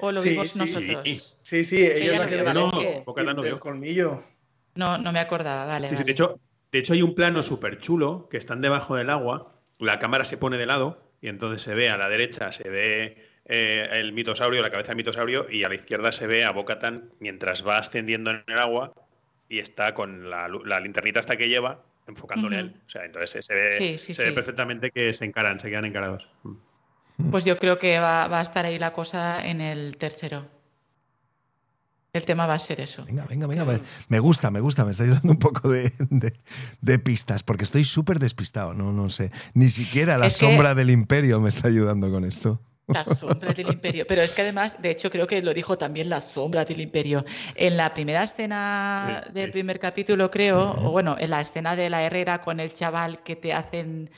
¿O 0.05 0.11
lo 0.11 0.21
Sí, 0.21 0.31
vimos 0.31 0.49
sí, 0.49 0.59
nosotros? 0.59 1.05
sí. 1.05 1.21
Sí, 1.43 1.63
sí, 1.63 1.87
ellos 1.87 2.27
no 2.29 3.43
del 3.43 3.53
vio. 3.53 3.61
colmillo. 3.61 4.21
No, 4.75 4.99
no 4.99 5.13
me 5.13 5.21
acordaba, 5.21 5.65
vale. 5.65 5.89
Sí, 5.89 5.95
sí, 5.95 6.03
vale. 6.03 6.07
de, 6.07 6.13
hecho, 6.13 6.41
de 6.73 6.79
hecho, 6.81 6.93
hay 6.95 7.03
un 7.03 7.15
plano 7.15 7.45
súper 7.45 7.79
chulo 7.79 8.29
que 8.29 8.37
están 8.37 8.61
debajo 8.61 8.97
del 8.97 9.11
agua, 9.11 9.55
la 9.79 10.01
cámara 10.01 10.25
se 10.25 10.39
pone 10.39 10.59
de 10.59 10.67
lado 10.67 11.01
y 11.21 11.29
entonces 11.29 11.63
se 11.63 11.77
ve 11.77 11.89
a 11.89 11.97
la 11.97 12.09
derecha, 12.09 12.51
se 12.51 12.69
ve 12.69 13.17
eh, 13.45 13.89
el 13.93 14.13
mitosaurio, 14.13 14.61
la 14.61 14.71
cabeza 14.71 14.89
del 14.89 14.97
mitosaurio, 14.97 15.49
y 15.49 15.63
a 15.63 15.69
la 15.69 15.77
izquierda 15.77 16.11
se 16.11 16.27
ve 16.27 16.45
a 16.45 16.51
Bocatan 16.51 17.13
mientras 17.21 17.65
va 17.65 17.79
ascendiendo 17.79 18.33
en 18.33 18.43
el 18.49 18.59
agua 18.59 18.93
y 19.49 19.61
está 19.61 19.95
con 19.95 20.31
la, 20.31 20.49
linternita 20.81 21.21
hasta 21.21 21.37
que 21.37 21.49
lleva 21.49 21.85
enfocándole 22.09 22.57
a 22.57 22.61
Ujú. 22.63 22.71
él. 22.71 22.81
O 22.85 22.89
sea, 22.89 23.05
entonces 23.05 23.47
se, 23.47 23.55
ve, 23.55 23.71
Sí, 23.71 23.99
sí, 23.99 24.15
se 24.15 24.25
ve 24.25 24.33
perfectamente 24.33 24.91
que 24.91 25.13
se 25.13 25.27
encaran, 25.27 25.61
se 25.61 25.71
quedan 25.71 25.85
encarados. 25.85 26.29
Pues 27.31 27.45
yo 27.45 27.59
creo 27.59 27.79
que 27.79 27.99
va, 27.99 28.27
va 28.29 28.41
a 28.41 28.43
estar 28.43 28.65
ahí 28.65 28.79
la 28.79 28.93
cosa 28.93 29.45
en 29.47 29.61
el 29.61 29.97
tercero. 29.97 30.47
El 32.13 32.25
tema 32.25 32.47
va 32.47 32.55
a 32.55 32.59
ser 32.59 32.79
eso. 32.81 33.05
Venga, 33.07 33.25
venga, 33.27 33.47
venga. 33.47 33.65
me- 33.65 33.81
Me 34.09 34.19
gusta, 34.19 34.51
me 34.51 34.61
gusta. 34.61 34.85
Me 34.85 34.91
estáis 34.91 35.11
dando 35.13 35.31
un 35.33 35.39
poco 35.39 35.71
de, 35.71 35.93
de- 36.11 36.35
de 36.83 36.99
pistas, 36.99 37.43
porque 37.43 37.65
estoy 37.65 37.85
súper 37.85 38.19
despistado. 38.19 38.75
No, 38.75 38.93
no 38.93 39.09
sé. 39.09 39.31
Ni 39.55 39.71
siquiera 39.71 40.19
la 40.19 40.27
Es 40.27 40.37
que- 40.37 40.45
sombra 40.47 40.75
del 40.75 40.91
imperio 40.91 41.41
me 41.41 41.49
está 41.49 41.69
ayudando 41.69 42.11
con 42.11 42.25
esto. 42.25 42.61
La 42.89 43.05
sombra 43.05 43.53
del 43.55 43.69
imperio. 43.71 44.05
Pero 44.07 44.21
es 44.21 44.35
que 44.35 44.43
además, 44.43 44.83
de 44.83 44.91
hecho, 44.91 45.09
creo 45.11 45.27
que 45.27 45.41
lo 45.41 45.55
dijo 45.55 45.79
también 45.79 46.11
la 46.11 46.21
sombra 46.21 46.67
del 46.67 46.81
imperio. 46.83 47.25
En 47.55 47.79
la 47.79 47.95
primera 47.95 48.25
escena 48.25 49.25
del 49.33 49.51
primer 49.53 49.79
capítulo, 49.79 50.31
creo, 50.31 50.75
Sí. 50.75 50.81
o 50.85 50.91
bueno, 50.91 51.17
en 51.19 51.31
la 51.31 51.41
escena 51.41 51.77
de 51.77 51.89
la 51.89 52.03
herrera 52.03 52.43
con 52.43 52.61
el 52.61 52.75
chaval 52.75 53.23
que 53.23 53.37
te 53.37 53.55
hacen 53.55 54.11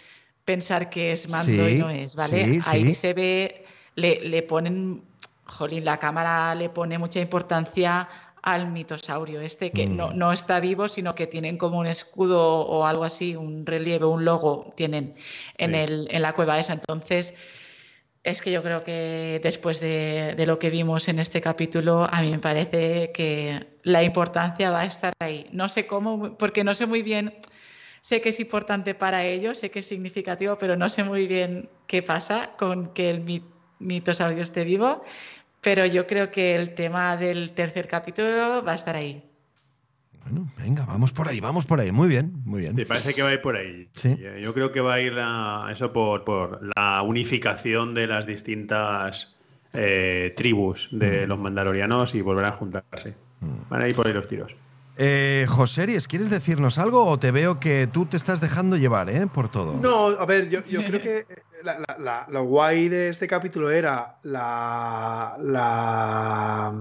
pensar 0.44 0.90
que 0.90 1.12
es 1.12 1.28
mando 1.30 1.66
Sí, 1.66 1.74
y 1.76 1.78
no 1.78 1.90
es, 1.90 2.16
¿vale? 2.16 2.54
sí, 2.54 2.60
Ahí 2.66 2.84
sí. 2.86 2.94
se 2.94 3.14
ve, 3.14 3.64
le, 3.96 4.20
le 4.20 4.42
ponen, 4.42 5.02
jolín, 5.46 5.84
la 5.84 5.98
cámara 5.98 6.54
le 6.54 6.68
pone 6.68 6.98
mucha 6.98 7.20
importancia 7.20 8.08
al 8.42 8.70
mitosaurio 8.70 9.40
este, 9.40 9.70
que 9.70 9.86
no, 9.86 10.10
Mm. 10.10 10.18
no 10.18 10.32
está 10.32 10.60
vivo, 10.60 10.86
sino 10.88 11.14
que 11.14 11.26
tienen 11.26 11.56
como 11.56 11.78
un 11.78 11.86
escudo 11.86 12.60
o 12.60 12.84
algo 12.86 13.04
así, 13.04 13.34
un 13.36 13.64
relieve, 13.64 14.04
un 14.04 14.24
logo, 14.26 14.74
tienen 14.76 15.14
en, 15.56 15.74
el, 15.74 16.08
en 16.10 16.20
la 16.20 16.34
cueva 16.34 16.60
esa. 16.60 16.74
Entonces, 16.74 17.32
es 18.22 18.42
que 18.42 18.50
yo 18.52 18.62
creo 18.62 18.84
que 18.84 19.40
después 19.42 19.80
de, 19.80 20.34
de 20.36 20.46
lo 20.46 20.58
que 20.58 20.68
vimos 20.68 21.08
en 21.08 21.20
este 21.20 21.40
capítulo, 21.40 22.06
a 22.10 22.20
mí 22.20 22.30
me 22.30 22.38
parece 22.38 23.12
que 23.12 23.66
la 23.82 24.02
importancia 24.02 24.70
va 24.70 24.80
a 24.80 24.84
estar 24.86 25.14
ahí. 25.20 25.46
No 25.52 25.70
sé 25.70 25.86
cómo, 25.86 26.36
porque 26.36 26.64
no 26.64 26.74
sé 26.74 26.84
muy 26.84 27.02
bien, 27.02 27.34
sé 28.04 28.20
que 28.20 28.28
es 28.28 28.38
importante 28.38 28.94
para 28.94 29.24
ellos, 29.24 29.56
sé 29.58 29.70
que 29.70 29.78
es 29.78 29.86
significativo, 29.86 30.58
pero 30.58 30.76
no 30.76 30.90
sé 30.90 31.04
muy 31.04 31.26
bien 31.26 31.70
qué 31.86 32.02
pasa 32.02 32.50
con 32.58 32.92
que 32.92 33.08
el 33.08 33.20
mi- 33.22 33.42
mitosaurio 33.78 34.42
esté 34.42 34.62
vivo, 34.64 35.02
pero 35.62 35.86
yo 35.86 36.06
creo 36.06 36.30
que 36.30 36.54
el 36.54 36.74
tema 36.74 37.16
del 37.16 37.52
tercer 37.52 37.88
capítulo 37.88 38.62
va 38.62 38.72
a 38.72 38.74
estar 38.74 38.94
ahí. 38.94 39.24
Bueno, 40.22 40.46
venga, 40.58 40.84
vamos 40.84 41.12
por 41.12 41.28
ahí, 41.28 41.40
vamos 41.40 41.64
por 41.64 41.80
ahí. 41.80 41.92
Muy 41.92 42.08
bien, 42.08 42.42
muy 42.44 42.60
bien. 42.60 42.76
Sí, 42.76 42.84
parece 42.84 43.14
que 43.14 43.22
va 43.22 43.30
a 43.30 43.32
ir 43.32 43.40
por 43.40 43.56
ahí. 43.56 43.88
Sí. 43.94 44.18
Yo 44.42 44.52
creo 44.52 44.70
que 44.70 44.80
va 44.82 44.94
a 44.94 45.00
ir 45.00 45.14
la- 45.14 45.68
eso 45.72 45.90
por, 45.94 46.24
por 46.24 46.60
la 46.76 47.00
unificación 47.00 47.94
de 47.94 48.06
las 48.06 48.26
distintas 48.26 49.34
eh, 49.72 50.34
tribus 50.36 50.90
de 50.92 51.26
los 51.26 51.38
mandalorianos 51.38 52.14
y 52.14 52.20
volverán 52.20 52.52
a 52.52 52.56
juntarse. 52.56 53.14
Van 53.70 53.80
a 53.82 53.88
ir 53.88 53.94
por 53.96 54.06
ahí 54.06 54.12
los 54.12 54.28
tiros. 54.28 54.54
Eh, 54.96 55.46
Joseries, 55.48 56.06
¿quieres 56.06 56.30
decirnos 56.30 56.78
algo 56.78 57.04
o 57.06 57.18
te 57.18 57.32
veo 57.32 57.58
que 57.58 57.88
tú 57.92 58.06
te 58.06 58.16
estás 58.16 58.40
dejando 58.40 58.76
llevar, 58.76 59.10
eh? 59.10 59.26
Por 59.26 59.48
todo. 59.48 59.74
No, 59.74 60.06
a 60.08 60.24
ver, 60.24 60.48
yo, 60.48 60.62
creo 60.64 61.00
que 61.00 61.26
la- 61.64 62.26
lo 62.30 62.44
guay 62.44 62.88
de 62.88 63.08
este 63.08 63.26
capítulo 63.26 63.70
era 63.70 64.18
la, 64.22 65.34
la, 65.40 66.74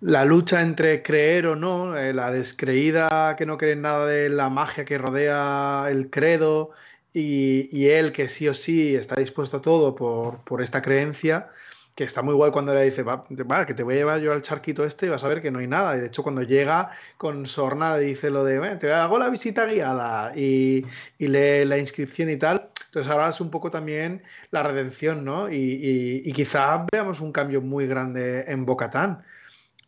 la 0.00 0.24
lucha 0.24 0.62
entre 0.62 1.02
creer 1.02 1.46
o 1.46 1.56
no, 1.56 1.96
eh, 1.96 2.12
la 2.12 2.32
descreída 2.32 3.36
que 3.36 3.46
no 3.46 3.58
cree 3.58 3.72
en 3.72 3.82
nada 3.82 4.06
de 4.06 4.28
la 4.28 4.48
magia 4.48 4.84
que 4.84 4.98
rodea 4.98 5.86
el 5.90 6.10
credo 6.10 6.70
y, 7.12 7.68
y 7.76 7.88
él 7.90 8.12
que 8.12 8.28
sí 8.28 8.48
o 8.48 8.54
sí 8.54 8.96
está 8.96 9.16
dispuesto 9.16 9.58
a 9.58 9.62
todo 9.62 9.94
por, 9.94 10.38
por 10.44 10.62
esta 10.62 10.82
creencia. 10.82 11.50
Que 11.98 12.04
está 12.04 12.22
muy 12.22 12.32
guay 12.34 12.52
cuando 12.52 12.72
le 12.72 12.84
dice, 12.84 13.02
va, 13.02 13.24
que 13.66 13.74
te 13.74 13.82
voy 13.82 13.94
a 13.94 13.96
llevar 13.96 14.20
yo 14.20 14.32
al 14.32 14.40
charquito 14.40 14.84
este 14.84 15.06
y 15.06 15.08
vas 15.08 15.24
a 15.24 15.28
ver 15.28 15.42
que 15.42 15.50
no 15.50 15.58
hay 15.58 15.66
nada. 15.66 15.96
Y 15.96 16.00
de 16.00 16.06
hecho, 16.06 16.22
cuando 16.22 16.42
llega 16.44 16.92
con 17.16 17.44
Sorna 17.44 17.96
le 17.96 18.04
dice 18.04 18.30
lo 18.30 18.44
de, 18.44 18.60
"Ven, 18.60 18.78
te 18.78 18.92
hago 18.92 19.18
la 19.18 19.28
visita 19.30 19.66
guiada 19.66 20.32
y, 20.36 20.86
y 21.18 21.26
lee 21.26 21.64
la 21.64 21.76
inscripción 21.76 22.30
y 22.30 22.36
tal. 22.36 22.70
Entonces 22.86 23.10
ahora 23.10 23.30
es 23.30 23.40
un 23.40 23.50
poco 23.50 23.72
también 23.72 24.22
la 24.52 24.62
redención, 24.62 25.24
¿no? 25.24 25.50
Y, 25.50 25.56
y, 25.56 26.22
y 26.24 26.32
quizá 26.32 26.86
veamos 26.92 27.20
un 27.20 27.32
cambio 27.32 27.62
muy 27.62 27.88
grande 27.88 28.44
en 28.46 28.64
Bocatán. 28.64 29.24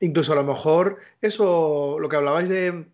Incluso 0.00 0.32
a 0.32 0.34
lo 0.34 0.42
mejor 0.42 0.96
eso, 1.22 1.96
lo 2.00 2.08
que 2.08 2.16
hablabais 2.16 2.48
de, 2.48 2.86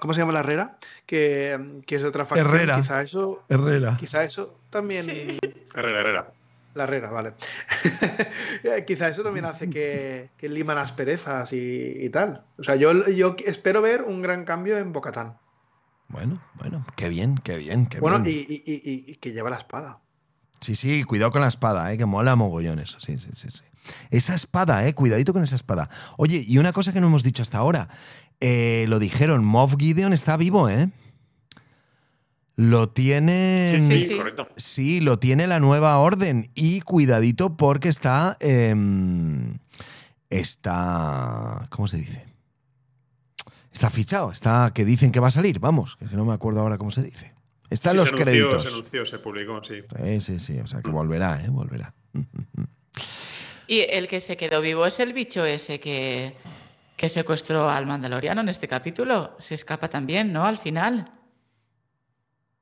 ¿cómo 0.00 0.12
se 0.12 0.20
llama 0.20 0.34
la 0.34 0.40
Herrera? 0.40 0.76
Que, 1.06 1.80
que 1.86 1.96
es 1.96 2.04
otra 2.04 2.26
facción. 2.26 2.46
Herrera. 2.54 2.76
Quizá 2.76 3.00
eso, 3.00 3.42
Herrera. 3.48 3.96
quizá 3.98 4.22
eso 4.22 4.60
también... 4.68 5.08
Herrera, 5.74 6.00
Herrera. 6.00 6.32
La 6.74 6.84
Herrera, 6.84 7.10
vale. 7.10 7.34
Eh, 8.62 8.84
Quizá 8.86 9.08
eso 9.08 9.22
también 9.22 9.44
hace 9.46 9.68
que, 9.70 10.30
que 10.36 10.48
liman 10.48 10.78
asperezas 10.78 11.52
y, 11.52 11.94
y 11.98 12.10
tal. 12.10 12.44
O 12.58 12.62
sea, 12.62 12.76
yo, 12.76 13.08
yo 13.08 13.34
espero 13.46 13.80
ver 13.82 14.02
un 14.02 14.20
gran 14.22 14.44
cambio 14.44 14.78
en 14.78 14.92
Bocatán. 14.92 15.38
Bueno, 16.08 16.42
bueno, 16.54 16.84
qué 16.96 17.08
bien, 17.08 17.36
qué 17.36 17.56
bien, 17.56 17.86
qué 17.86 18.00
Bueno, 18.00 18.20
bien. 18.20 18.36
y, 18.48 18.52
y- 18.52 18.82
y- 18.84 19.04
y 19.12 19.14
que 19.16 19.32
lleva 19.32 19.48
la 19.50 19.56
espada. 19.56 19.98
Sí, 20.60 20.74
sí, 20.74 21.04
cuidado 21.04 21.30
con 21.32 21.40
la 21.40 21.48
espada, 21.48 21.90
¿eh? 21.92 21.96
que 21.96 22.04
mola 22.04 22.36
mogollón 22.36 22.78
eso. 22.80 23.00
Sí, 23.00 23.18
sí, 23.18 23.30
sí, 23.34 23.50
sí. 23.50 23.62
Esa 24.10 24.34
espada, 24.34 24.86
¿eh? 24.86 24.94
cuidadito 24.94 25.32
con 25.32 25.42
esa 25.42 25.56
espada. 25.56 25.88
Oye, 26.18 26.44
y 26.46 26.58
una 26.58 26.72
cosa 26.72 26.92
que 26.92 27.00
no 27.00 27.06
hemos 27.06 27.22
dicho 27.22 27.40
hasta 27.42 27.58
ahora. 27.58 27.88
Eh, 28.40 28.84
lo 28.88 28.98
dijeron, 28.98 29.44
Moff 29.44 29.76
Gideon 29.78 30.12
está 30.12 30.36
vivo, 30.36 30.68
¿eh? 30.68 30.90
Lo 32.56 32.90
tiene. 32.90 33.66
Sí, 33.68 34.00
sí, 34.02 34.16
correcto. 34.16 34.48
Sí, 34.56 35.00
lo 35.00 35.18
tiene 35.18 35.46
la 35.46 35.60
nueva 35.60 35.98
orden. 35.98 36.50
Y 36.54 36.80
cuidadito 36.82 37.56
porque 37.56 37.88
está. 37.88 38.36
em, 38.40 39.58
está. 40.28 41.66
¿Cómo 41.70 41.88
se 41.88 41.98
dice? 41.98 42.26
Está 43.72 43.88
fichado. 43.90 44.30
Está. 44.30 44.72
Que 44.74 44.84
dicen 44.84 45.10
que 45.12 45.20
va 45.20 45.28
a 45.28 45.32
salir. 45.32 45.58
Vamos, 45.58 45.96
que 45.96 46.04
no 46.16 46.24
me 46.24 46.34
acuerdo 46.34 46.60
ahora 46.60 46.76
cómo 46.76 46.90
se 46.90 47.02
dice. 47.02 47.32
Está 47.70 47.90
en 47.90 47.92
Sí, 47.92 47.96
los 47.98 48.08
se 48.08 48.14
anunció, 48.14 48.24
créditos. 48.32 48.62
Se 48.64 48.68
anunció, 48.68 49.06
se 49.06 49.18
publicó, 49.20 49.62
sí. 49.64 49.76
Sí, 50.04 50.20
sí, 50.20 50.38
sí. 50.38 50.58
O 50.60 50.66
sea 50.66 50.82
que 50.82 50.90
volverá, 50.90 51.40
¿eh? 51.42 51.48
Volverá. 51.48 51.94
Y 53.68 53.80
el 53.88 54.08
que 54.08 54.20
se 54.20 54.36
quedó 54.36 54.60
vivo 54.60 54.84
es 54.84 54.98
el 54.98 55.12
bicho 55.12 55.44
ese 55.46 55.78
que, 55.78 56.34
que 56.96 57.08
secuestró 57.08 57.70
al 57.70 57.86
Mandaloriano 57.86 58.40
en 58.40 58.48
este 58.48 58.66
capítulo. 58.66 59.36
Se 59.38 59.54
escapa 59.54 59.88
también, 59.88 60.32
¿no? 60.32 60.44
Al 60.44 60.58
final. 60.58 61.12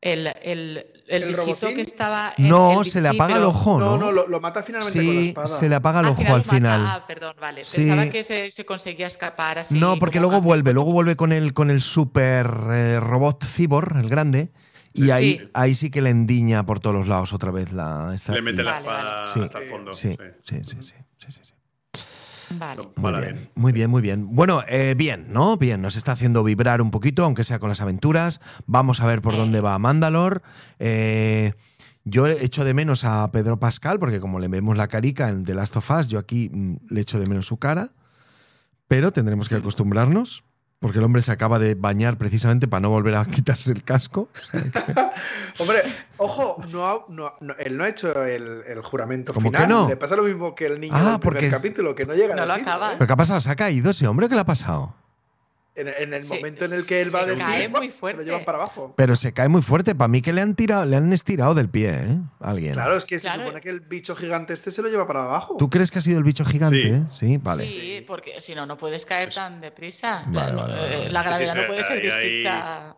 El, 0.01 0.29
el, 0.29 0.35
el, 0.45 0.87
¿El 1.09 1.37
robotín? 1.37 1.75
que 1.75 1.81
estaba. 1.81 2.33
en- 2.37 2.49
No, 2.49 2.83
el 2.83 2.91
se 2.91 3.01
le 3.01 3.09
apaga 3.09 3.37
el 3.37 3.43
ojo, 3.43 3.81
No, 3.81 3.97
¿no? 3.97 3.99
no, 3.99 4.13
lo, 4.13 4.29
lo 4.29 4.41
mata 4.41 4.63
finalmente 4.63 4.97
con 4.97 5.07
la 5.15 5.21
sí, 5.23 5.29
espada. 5.31 5.49
se 5.49 5.69
le 5.69 5.75
apaga 5.75 6.01
el 6.01 6.07
Al 6.07 6.13
ojo 6.13 6.21
final 6.23 6.35
al 6.37 6.43
final. 6.45 6.81
Ah, 6.87 7.05
perdón, 7.09 7.35
vale. 7.41 7.65
Sí. 7.65 7.79
Pensaba 7.79 8.07
que 8.09 8.23
se, 8.23 8.51
se 8.53 8.65
conseguía 8.65 9.09
escapar 9.09 9.59
así. 9.59 9.77
no, 9.77 9.99
porque 9.99 10.21
luego 10.21 10.41
vuelve, 10.41 10.73
luego 10.73 10.93
vuelve 10.93 11.17
con 11.17 11.33
el, 11.33 11.53
con 11.53 11.71
el 11.71 11.83
super 11.83 12.47
eh, 12.71 13.01
robot 13.01 13.45
cyborg, 13.45 13.97
el 13.97 14.09
grande, 14.09 14.53
y 14.95 15.11
ahí, 15.11 15.39
Sí. 15.39 15.51
ahí 15.53 15.75
sí 15.75 15.91
que 15.91 16.01
le 16.01 16.11
endiña 16.11 16.65
por 16.65 16.79
todos 16.79 16.95
los 16.95 17.09
lados 17.09 17.33
otra 17.33 17.51
vez 17.51 17.73
la... 17.73 18.13
esta- 18.15 18.33
Le 18.35 18.43
mete 18.43 18.63
y- 18.63 18.65
la 18.65 18.71
Vale, 18.81 18.87
vale. 18.87 19.01
espada 19.09 19.25
Sí. 19.35 19.41
hasta 19.41 19.59
el 19.59 19.65
fondo. 19.69 19.93
Sí, 19.93 20.17
sí. 20.45 20.57
sí, 20.61 20.61
sí, 20.65 20.77
sí, 20.81 20.95
sí, 21.19 21.27
sí, 21.33 21.41
sí. 21.43 21.55
Vale. 22.97 23.21
Bien, 23.21 23.51
muy 23.55 23.73
bien, 23.73 23.91
muy 23.91 24.03
bien. 24.03 24.35
Bueno, 24.35 24.63
eh, 24.69 24.95
bien, 24.97 25.27
¿no? 25.33 25.57
Bien, 25.57 25.83
nos 25.83 25.97
está 25.97 26.13
haciendo 26.13 26.43
vibrar 26.45 26.81
un 26.81 26.91
poquito, 26.91 27.25
aunque 27.25 27.45
sea 27.45 27.59
con 27.59 27.69
las 27.69 27.81
aventuras. 27.81 28.41
Vamos 28.67 29.01
a 29.01 29.07
ver 29.07 29.23
por 29.23 29.37
dónde 29.37 29.61
va 29.61 29.79
Mandalor. 29.79 30.43
Eh, 30.79 31.53
yo 32.05 32.27
echo 32.27 32.65
de 32.65 32.75
menos 32.75 33.05
a 33.05 33.31
Pedro 33.33 33.59
Pascal, 33.59 33.99
porque 33.99 34.21
como 34.21 34.41
le 34.41 34.49
vemos 34.49 34.77
la 34.77 34.89
carica 34.89 35.29
en 35.29 35.45
The 35.45 35.55
Last 35.55 35.77
of 35.77 35.91
Us, 35.91 36.09
yo 36.09 36.19
aquí 36.19 36.49
mm, 36.51 36.77
le 36.89 37.01
echo 37.01 37.21
de 37.21 37.27
menos 37.27 37.47
su 37.47 37.59
cara. 37.59 37.93
Pero 38.87 39.13
tendremos 39.13 39.51
que 39.51 39.55
acostumbrarnos, 39.55 40.45
porque 40.81 40.99
el 40.99 41.05
hombre 41.05 41.23
se 41.23 41.33
acaba 41.33 41.59
de 41.59 41.75
bañar 41.75 42.19
precisamente 42.19 42.69
para 42.69 42.81
no 42.81 42.91
volver 42.91 43.17
a 43.17 43.25
quitarse 43.27 43.73
el 43.73 43.83
casco. 43.83 44.29
Hombre, 45.59 45.83
ojo, 46.19 46.63
no, 46.71 46.87
ha- 46.89 47.05
no- 47.09 47.33
no- 47.41 47.55
él 47.59 47.77
no 47.77 47.85
ha 47.85 47.89
hecho 47.89 48.25
el, 48.25 48.63
el 48.67 48.81
juramento 48.83 49.33
¿Cómo 49.35 49.49
final. 49.49 49.63
que 49.63 49.69
no? 49.69 49.89
Le 49.89 49.97
pasa 49.97 50.15
lo 50.17 50.23
mismo 50.23 50.55
que 50.55 50.67
el 50.67 50.81
niño 50.81 50.95
Ah, 50.95 50.99
del 51.13 51.21
primer 51.21 51.21
porque 51.23 51.51
capítulo, 51.51 51.95
que 51.95 52.07
no 52.07 52.15
llega 52.15 52.37
No 52.37 52.43
a 52.43 52.47
lo 52.47 52.55
acaba. 52.55 52.93
¿eh? 52.93 52.97
¿Pero 52.99 53.07
qué 53.09 53.13
ha 53.13 53.17
pasado? 53.17 53.41
¿Se 53.41 53.51
ha 53.51 53.57
caído 53.57 53.91
ese 53.91 54.07
hombre? 54.07 54.29
¿Qué 54.29 54.35
le 54.37 54.41
ha 54.43 54.47
pasado? 54.47 54.95
En, 55.79 55.87
en 55.89 56.13
el 56.13 56.25
momento 56.27 56.65
en 56.65 56.73
el 56.73 56.85
que 56.85 57.01
él 57.03 57.15
va 57.15 57.21
a 57.21 57.23
se 57.23 57.29
decir, 57.31 57.45
cae 57.45 57.69
muy 57.69 57.87
se 57.87 57.87
lo 57.87 57.93
fuerte. 57.99 58.25
llevan 58.25 58.45
para 58.45 58.59
abajo. 58.59 58.95
Pero 58.97 59.15
se 59.17 59.33
cae 59.33 59.49
muy 59.49 59.63
fuerte. 59.63 59.95
Para 59.95 60.09
mí 60.09 60.21
que 60.23 60.33
le 60.33 60.41
han 60.41 60.55
tirado, 60.57 60.85
le 60.85 60.97
han 60.97 61.13
estirado 61.13 61.55
del 61.55 61.69
pie, 61.69 61.91
¿eh? 61.91 62.19
Alguien. 62.41 62.73
Claro, 62.75 62.97
es 62.97 63.07
que 63.07 63.19
Claro. 63.21 63.39
se 63.41 63.47
supone 63.47 63.61
que 63.63 63.71
el 63.71 63.81
bicho 63.81 64.17
gigante 64.17 64.53
este 64.55 64.71
se 64.71 64.83
lo 64.83 64.89
lleva 64.89 65.07
para 65.07 65.23
abajo. 65.23 65.57
¿Tú 65.59 65.71
crees 65.71 65.91
que 65.91 66.01
ha 66.01 66.03
sido 66.03 66.19
el 66.19 66.25
bicho 66.25 66.45
gigante? 66.45 67.03
Sí. 67.11 67.29
Sí, 67.29 67.39
vale. 67.39 67.67
Sí, 67.67 68.05
porque 68.07 68.41
si 68.41 68.55
no, 68.55 68.67
no 68.67 68.77
puedes 68.77 69.07
caer 69.07 69.33
tan 69.33 69.61
deprisa. 69.61 70.25
Vale, 70.27 70.53
No, 70.53 70.63
vale, 70.63 70.75
vale. 70.75 71.11
La 71.11 71.23
gravedad 71.23 71.53
sí, 71.55 71.59
no 71.61 71.67
puede 71.69 71.85
ser 71.85 71.99
ahí- 71.99 72.03
distinta. 72.07 72.97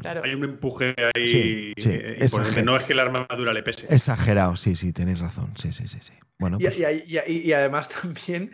Claro. 0.00 0.22
Hay 0.24 0.34
un 0.34 0.44
empuje 0.44 0.94
ahí. 1.14 1.72
Sí, 1.76 2.62
no 2.64 2.76
es 2.76 2.84
que 2.84 2.94
la 2.94 3.02
armadura 3.02 3.52
le 3.52 3.62
pese. 3.62 3.86
Exagerado, 3.94 4.56
sí, 4.56 4.76
sí, 4.76 4.92
tenéis 4.92 5.20
razón. 5.20 5.52
Sí, 5.60 5.72
sí, 5.72 5.86
sí, 5.88 5.98
sí. 6.00 6.12
Bueno, 6.38 6.56
Y, 6.58 6.64
pues, 6.64 6.76
y 7.28 7.52
además 7.52 7.88
también 8.02 8.50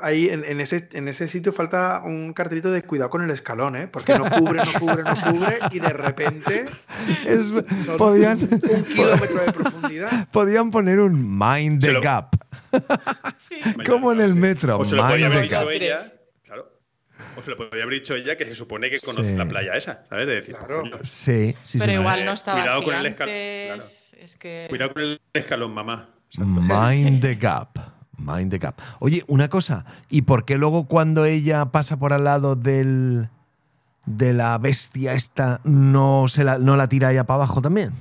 ahí 0.00 0.28
en, 0.28 0.44
en 0.44 0.60
ese, 0.60 0.88
en 0.92 1.08
ese 1.08 1.26
sitio 1.26 1.50
falta 1.52 2.02
un 2.04 2.32
cartelito 2.34 2.70
de 2.70 2.82
cuidado 2.82 3.10
con 3.10 3.22
el 3.22 3.30
escalón, 3.30 3.74
¿eh? 3.76 3.88
Porque 3.88 4.14
no 4.14 4.30
cubre, 4.30 4.62
no 4.64 4.72
cubre, 4.78 5.02
no 5.02 5.14
cubre 5.32 5.58
y 5.72 5.80
de 5.80 5.88
repente 5.88 6.66
es- 7.26 7.52
podían, 7.98 8.38
un 8.40 8.84
kilómetro 8.84 9.44
de 9.44 9.52
profundidad. 9.52 10.28
podían 10.32 10.70
poner 10.70 11.00
un 11.00 11.36
mind 11.38 11.82
the 11.82 11.92
lo- 11.94 12.00
gap, 12.00 12.36
Sí. 13.38 13.56
como 13.86 14.12
en 14.12 14.20
el 14.20 14.34
metro. 14.34 14.78
O 14.78 14.84
se 14.84 14.94
lo 14.96 15.02
podía 15.02 15.28
mind 15.28 15.36
haber 15.36 15.48
the 15.48 15.54
gap. 15.54 15.68
ella. 15.70 16.12
O 17.36 17.42
se 17.42 17.50
lo 17.50 17.56
podía 17.56 17.82
haber 17.84 17.94
dicho 18.00 18.14
ella 18.14 18.36
que 18.36 18.44
se 18.44 18.54
supone 18.54 18.90
que 18.90 18.98
conoce 19.00 19.30
Sí. 19.32 19.36
la 19.36 19.46
playa 19.46 19.72
esa, 19.74 20.04
¿sabes? 20.08 20.26
De 20.26 20.34
decir, 20.34 20.54
Claro. 20.56 20.82
Sí, 21.02 21.54
sí, 21.62 21.78
Pero 21.78 21.92
sí. 21.92 21.98
igual 21.98 22.24
no 22.24 22.32
estaba 22.32 22.60
Cuidado 22.60 22.78
así 22.78 22.84
con 22.86 22.94
el 22.94 23.06
antes. 23.06 23.20
escal- 23.20 24.14
Es 24.20 24.36
que... 24.36 24.66
cuidado 24.68 24.92
con 24.94 25.02
el 25.02 25.20
escalón, 25.32 25.72
mamá. 25.74 26.08
Mind 26.38 27.20
the 27.22 27.34
gap. 27.34 27.78
Mind 28.18 28.50
the 28.50 28.58
gap. 28.58 28.78
Oye, 29.00 29.24
una 29.26 29.48
cosa. 29.48 29.84
¿Y 30.08 30.22
por 30.22 30.44
qué 30.44 30.56
luego 30.58 30.86
cuando 30.86 31.24
ella 31.24 31.66
pasa 31.66 31.98
por 31.98 32.12
al 32.12 32.24
lado 32.24 32.54
del 32.56 33.28
de 34.06 34.32
la 34.32 34.58
bestia 34.58 35.12
esta 35.14 35.60
no 35.64 36.26
se 36.28 36.42
la, 36.44 36.58
no 36.58 36.76
la 36.76 36.88
tira 36.88 37.12
ella 37.12 37.24
para 37.24 37.36
abajo 37.36 37.62
también? 37.62 37.92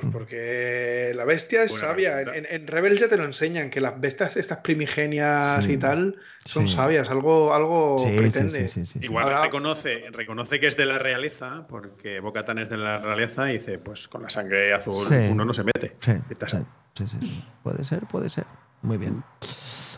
Pues 0.00 0.12
porque 0.12 1.12
la 1.14 1.24
bestia 1.24 1.62
es 1.64 1.72
Buena 1.72 1.86
sabia. 1.88 2.20
En, 2.22 2.46
en- 2.48 2.66
Rebels 2.66 3.00
ya 3.00 3.08
te 3.08 3.16
lo 3.16 3.24
enseñan, 3.24 3.70
que 3.70 3.80
las 3.80 4.00
bestias, 4.00 4.36
estas 4.36 4.58
primigenias 4.58 5.64
Sí. 5.64 5.72
y 5.72 5.76
tal, 5.76 6.16
son 6.44 6.66
Sí. 6.68 6.74
sabias, 6.76 7.10
algo, 7.10 7.52
algo 7.54 7.96
Sí, 7.98 8.06
pretende. 8.16 8.50
sí, 8.50 8.68
sí, 8.68 8.86
sí, 8.86 8.98
sí. 9.00 9.04
Igual 9.04 9.24
Ahora- 9.24 9.44
reconoce, 9.44 10.04
reconoce 10.12 10.60
que 10.60 10.66
es 10.66 10.76
de 10.76 10.86
la 10.86 10.98
realeza, 10.98 11.66
porque 11.68 12.20
Bocatán 12.20 12.58
es 12.58 12.68
de 12.70 12.76
la 12.76 12.98
realeza 12.98 13.50
y 13.50 13.54
dice, 13.54 13.78
pues 13.78 14.08
con 14.08 14.22
la 14.22 14.30
sangre 14.30 14.72
azul 14.72 15.06
Sí. 15.06 15.14
uno 15.30 15.44
no 15.44 15.52
se 15.52 15.64
mete. 15.64 15.96
Sí, 16.00 16.12
¿Qué 16.28 16.34
tal? 16.34 16.48
sí, 16.50 16.56
sí, 16.94 17.06
sí, 17.06 17.16
sí. 17.20 17.44
Puede 17.62 17.84
ser, 17.84 18.06
puede 18.06 18.30
ser. 18.30 18.44
Muy 18.82 18.96
bien. 18.98 19.22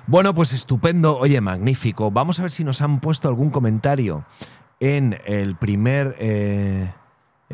Bueno, 0.07 0.35
pues 0.35 0.53
estupendo. 0.53 1.17
Oye, 1.19 1.41
magnífico. 1.41 2.11
Vamos 2.11 2.39
a 2.39 2.43
ver 2.43 2.51
si 2.51 2.65
nos 2.65 2.83
han 2.83 3.01
puesto 3.01 3.29
algún 3.29 3.51
comentario 3.51 4.27
en 4.81 5.19
el 5.25 5.57
primer 5.57 6.15
eh, 6.19 6.93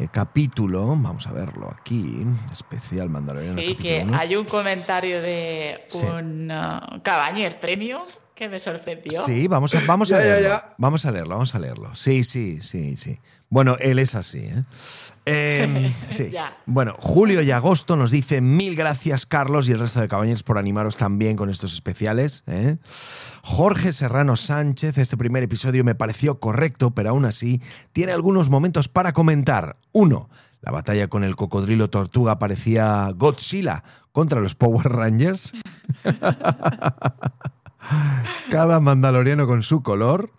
eh, 0.01 0.09
capítulo. 0.11 0.87
Vamos 0.87 1.27
a 1.27 1.33
verlo 1.33 1.75
aquí. 1.79 2.27
Especial 2.51 3.09
Mandaloriano. 3.11 3.59
Sí, 3.61 3.75
que 3.77 4.03
uno. 4.05 4.17
hay 4.17 4.37
un 4.37 4.45
comentario 4.47 5.21
de 5.21 5.83
Sí. 5.89 6.05
un 6.05 6.51
uh, 6.51 7.03
Cabañer 7.03 7.61
Premium 7.61 8.03
que 8.41 8.49
me 8.49 8.59
sorprendió. 8.59 9.23
Sí, 9.27 9.49
vamos 9.49 9.75
a, 9.75 9.81
vamos 9.87 10.11
a 10.11 10.17
Ya, 10.17 10.23
leerlo. 10.25 10.49
ya. 10.49 10.75
Vamos 10.79 11.05
a 11.05 11.11
leerlo, 11.13 11.35
vamos 11.35 11.55
a 11.55 11.59
leerlo. 11.59 11.95
Sí, 11.95 12.25
sí, 12.25 12.63
sí, 12.63 12.97
sí. 12.97 13.19
Bueno, 13.51 13.77
él 13.81 13.99
es 13.99 14.15
así. 14.15 14.39
¿eh? 14.39 14.65
Em, 15.27 15.93
sí. 16.09 16.33
Bueno, 16.65 16.97
Julio 17.01 17.43
y 17.43 17.51
Agosto 17.51 17.97
nos 17.97 18.11
dice 18.11 18.41
mil 18.41 18.77
gracias, 18.77 19.27
Carlos, 19.27 19.69
y 19.69 19.73
el 19.73 19.79
resto 19.81 20.01
de 20.01 20.09
cabañeros 20.09 20.43
por 20.43 20.57
animaros 20.57 20.97
también 20.97 21.37
con 21.37 21.51
estos 21.51 21.75
especiales. 21.75 22.43
¿eh? 22.47 22.79
Jorge 23.43 23.93
Serrano 23.93 24.37
Sánchez, 24.37 24.97
este 24.97 25.19
primer 25.19 25.43
episodio 25.43 25.85
me 25.85 25.95
pareció 25.95 26.41
correcto, 26.41 26.93
pero 26.95 27.11
aún 27.11 27.27
así 27.27 27.61
tiene 27.93 28.13
algunos 28.13 28.49
momentos 28.49 28.89
para 28.89 29.13
comentar. 29.13 29.77
Uno, 29.93 30.31
la 30.63 30.73
batalla 30.73 31.09
con 31.09 31.25
el 31.25 31.37
cocodrilo 31.37 31.91
tortuga 31.91 32.39
parecía 32.39 33.11
Godzilla 33.15 33.85
contra 34.13 34.41
los 34.41 34.55
Power 34.55 34.89
Rangers. 34.89 35.53
Cada 38.51 38.81
mandaloriano 38.81 39.47
con 39.47 39.63
su 39.63 39.83
color. 39.83 40.31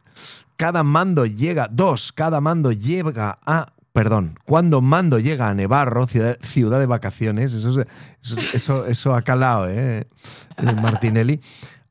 Cada 0.57 0.83
mando 0.83 1.25
llega. 1.25 1.67
Dos, 1.71 2.11
cada 2.13 2.41
mando 2.41 2.71
llega 2.71 3.39
a. 3.45 3.73
Perdón, 3.93 4.39
cuando 4.45 4.79
mando 4.79 5.19
llega 5.19 5.49
a 5.49 5.53
Nevarro, 5.53 6.07
ciudad, 6.07 6.37
de 6.79 6.85
vacaciones, 6.85 7.53
eso, 7.53 7.81
es- 7.81 7.87
eso, 8.23 8.39
es- 8.85 8.91
eso, 8.91 9.13
ha 9.13 9.21
calado, 9.21 9.67
¿eh? 9.69 10.07
Eh, 10.57 10.73
Martinelli. 10.81 11.41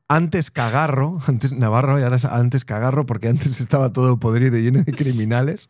Antes 0.07 0.49
Cagarro, 0.51 1.19
antes 1.27 1.51
Navarro 1.53 1.99
y 1.99 2.03
ahora 2.03 2.15
es 2.15 2.25
antes 2.25 2.65
Cagarro, 2.65 3.05
porque 3.05 3.27
antes 3.29 3.59
estaba 3.61 3.93
todo 3.93 4.17
podrido 4.19 4.57
y 4.57 4.63
lleno 4.63 4.83
de 4.83 4.91
criminales. 4.93 5.69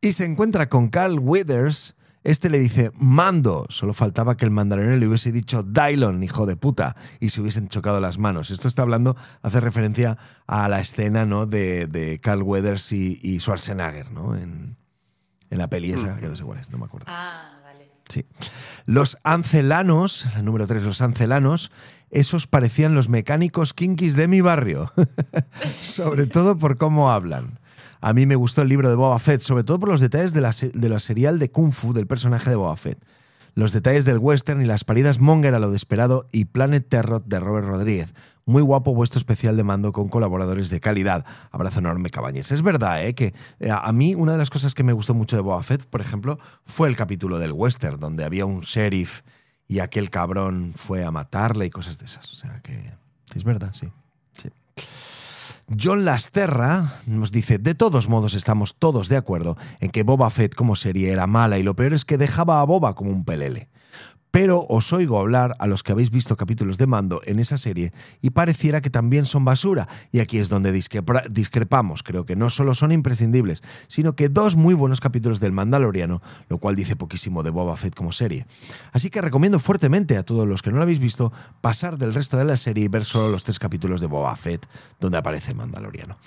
Y 0.00 0.12
se 0.12 0.24
encuentra 0.24 0.68
con 0.68 0.88
Carl 0.88 1.18
Withers. 1.20 1.94
Este 2.26 2.50
le 2.50 2.58
dice, 2.58 2.90
mando. 2.98 3.66
Solo 3.68 3.94
faltaba 3.94 4.36
que 4.36 4.44
el 4.44 4.50
mandaloriano 4.50 4.96
le 4.96 5.06
hubiese 5.06 5.30
dicho 5.30 5.62
Dylon, 5.62 6.24
hijo 6.24 6.44
de 6.44 6.56
puta, 6.56 6.96
y 7.20 7.28
se 7.28 7.40
hubiesen 7.40 7.68
chocado 7.68 8.00
las 8.00 8.18
manos. 8.18 8.50
Esto 8.50 8.66
está 8.66 8.82
hablando, 8.82 9.16
hace 9.42 9.60
referencia 9.60 10.18
a 10.48 10.68
la 10.68 10.80
escena 10.80 11.24
¿no? 11.24 11.46
de, 11.46 11.86
de 11.86 12.18
Carl 12.18 12.42
Weathers 12.42 12.90
y, 12.90 13.20
y 13.22 13.38
Schwarzenegger, 13.38 14.10
¿no? 14.10 14.36
En, 14.36 14.76
en 15.50 15.58
la 15.58 15.70
peli 15.70 15.92
esa, 15.92 16.18
que 16.18 16.26
no 16.26 16.34
sé 16.34 16.42
cuál 16.42 16.58
es, 16.58 16.68
no 16.68 16.78
me 16.78 16.86
acuerdo. 16.86 17.06
Ah, 17.08 17.60
vale. 17.62 17.92
Sí. 18.08 18.26
Los 18.86 19.18
ancelanos, 19.22 20.26
la 20.34 20.42
número 20.42 20.66
3, 20.66 20.82
los 20.82 21.02
ancelanos, 21.02 21.70
esos 22.10 22.48
parecían 22.48 22.96
los 22.96 23.08
mecánicos 23.08 23.72
kinkis 23.72 24.16
de 24.16 24.26
mi 24.26 24.40
barrio. 24.40 24.90
sobre 25.80 26.26
todo 26.26 26.58
por 26.58 26.76
cómo 26.76 27.08
hablan. 27.12 27.60
A 28.00 28.12
mí 28.12 28.26
me 28.26 28.36
gustó 28.36 28.62
el 28.62 28.68
libro 28.68 28.88
de 28.88 28.96
Boba 28.96 29.18
Fett, 29.18 29.40
sobre 29.40 29.64
todo 29.64 29.78
por 29.80 29.88
los 29.88 30.00
detalles 30.00 30.32
de 30.32 30.40
la, 30.40 30.52
de 30.52 30.88
la 30.88 30.98
serial 30.98 31.38
de 31.38 31.50
Kung 31.50 31.72
Fu 31.72 31.92
del 31.92 32.06
personaje 32.06 32.50
de 32.50 32.56
Boba 32.56 32.76
Fett. 32.76 32.98
Los 33.54 33.72
detalles 33.72 34.04
del 34.04 34.18
western 34.18 34.60
y 34.60 34.66
las 34.66 34.84
paridas 34.84 35.18
monger 35.18 35.54
a 35.54 35.58
lo 35.58 35.70
desesperado 35.70 36.28
y 36.30 36.44
Planet 36.44 36.86
Terror 36.86 37.24
de 37.24 37.40
Robert 37.40 37.66
Rodríguez. 37.66 38.12
Muy 38.44 38.62
guapo 38.62 38.94
vuestro 38.94 39.18
especial 39.18 39.56
de 39.56 39.64
mando 39.64 39.92
con 39.92 40.08
colaboradores 40.08 40.68
de 40.68 40.78
calidad. 40.78 41.24
Abrazo 41.50 41.78
enorme, 41.78 42.10
Cabañes. 42.10 42.52
Es 42.52 42.62
verdad, 42.62 43.04
¿eh? 43.04 43.14
que 43.14 43.34
eh, 43.58 43.70
a 43.70 43.90
mí 43.92 44.14
una 44.14 44.32
de 44.32 44.38
las 44.38 44.50
cosas 44.50 44.74
que 44.74 44.84
me 44.84 44.92
gustó 44.92 45.14
mucho 45.14 45.36
de 45.36 45.42
Boba 45.42 45.62
Fett, 45.62 45.86
por 45.86 46.02
ejemplo, 46.02 46.38
fue 46.66 46.88
el 46.88 46.96
capítulo 46.96 47.38
del 47.38 47.52
western, 47.52 47.98
donde 47.98 48.24
había 48.24 48.44
un 48.44 48.60
sheriff 48.60 49.22
y 49.68 49.78
aquel 49.80 50.10
cabrón 50.10 50.74
fue 50.76 51.02
a 51.04 51.10
matarle 51.10 51.66
y 51.66 51.70
cosas 51.70 51.98
de 51.98 52.04
esas. 52.04 52.30
O 52.30 52.36
sea 52.36 52.60
que 52.62 52.92
es 53.34 53.42
verdad, 53.42 53.72
sí. 53.72 53.88
sí. 54.32 54.50
John 55.68 56.04
Lasterra 56.04 56.92
nos 57.06 57.32
dice, 57.32 57.58
de 57.58 57.74
todos 57.74 58.08
modos 58.08 58.34
estamos 58.34 58.76
todos 58.76 59.08
de 59.08 59.16
acuerdo 59.16 59.56
en 59.80 59.90
que 59.90 60.04
Boba 60.04 60.30
Fett 60.30 60.54
como 60.54 60.76
serie 60.76 61.10
era 61.10 61.26
mala 61.26 61.58
y 61.58 61.64
lo 61.64 61.74
peor 61.74 61.92
es 61.92 62.04
que 62.04 62.18
dejaba 62.18 62.60
a 62.60 62.64
Boba 62.64 62.94
como 62.94 63.10
un 63.10 63.24
pelele. 63.24 63.68
Pero 64.36 64.66
os 64.68 64.92
oigo 64.92 65.18
hablar 65.18 65.56
a 65.60 65.66
los 65.66 65.82
que 65.82 65.92
habéis 65.92 66.10
visto 66.10 66.36
capítulos 66.36 66.76
de 66.76 66.86
mando 66.86 67.22
en 67.24 67.38
esa 67.38 67.56
serie 67.56 67.94
y 68.20 68.28
pareciera 68.28 68.82
que 68.82 68.90
también 68.90 69.24
son 69.24 69.46
basura. 69.46 69.88
Y 70.12 70.20
aquí 70.20 70.36
es 70.36 70.50
donde 70.50 70.74
discrepa- 70.74 71.26
discrepamos. 71.30 72.02
Creo 72.02 72.26
que 72.26 72.36
no 72.36 72.50
solo 72.50 72.74
son 72.74 72.92
imprescindibles, 72.92 73.62
sino 73.88 74.14
que 74.14 74.28
dos 74.28 74.54
muy 74.54 74.74
buenos 74.74 75.00
capítulos 75.00 75.40
del 75.40 75.52
Mandaloriano, 75.52 76.20
lo 76.50 76.58
cual 76.58 76.76
dice 76.76 76.96
poquísimo 76.96 77.42
de 77.42 77.48
Boba 77.48 77.78
Fett 77.78 77.94
como 77.94 78.12
serie. 78.12 78.46
Así 78.92 79.08
que 79.08 79.22
recomiendo 79.22 79.58
fuertemente 79.58 80.18
a 80.18 80.22
todos 80.22 80.46
los 80.46 80.60
que 80.60 80.68
no 80.70 80.76
lo 80.76 80.82
habéis 80.82 80.98
visto 81.00 81.32
pasar 81.62 81.96
del 81.96 82.12
resto 82.12 82.36
de 82.36 82.44
la 82.44 82.56
serie 82.56 82.84
y 82.84 82.88
ver 82.88 83.06
solo 83.06 83.30
los 83.30 83.42
tres 83.42 83.58
capítulos 83.58 84.02
de 84.02 84.06
Boba 84.06 84.36
Fett 84.36 84.68
donde 85.00 85.16
aparece 85.16 85.54
Mandaloriano. 85.54 86.18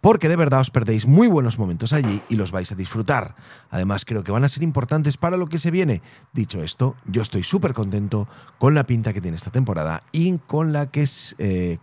Porque 0.00 0.30
de 0.30 0.36
verdad 0.36 0.60
os 0.60 0.70
perdéis 0.70 1.04
muy 1.06 1.28
buenos 1.28 1.58
momentos 1.58 1.92
allí 1.92 2.22
y 2.30 2.36
los 2.36 2.50
vais 2.50 2.72
a 2.72 2.76
disfrutar. 2.76 3.34
Además 3.68 4.06
creo 4.06 4.24
que 4.24 4.32
van 4.32 4.44
a 4.44 4.48
ser 4.48 4.62
importantes 4.62 5.18
para 5.18 5.36
lo 5.36 5.48
que 5.50 5.58
se 5.58 5.70
viene. 5.70 6.00
Dicho 6.32 6.62
esto, 6.62 6.96
yo 7.04 7.20
estoy 7.20 7.42
súper 7.42 7.57
contento 7.60 8.28
con 8.58 8.74
la 8.74 8.84
pinta 8.84 9.12
que 9.12 9.20
tiene 9.20 9.36
esta 9.36 9.50
temporada 9.50 10.00
y 10.12 10.38
con 10.38 10.72
la 10.72 10.90
que 10.90 11.06
eh, 11.38 11.78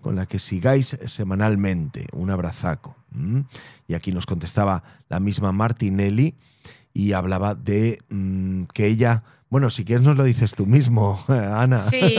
con 0.00 0.14
la 0.16 0.26
que 0.26 0.38
sigáis 0.38 0.96
semanalmente. 1.06 2.06
Un 2.12 2.30
abrazaco. 2.30 2.96
Y 3.88 3.94
aquí 3.94 4.12
nos 4.12 4.26
contestaba 4.26 4.82
la 5.08 5.18
misma 5.20 5.50
Martinelli 5.52 6.34
y 6.94 7.12
hablaba 7.12 7.54
de 7.54 7.98
mm, 8.08 8.64
que 8.72 8.86
ella, 8.86 9.24
bueno, 9.50 9.70
si 9.70 9.84
quieres 9.84 10.04
nos 10.04 10.16
lo 10.16 10.24
dices 10.24 10.52
tú 10.54 10.66
mismo, 10.66 11.22
Ana. 11.28 11.82
Sí, 11.88 12.16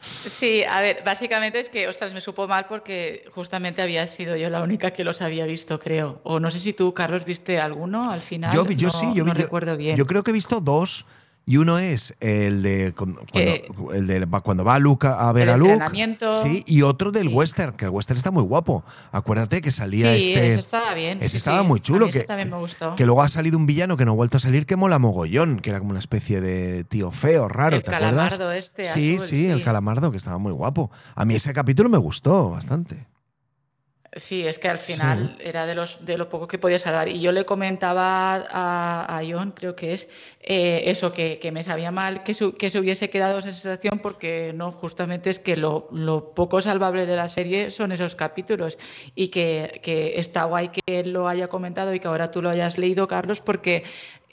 sí, 0.00 0.64
a 0.64 0.80
ver, 0.80 1.02
básicamente 1.04 1.60
es 1.60 1.68
que, 1.68 1.88
ostras, 1.88 2.12
me 2.12 2.20
supo 2.20 2.46
mal 2.48 2.66
porque 2.68 3.24
justamente 3.34 3.80
había 3.80 4.06
sido 4.06 4.36
yo 4.36 4.50
la 4.50 4.62
única 4.62 4.90
que 4.92 5.04
los 5.04 5.22
había 5.22 5.46
visto, 5.46 5.78
creo. 5.80 6.20
O 6.24 6.40
no 6.40 6.50
sé 6.50 6.58
si 6.60 6.72
tú, 6.72 6.92
Carlos, 6.94 7.24
viste 7.24 7.60
alguno 7.60 8.10
al 8.10 8.20
final. 8.20 8.54
Yo, 8.54 8.64
vi- 8.64 8.76
yo 8.76 8.88
No- 8.88 8.94
sí, 8.98 9.06
yo, 9.14 9.24
no 9.24 9.32
yo- 9.34 9.42
recuerdo 9.42 9.76
bien. 9.76 9.96
Yo 9.96 10.06
creo 10.06 10.22
que 10.22 10.30
he 10.30 10.34
visto 10.34 10.60
dos. 10.60 11.06
Y 11.46 11.58
uno 11.58 11.78
es 11.78 12.14
el 12.20 12.62
de 12.62 12.94
cuando, 12.96 13.20
Que- 13.26 13.68
el 13.92 14.06
de 14.06 14.24
va- 14.24 14.40
cuando 14.40 14.64
va 14.64 14.78
Luke 14.78 15.06
a 15.06 15.30
ver 15.32 15.44
El 15.48 15.54
a 15.54 15.56
Luke. 15.58 15.72
entrenamiento. 15.72 16.42
Sí, 16.42 16.64
y 16.66 16.80
otro 16.80 17.12
del 17.12 17.28
Sí. 17.28 17.34
western, 17.34 17.74
que 17.76 17.84
el 17.84 17.90
western 17.90 18.16
está 18.16 18.30
muy 18.30 18.42
guapo. 18.42 18.82
Acuérdate 19.12 19.60
que 19.60 19.70
salía 19.70 20.16
sí, 20.16 20.32
este. 20.32 20.50
eso 20.52 20.60
estaba 20.60 20.94
bien. 20.94 21.18
ese 21.18 21.28
sí, 21.28 21.36
estaba 21.36 21.62
muy 21.62 21.80
chulo. 21.80 22.06
Que, 22.06 22.18
ese 22.18 22.26
también 22.26 22.48
me 22.50 22.56
gustó. 22.56 22.94
que 22.96 23.04
luego 23.04 23.22
ha 23.22 23.28
salido 23.28 23.58
un 23.58 23.66
villano 23.66 23.98
que 23.98 24.06
no 24.06 24.12
ha 24.12 24.14
vuelto 24.14 24.38
a 24.38 24.40
salir 24.40 24.64
que 24.64 24.76
mola 24.76 24.98
mogollón, 24.98 25.60
que 25.60 25.68
era 25.68 25.80
como 25.80 25.90
una 25.90 25.98
especie 25.98 26.40
de 26.40 26.84
tío 26.84 27.10
feo, 27.10 27.46
raro, 27.46 27.76
el 27.76 27.82
¿te 27.82 27.94
acuerdas? 27.94 28.40
este 28.56 28.84
Sí, 28.84 29.16
azul, 29.16 29.26
sí, 29.26 29.46
el 29.48 29.62
calamardo, 29.62 30.10
que 30.10 30.16
estaba 30.16 30.38
muy 30.38 30.52
guapo. 30.52 30.90
A 31.14 31.26
mí 31.26 31.34
ese 31.34 31.52
capítulo 31.52 31.90
me 31.90 31.98
gustó 31.98 32.50
bastante. 32.50 33.04
Sí, 34.16 34.46
es 34.46 34.60
que 34.60 34.68
al 34.68 34.78
final 34.78 35.36
era 35.40 35.66
de 35.66 35.74
los 35.74 36.04
de 36.06 36.16
lo 36.16 36.28
poco 36.28 36.46
que 36.46 36.56
podía 36.58 36.78
salvar. 36.78 37.08
Y 37.08 37.20
yo 37.20 37.32
le 37.32 37.44
comentaba 37.44 38.36
a, 38.48 39.18
a 39.18 39.22
John, 39.28 39.50
creo 39.50 39.74
que 39.74 39.92
es, 39.92 40.08
eh, 40.40 40.84
eso, 40.86 41.12
que, 41.12 41.40
que 41.40 41.50
me 41.50 41.64
sabía 41.64 41.90
mal 41.90 42.22
que, 42.22 42.32
su- 42.32 42.54
que 42.54 42.70
se 42.70 42.78
hubiese 42.78 43.10
quedado 43.10 43.40
esa 43.40 43.50
sensación 43.50 43.98
porque 43.98 44.52
no, 44.54 44.70
justamente 44.70 45.30
es 45.30 45.40
que 45.40 45.56
lo, 45.56 45.88
lo 45.90 46.32
poco 46.32 46.62
salvable 46.62 47.06
de 47.06 47.16
la 47.16 47.28
serie 47.28 47.72
son 47.72 47.90
esos 47.90 48.14
capítulos. 48.14 48.78
Y 49.16 49.28
que, 49.28 49.80
que 49.82 50.18
está 50.20 50.44
guay 50.44 50.68
que 50.68 51.00
él 51.00 51.12
lo 51.12 51.26
haya 51.26 51.48
comentado 51.48 51.92
y 51.92 51.98
que 51.98 52.06
ahora 52.06 52.30
tú 52.30 52.40
lo 52.40 52.50
hayas 52.50 52.78
leído, 52.78 53.08
Carlos, 53.08 53.40
porque 53.40 53.82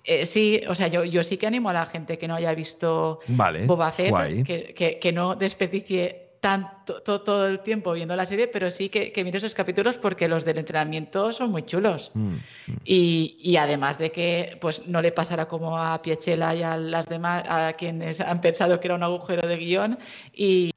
eh, 0.03 0.25
sí, 0.27 0.61
o 0.67 0.75
sea, 0.75 0.89
yo, 0.89 1.03
yo 1.05 1.23
sí 1.23 1.37
que 1.37 1.47
animo 1.47 1.69
a 1.69 1.73
la 1.73 1.85
gente 1.87 2.19
que 2.19 2.27
no 2.27 2.35
haya 2.35 2.53
visto 2.53 3.19
Vale. 3.27 3.65
Boba 3.65 3.91
Fett, 3.91 4.11
que, 4.43 4.73
que- 4.75 4.99
que 4.99 5.11
no 5.11 5.35
desperdicie 5.35 6.20
tanto 6.41 7.01
to- 7.03 7.21
todo 7.21 7.47
el 7.47 7.59
tiempo 7.61 7.93
viendo 7.93 8.15
la 8.15 8.25
serie, 8.25 8.47
pero 8.47 8.69
sí 8.71 8.89
que, 8.89 9.11
que 9.11 9.23
mire 9.23 9.37
esos 9.37 9.53
capítulos 9.53 9.97
porque 9.99 10.27
los 10.27 10.43
del 10.43 10.57
entrenamiento 10.57 11.31
son 11.31 11.51
muy 11.51 11.63
chulos. 11.63 12.11
Mm, 12.15 12.33
mm. 12.33 12.39
Y, 12.83 13.37
y 13.39 13.57
además 13.57 13.97
de 13.99 14.11
que 14.11 14.57
pues 14.59 14.87
no 14.87 15.01
le 15.03 15.11
pasará 15.11 15.47
como 15.47 15.77
a 15.77 16.01
Piechela 16.01 16.55
y 16.55 16.63
a 16.63 16.75
las 16.77 17.05
demás, 17.07 17.43
a 17.47 17.73
quienes 17.73 18.19
han 18.21 18.41
pensado 18.41 18.79
que 18.79 18.87
era 18.87 18.95
un 18.95 19.03
agujero 19.03 19.47
de 19.47 19.55
guion, 19.57 19.99
y, 20.33 20.71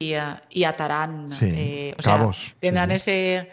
y 0.51 0.63
atarán, 0.63 1.31
Sí, 1.31 1.51
eh, 1.53 1.95
o 1.99 2.03
cabos, 2.03 2.53
tendrán 2.59 2.91
sí. 2.91 2.95
ese 2.97 3.49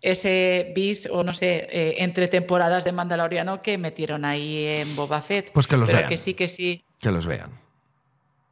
ese 0.00 0.72
bis 0.74 1.08
o 1.10 1.22
no 1.24 1.34
sé, 1.34 1.68
eh, 1.70 1.96
entre 1.98 2.28
temporadas 2.28 2.84
de 2.84 2.92
Mandaloriano 2.92 3.60
que 3.62 3.76
metieron 3.78 4.24
ahí 4.24 4.64
en 4.64 4.94
Boba 4.96 5.20
Fett. 5.20 5.50
Pues 5.52 5.66
que 5.66 5.76
los 5.76 5.86
pero 5.88 5.98
vean. 5.98 6.08
que 6.08 6.16
sí, 6.16 6.34
que 6.34 6.48
sí, 6.48 6.82
Que 7.00 7.10
los 7.10 7.26
vean. 7.26 7.50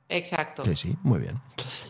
Exacto. 0.08 0.64
Sí, 0.64 0.76
sí, 0.76 0.96
muy 1.02 1.20
bien. 1.20 1.40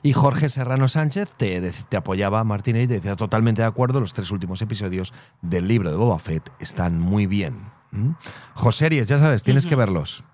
Y 0.03 0.13
Jorge 0.13 0.49
Serrano 0.49 0.89
Sánchez 0.89 1.33
te, 1.33 1.73
apoyaba, 1.97 2.43
Martínez, 2.45 2.85
y 2.85 2.89
te 2.89 2.95
decía 2.95 3.17
totalmente 3.17 3.63
de 3.63 3.69
acuerdo, 3.69 4.01
los 4.01 4.15
tres 4.15 4.31
últimos 4.31 4.63
episodios 4.63 5.13
del 5.43 5.69
libro 5.69 5.91
de 5.91 5.97
Boba 5.97 6.19
Fett 6.19 6.51
están 6.59 6.99
muy 6.99 7.27
bien. 7.27 7.71
¿Mm? 7.93 8.11
Joseries, 8.55 9.07
ya 9.09 9.19
sabes, 9.19 9.43
tienes 9.43 9.67
que 9.67 9.77
verlos. 9.77 10.25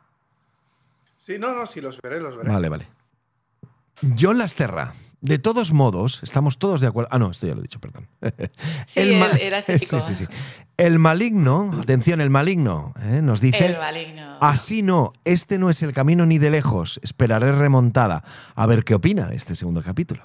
Sí, 1.17 1.39
no, 1.39 1.55
no, 1.55 1.67
sí, 1.67 1.81
los 1.81 2.01
veré, 2.01 2.21
los 2.21 2.37
veré. 2.37 2.51
Vale, 2.51 2.69
vale. 2.69 2.89
John 4.19 4.39
Lasterra. 4.39 4.95
De 5.23 5.39
todos 5.39 5.73
modos, 5.73 6.21
estamos 6.25 6.59
todos 6.59 6.81
de 6.81 6.89
acuerdo. 6.89 7.09
Ah, 7.13 7.19
no, 7.21 7.31
esto 7.31 7.47
ya 7.47 7.55
lo 7.55 7.61
he 7.61 7.63
dicho, 7.63 7.79
perdón. 7.81 8.09
Sí, 8.87 9.01
ma- 9.15 9.29
él- 9.31 9.41
era 9.41 9.59
este. 9.61 9.79
Sí, 9.79 9.87
sí, 10.01 10.15
sí. 10.17 10.27
El 10.77 10.99
maligno, 10.99 11.71
atención, 11.81 12.21
el 12.21 12.29
maligno, 12.29 12.93
¿eh? 13.01 13.21
nos 13.23 13.41
dice. 13.41 13.67
El 13.67 13.79
maligno. 13.79 14.37
Así 14.41 14.83
no, 14.83 15.13
este 15.25 15.59
no 15.59 15.71
es 15.71 15.83
el 15.85 15.93
camino 15.93 16.27
ni 16.27 16.39
de 16.39 16.51
lejos. 16.51 16.99
Esperaré 17.05 17.53
remontada. 17.53 18.25
A 18.57 18.67
ver 18.67 18.83
qué 18.85 18.95
opina 18.97 19.31
este 19.33 19.55
segundo 19.55 19.83
capítulo. 19.83 20.25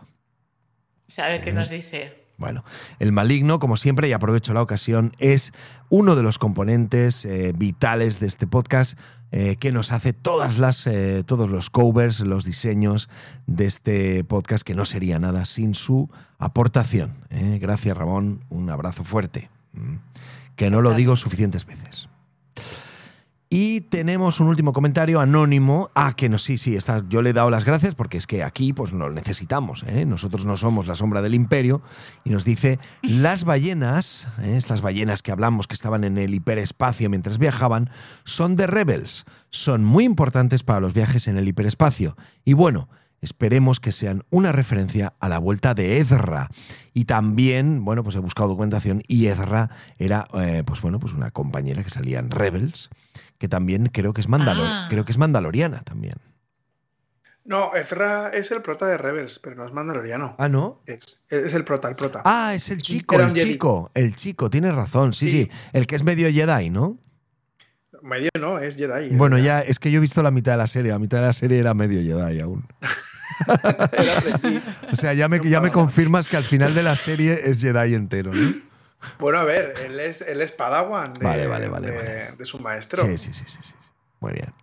¿Sabe 1.08 1.42
qué 1.42 1.52
Eh. 1.52 1.54
nos 1.54 1.70
dice? 1.70 2.26
Bueno, 2.38 2.64
el 3.00 3.12
maligno, 3.12 3.58
como 3.60 3.78
siempre, 3.78 4.08
y 4.08 4.14
aprovecho 4.14 4.54
la 4.54 4.62
ocasión, 4.62 5.14
es 5.18 5.54
uno 5.90 6.16
de 6.16 6.22
los 6.22 6.38
componentes 6.38 7.26
eh, 7.26 7.52
vitales 7.56 8.20
de 8.20 8.28
este 8.28 8.46
podcast 8.46 8.98
eh, 9.32 9.58
que 9.58 9.72
nos 9.72 9.92
hace 9.92 10.14
todas 10.14 10.58
las, 10.58 10.88
eh, 10.88 11.24
todos 11.26 11.50
los 11.50 11.70
covers, 11.70 12.22
los 12.22 12.46
diseños 12.46 13.10
de 13.46 13.66
este 13.66 14.24
podcast, 14.24 14.64
que 14.66 14.74
no 14.74 14.86
sería 14.86 15.20
nada 15.20 15.46
sin 15.46 15.76
su 15.76 16.10
aportación. 16.40 17.16
¿eh? 17.30 17.60
Gracias, 17.62 17.98
Ramón. 17.98 18.46
Un 18.50 18.70
abrazo 18.70 19.04
fuerte. 19.04 19.50
Mm. 19.74 19.96
Que 20.56 20.70
no 20.70 20.82
lo 20.82 20.94
digo 20.94 21.16
suficientes 21.16 21.66
veces. 21.66 22.10
Y 23.50 23.80
tenemos 23.82 24.42
un 24.42 24.48
último 24.48 24.74
comentario 24.74 25.22
anónimo. 25.22 25.90
Ah, 25.96 26.16
que 26.18 26.28
no, 26.28 26.38
sí, 26.38 26.58
sí, 26.58 26.76
está, 26.76 27.02
yo 27.08 27.22
le 27.22 27.30
he 27.30 27.34
dado 27.34 27.50
las 27.50 27.64
gracias 27.64 27.96
porque 27.96 28.18
es 28.18 28.28
que 28.28 28.44
aquí 28.44 28.74
pues 28.74 28.92
lo 28.92 29.10
necesitamos. 29.10 29.84
¿eh? 29.88 30.06
Nosotros 30.06 30.44
no 30.44 30.58
somos 30.58 30.86
la 30.86 30.96
sombra 30.96 31.22
del 31.22 31.34
imperio. 31.34 31.82
Y 32.26 32.30
nos 32.30 32.44
dice, 32.44 32.78
las 33.02 33.46
ballenas, 33.46 34.28
¿eh? 34.42 34.56
estas 34.58 34.82
ballenas 34.82 35.22
que 35.22 35.32
hablamos 35.32 35.66
que 35.66 35.76
estaban 35.76 36.04
en 36.04 36.18
el 36.18 36.34
hiperespacio 36.34 37.10
mientras 37.10 37.38
viajaban, 37.38 37.90
son 38.26 38.58
de 38.58 38.68
Rebels. 38.68 39.24
Son 39.50 39.86
muy 39.86 40.04
importantes 40.04 40.64
para 40.64 40.82
los 40.82 40.94
viajes 40.94 41.30
en 41.30 41.38
el 41.38 41.48
hiperespacio. 41.48 42.18
Y 42.44 42.52
bueno, 42.52 42.90
esperemos 43.22 43.80
que 43.80 43.94
sean 43.94 44.24
una 44.30 44.52
referencia 44.52 45.14
a 45.22 45.30
la 45.30 45.40
vuelta 45.40 45.74
de 45.74 46.00
Ezra. 46.00 46.50
Y 46.94 47.06
también, 47.06 47.86
bueno, 47.86 48.04
pues 48.04 48.18
he 48.18 48.20
buscado 48.20 48.50
documentación 48.50 49.04
y 49.08 49.28
Ezra 49.28 49.70
era, 50.00 50.28
eh, 50.34 50.64
pues 50.66 50.82
bueno, 50.82 51.00
pues 51.00 51.14
una 51.14 51.32
compañera 51.32 51.82
que 51.82 51.90
salía 51.90 52.20
en 52.20 52.30
Rebels 52.30 52.90
que 53.38 53.48
también 53.48 53.88
creo 53.88 54.14
que 54.14 54.22
es 54.22 54.28
Mandalor 54.28 54.66
Ah. 54.68 54.88
creo 54.90 55.06
que 55.06 55.12
es 55.12 55.18
mandaloriana 55.18 55.82
también. 55.84 56.16
No, 57.46 57.74
Ezra 57.76 58.30
es 58.34 58.52
el 58.52 58.62
prota 58.62 58.88
de 58.88 58.98
Rebels, 58.98 59.40
pero 59.42 59.56
no 59.56 59.66
es 59.66 59.72
mandaloriano. 59.72 60.36
Ah, 60.38 60.50
¿no? 60.50 60.82
Es, 60.86 61.26
es 61.30 61.54
el 61.54 61.64
prota, 61.64 61.88
el 61.88 61.96
prota. 61.96 62.22
Ah, 62.26 62.54
es 62.54 62.70
el 62.70 62.82
chico, 62.82 63.16
era 63.16 63.28
el 63.28 63.34
chico, 63.34 63.90
el 63.94 64.16
chico, 64.16 64.50
tienes 64.50 64.76
razón, 64.76 65.14
sí, 65.14 65.30
sí, 65.30 65.44
Sí. 65.50 65.58
el 65.72 65.88
que 65.88 65.96
es 65.96 66.04
medio 66.04 66.30
Jedi, 66.30 66.70
¿no? 66.70 66.98
Medio 68.02 68.30
no, 68.40 68.60
es 68.60 68.76
Jedi. 68.76 69.16
Bueno, 69.16 69.38
ya 69.38 69.62
es 69.62 69.80
que 69.80 69.90
yo 69.92 69.98
he 69.98 70.02
visto 70.02 70.22
la 70.22 70.32
mitad 70.32 70.52
de 70.54 70.58
la 70.58 70.68
serie, 70.68 70.92
la 70.92 71.00
mitad 71.00 71.20
de 71.22 71.28
la 71.28 71.34
serie 71.34 71.58
era 71.60 71.74
medio 71.74 72.02
Jedi 72.02 72.42
aún. 72.42 72.66
O 74.92 74.96
sea, 74.96 75.14
ya 75.14 75.28
me, 75.28 75.40
ya 75.48 75.62
me 75.62 75.72
confirmas 75.72 76.28
que 76.28 76.38
al 76.38 76.44
final 76.44 76.74
de 76.74 76.84
la 76.84 76.96
serie 76.96 77.40
es 77.46 77.60
Jedi 77.60 77.94
entero, 77.94 78.34
¿no? 78.34 78.56
Bueno, 79.20 79.38
a 79.40 79.44
ver, 79.44 79.74
él 79.86 80.00
es, 80.00 80.22
él 80.22 80.42
es 80.42 80.52
Padawan 80.52 81.14
de, 81.14 81.26
Vale, 81.26 81.48
vale, 81.48 81.68
vale, 81.70 81.92
de- 81.92 81.96
vale. 81.98 82.32
de 82.38 82.46
su 82.46 82.60
maestro. 82.60 83.04
Sí, 83.06 83.18
sí, 83.18 83.34
sí, 83.34 83.46
sí, 83.48 83.60
sí. 83.62 83.74
Muy 84.20 84.34
bien. 84.34 84.54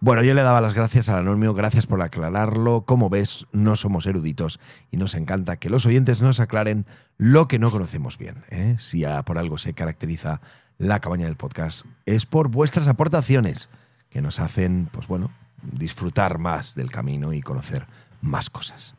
Bueno, 0.00 0.22
yo 0.22 0.34
le 0.34 0.42
daba 0.42 0.60
las 0.60 0.74
gracias 0.74 1.08
al 1.08 1.18
Anónimo, 1.20 1.54
gracias 1.54 1.86
por 1.86 2.00
aclararlo. 2.02 2.84
Como 2.86 3.08
ves, 3.08 3.46
no 3.52 3.76
somos 3.76 4.06
eruditos 4.06 4.58
y 4.90 4.96
nos 4.96 5.14
encanta 5.14 5.56
que 5.56 5.70
los 5.70 5.86
oyentes 5.86 6.20
nos 6.22 6.40
aclaren 6.40 6.86
lo 7.18 7.46
que 7.48 7.58
no 7.58 7.70
conocemos 7.70 8.18
bien. 8.18 8.42
¿eh? 8.50 8.76
Si 8.78 9.04
por 9.24 9.38
algo 9.38 9.58
se 9.58 9.74
caracteriza 9.74 10.40
la 10.78 11.00
cabaña 11.00 11.26
del 11.26 11.36
podcast, 11.36 11.86
es 12.06 12.26
por 12.26 12.48
vuestras 12.48 12.88
aportaciones 12.88 13.68
que 14.10 14.20
nos 14.22 14.40
hacen, 14.40 14.88
pues 14.90 15.06
bueno, 15.06 15.30
disfrutar 15.62 16.38
más 16.38 16.74
del 16.74 16.90
camino 16.90 17.32
y 17.32 17.40
conocer 17.40 17.86
más 18.20 18.50
cosas. 18.50 18.94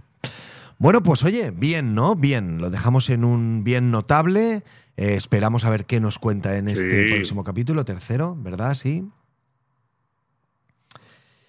Bueno, 0.78 1.02
pues 1.04 1.24
oye, 1.24 1.52
bien, 1.52 1.96
¿no? 1.96 2.16
Bien, 2.16 2.60
lo 2.60 2.70
dejamos 2.70 3.10
en 3.10 3.24
un 3.24 3.64
bien 3.64 3.92
notable. 3.92 4.64
Eh, 4.98 5.16
esperamos 5.16 5.66
a 5.66 5.70
ver 5.70 5.86
qué 5.86 6.00
nos 6.00 6.20
cuenta 6.20 6.58
en 6.58 6.68
este 6.68 7.14
próximo 7.14 7.44
capítulo, 7.44 7.86
tercero, 7.86 8.36
¿verdad? 8.40 8.74
Sí. 8.74 9.08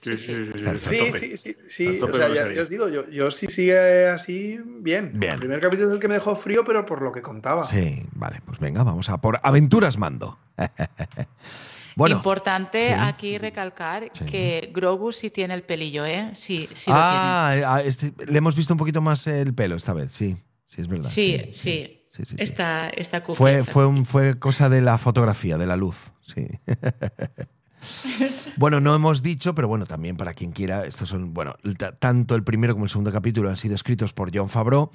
Sí, 0.01 0.19
sí, 0.19 0.35
sí. 0.77 1.37
sí. 1.37 1.57
Sí, 1.69 2.01
O 2.03 2.15
sea, 2.15 2.29
ya 2.53 2.63
os 2.63 2.69
digo, 2.69 2.91
yo, 2.91 3.09
yo 3.09 3.31
sí 3.31 3.47
sigue 3.49 4.09
así, 4.09 4.61
bien. 4.81 5.13
Bien. 5.15 5.33
El 5.35 5.39
primer 5.39 5.61
capítulo 5.61 5.89
es 5.89 5.95
el 5.95 6.01
que 6.01 6.09
me 6.09 6.15
dejó 6.15 6.37
frío, 6.37 6.63
pero 6.65 6.85
por 6.85 7.01
lo 7.01 7.11
que 7.11 7.23
contaba. 7.23 7.65
Sí, 7.65 8.05
vale, 8.13 8.41
pues 8.45 8.59
venga, 8.59 8.83
vamos 8.83 9.09
a 9.09 9.19
por 9.23 9.41
aventuras 9.43 9.97
mando. 9.97 10.39
bueno, 11.97 12.17
Importante 12.17 12.81
sí. 12.83 12.89
aquí 12.97 13.39
recalcar 13.39 14.11
Sí. 14.13 14.25
que 14.27 14.71
Grogu 14.75 15.13
sí 15.13 15.31
tiene 15.31 15.55
el 15.55 15.63
pelillo, 15.63 16.05
¿eh? 16.05 16.31
Sí, 16.35 16.69
sí 16.75 16.91
lo 16.91 16.97
ah, 16.97 17.53
ah, 17.77 17.83
este- 17.83 18.13
le 18.27 18.39
hemos 18.39 18.57
visto 18.57 18.75
un 18.75 18.79
poquito 18.79 19.01
más 19.01 19.27
el 19.27 19.55
pelo 19.55 19.77
esta 19.77 19.93
vez, 19.93 20.13
sí, 20.13 20.37
sí 20.65 20.81
es 20.83 20.89
verdad. 20.89 21.11
tiene. 21.15 21.53
Sí, 21.53 21.61
sí. 21.61 22.01
sí, 22.09 22.25
sí, 22.25 22.37
está 22.39 22.91
cookie, 23.25 23.37
Fue, 23.37 23.65
fue, 23.65 23.87
un, 23.87 24.07
fue 24.07 24.39
cosa 24.39 24.69
de 24.69 24.81
la 24.81 24.99
fotografía, 24.99 25.57
de 25.59 25.67
la 25.67 25.77
luz, 25.77 26.13
sí. 26.23 26.47
bueno, 28.57 28.81
no 28.81 28.95
hemos 28.95 29.23
dicho, 29.23 29.55
pero 29.55 29.69
bueno, 29.69 29.87
también 29.87 30.17
para 30.17 30.35
quien 30.35 30.53
quiera, 30.53 30.87
estos 30.87 31.09
son, 31.09 31.35
bueno, 31.35 31.55
ta- 31.77 31.93
tanto 31.97 32.35
el 32.35 32.45
primero 32.45 32.73
como 32.75 32.85
el 32.87 32.91
segundo 32.91 33.13
capítulo 33.13 33.51
han 33.51 33.57
sido 33.57 33.75
escritos 33.75 34.13
por 34.13 34.31
John 34.37 34.49
Favreau 34.49 34.91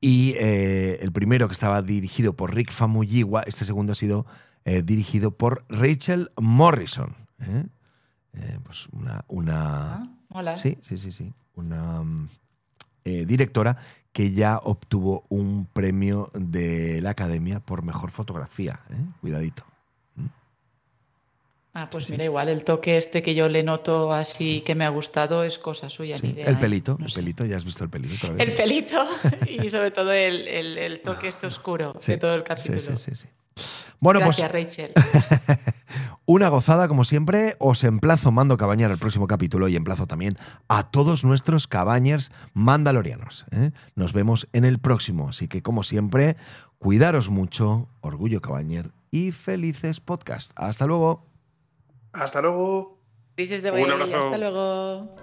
y 0.00 0.34
eh, 0.38 0.98
el 1.02 1.12
primero 1.12 1.46
que 1.48 1.52
estaba 1.52 1.82
dirigido 1.82 2.34
por 2.34 2.54
Rick 2.54 2.72
Famuyiwa, 2.72 3.42
este 3.46 3.64
segundo 3.64 3.92
ha 3.92 3.96
sido 3.96 4.26
eh, 4.64 4.82
dirigido 4.82 5.30
por 5.32 5.64
Rachel 5.68 6.30
Morrison. 6.40 7.14
¿eh? 7.40 7.64
Eh, 8.34 8.58
pues 8.64 8.86
una, 8.92 9.24
una 9.28 9.94
Ah, 9.94 10.02
mola. 10.28 10.56
Sí, 10.56 10.78
sí, 10.80 10.98
sí, 10.98 11.12
sí. 11.12 11.32
Una 11.54 12.02
mm, 12.02 12.28
eh, 13.04 13.24
directora 13.26 13.76
que 14.12 14.32
ya 14.32 14.58
obtuvo 14.58 15.24
un 15.28 15.66
premio 15.66 16.30
de 16.34 17.00
la 17.02 17.10
Academia 17.10 17.60
por 17.60 17.82
mejor 17.82 18.10
fotografía. 18.10 18.80
Cuidadito. 19.20 19.64
Ah, 21.74 21.88
pues 21.90 22.04
Sí, 22.04 22.08
sí. 22.08 22.12
mira, 22.12 22.24
igual 22.24 22.50
el 22.50 22.64
toque 22.64 22.98
este 22.98 23.22
que 23.22 23.34
yo 23.34 23.48
le 23.48 23.62
noto 23.62 24.12
así 24.12 24.60
que 24.60 24.74
me 24.74 24.84
ha 24.84 24.90
gustado 24.90 25.42
es 25.42 25.56
cosa 25.58 25.88
suya. 25.88 26.18
Sí, 26.18 26.26
ni 26.26 26.32
idea, 26.34 26.46
El 26.48 26.56
¿eh? 26.56 26.58
pelito, 26.58 26.96
No 26.98 27.06
el 27.06 27.10
sé. 27.10 27.20
pelito, 27.20 27.46
ya 27.46 27.56
has 27.56 27.64
visto 27.64 27.82
el 27.82 27.88
pelito 27.88 28.14
otra 28.16 28.30
vez. 28.34 28.46
El 28.46 28.54
pelito 28.54 29.06
y 29.48 29.70
sobre 29.70 29.90
todo 29.90 30.12
el, 30.12 30.46
el- 30.48 30.76
el 30.76 31.00
toque 31.00 31.28
este 31.28 31.46
oscuro 31.46 31.94
Sí, 31.98 32.12
de 32.12 32.18
todo 32.18 32.34
el 32.34 32.42
sí, 32.42 32.46
capítulo. 32.46 32.78
sí, 32.78 32.96
sí, 32.96 33.14
sí. 33.14 33.28
Bueno, 34.00 34.20
Gracias, 34.20 34.50
pues 34.50 34.64
Rachel. 34.64 34.92
una 36.26 36.48
gozada 36.48 36.88
como 36.88 37.04
siempre. 37.04 37.56
Os 37.58 37.84
emplazo, 37.84 38.32
mando 38.32 38.56
cabañar 38.56 38.90
el 38.90 38.98
próximo 38.98 39.26
capítulo 39.26 39.68
y 39.68 39.76
emplazo 39.76 40.06
también 40.06 40.36
a 40.68 40.90
todos 40.90 41.24
nuestros 41.24 41.66
cabañers 41.66 42.32
mandalorianos. 42.54 43.46
¿eh? 43.52 43.70
Nos 43.94 44.12
vemos 44.12 44.48
en 44.52 44.64
el 44.64 44.78
próximo. 44.78 45.28
Así 45.28 45.48
que 45.48 45.62
como 45.62 45.82
siempre, 45.82 46.36
cuidaros 46.78 47.28
mucho, 47.28 47.88
orgullo 48.00 48.40
cabañer 48.40 48.90
y 49.10 49.30
felices 49.32 50.00
podcast. 50.00 50.52
Hasta 50.56 50.86
luego. 50.86 51.26
Hasta 52.12 52.42
luego. 52.42 52.98
De 53.36 53.70
Un 53.72 53.90
abrazo. 53.90 54.18
hasta 54.18 54.38
luego. 54.38 55.16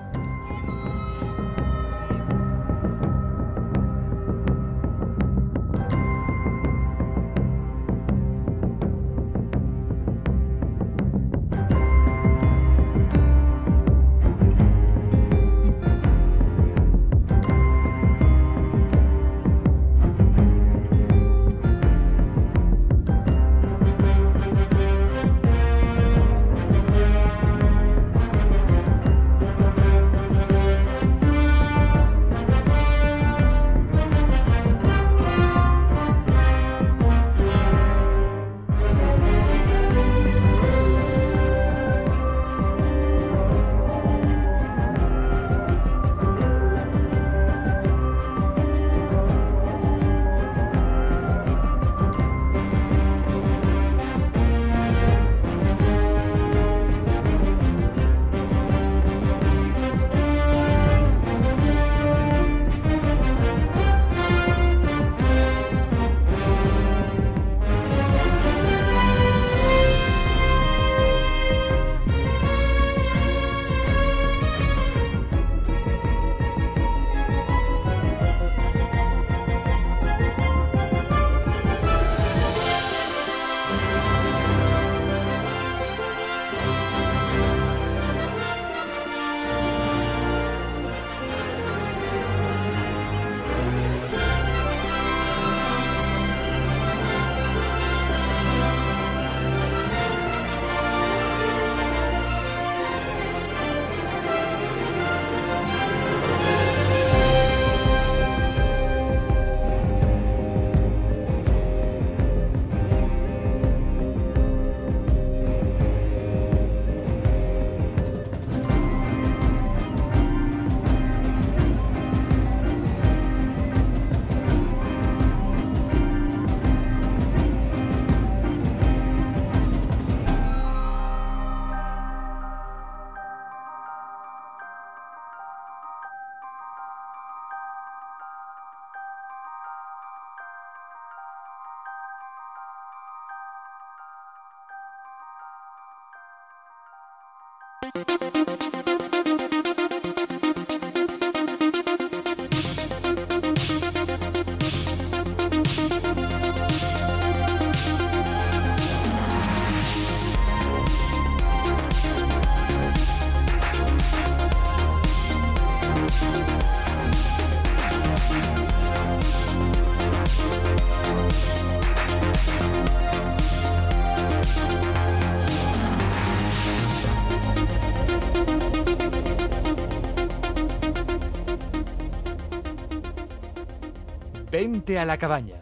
A 184.99 185.05
la 185.05 185.17
cabaña, 185.17 185.61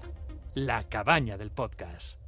la 0.56 0.84
cabaña 0.84 1.38
del 1.38 1.52
podcast. 1.52 2.20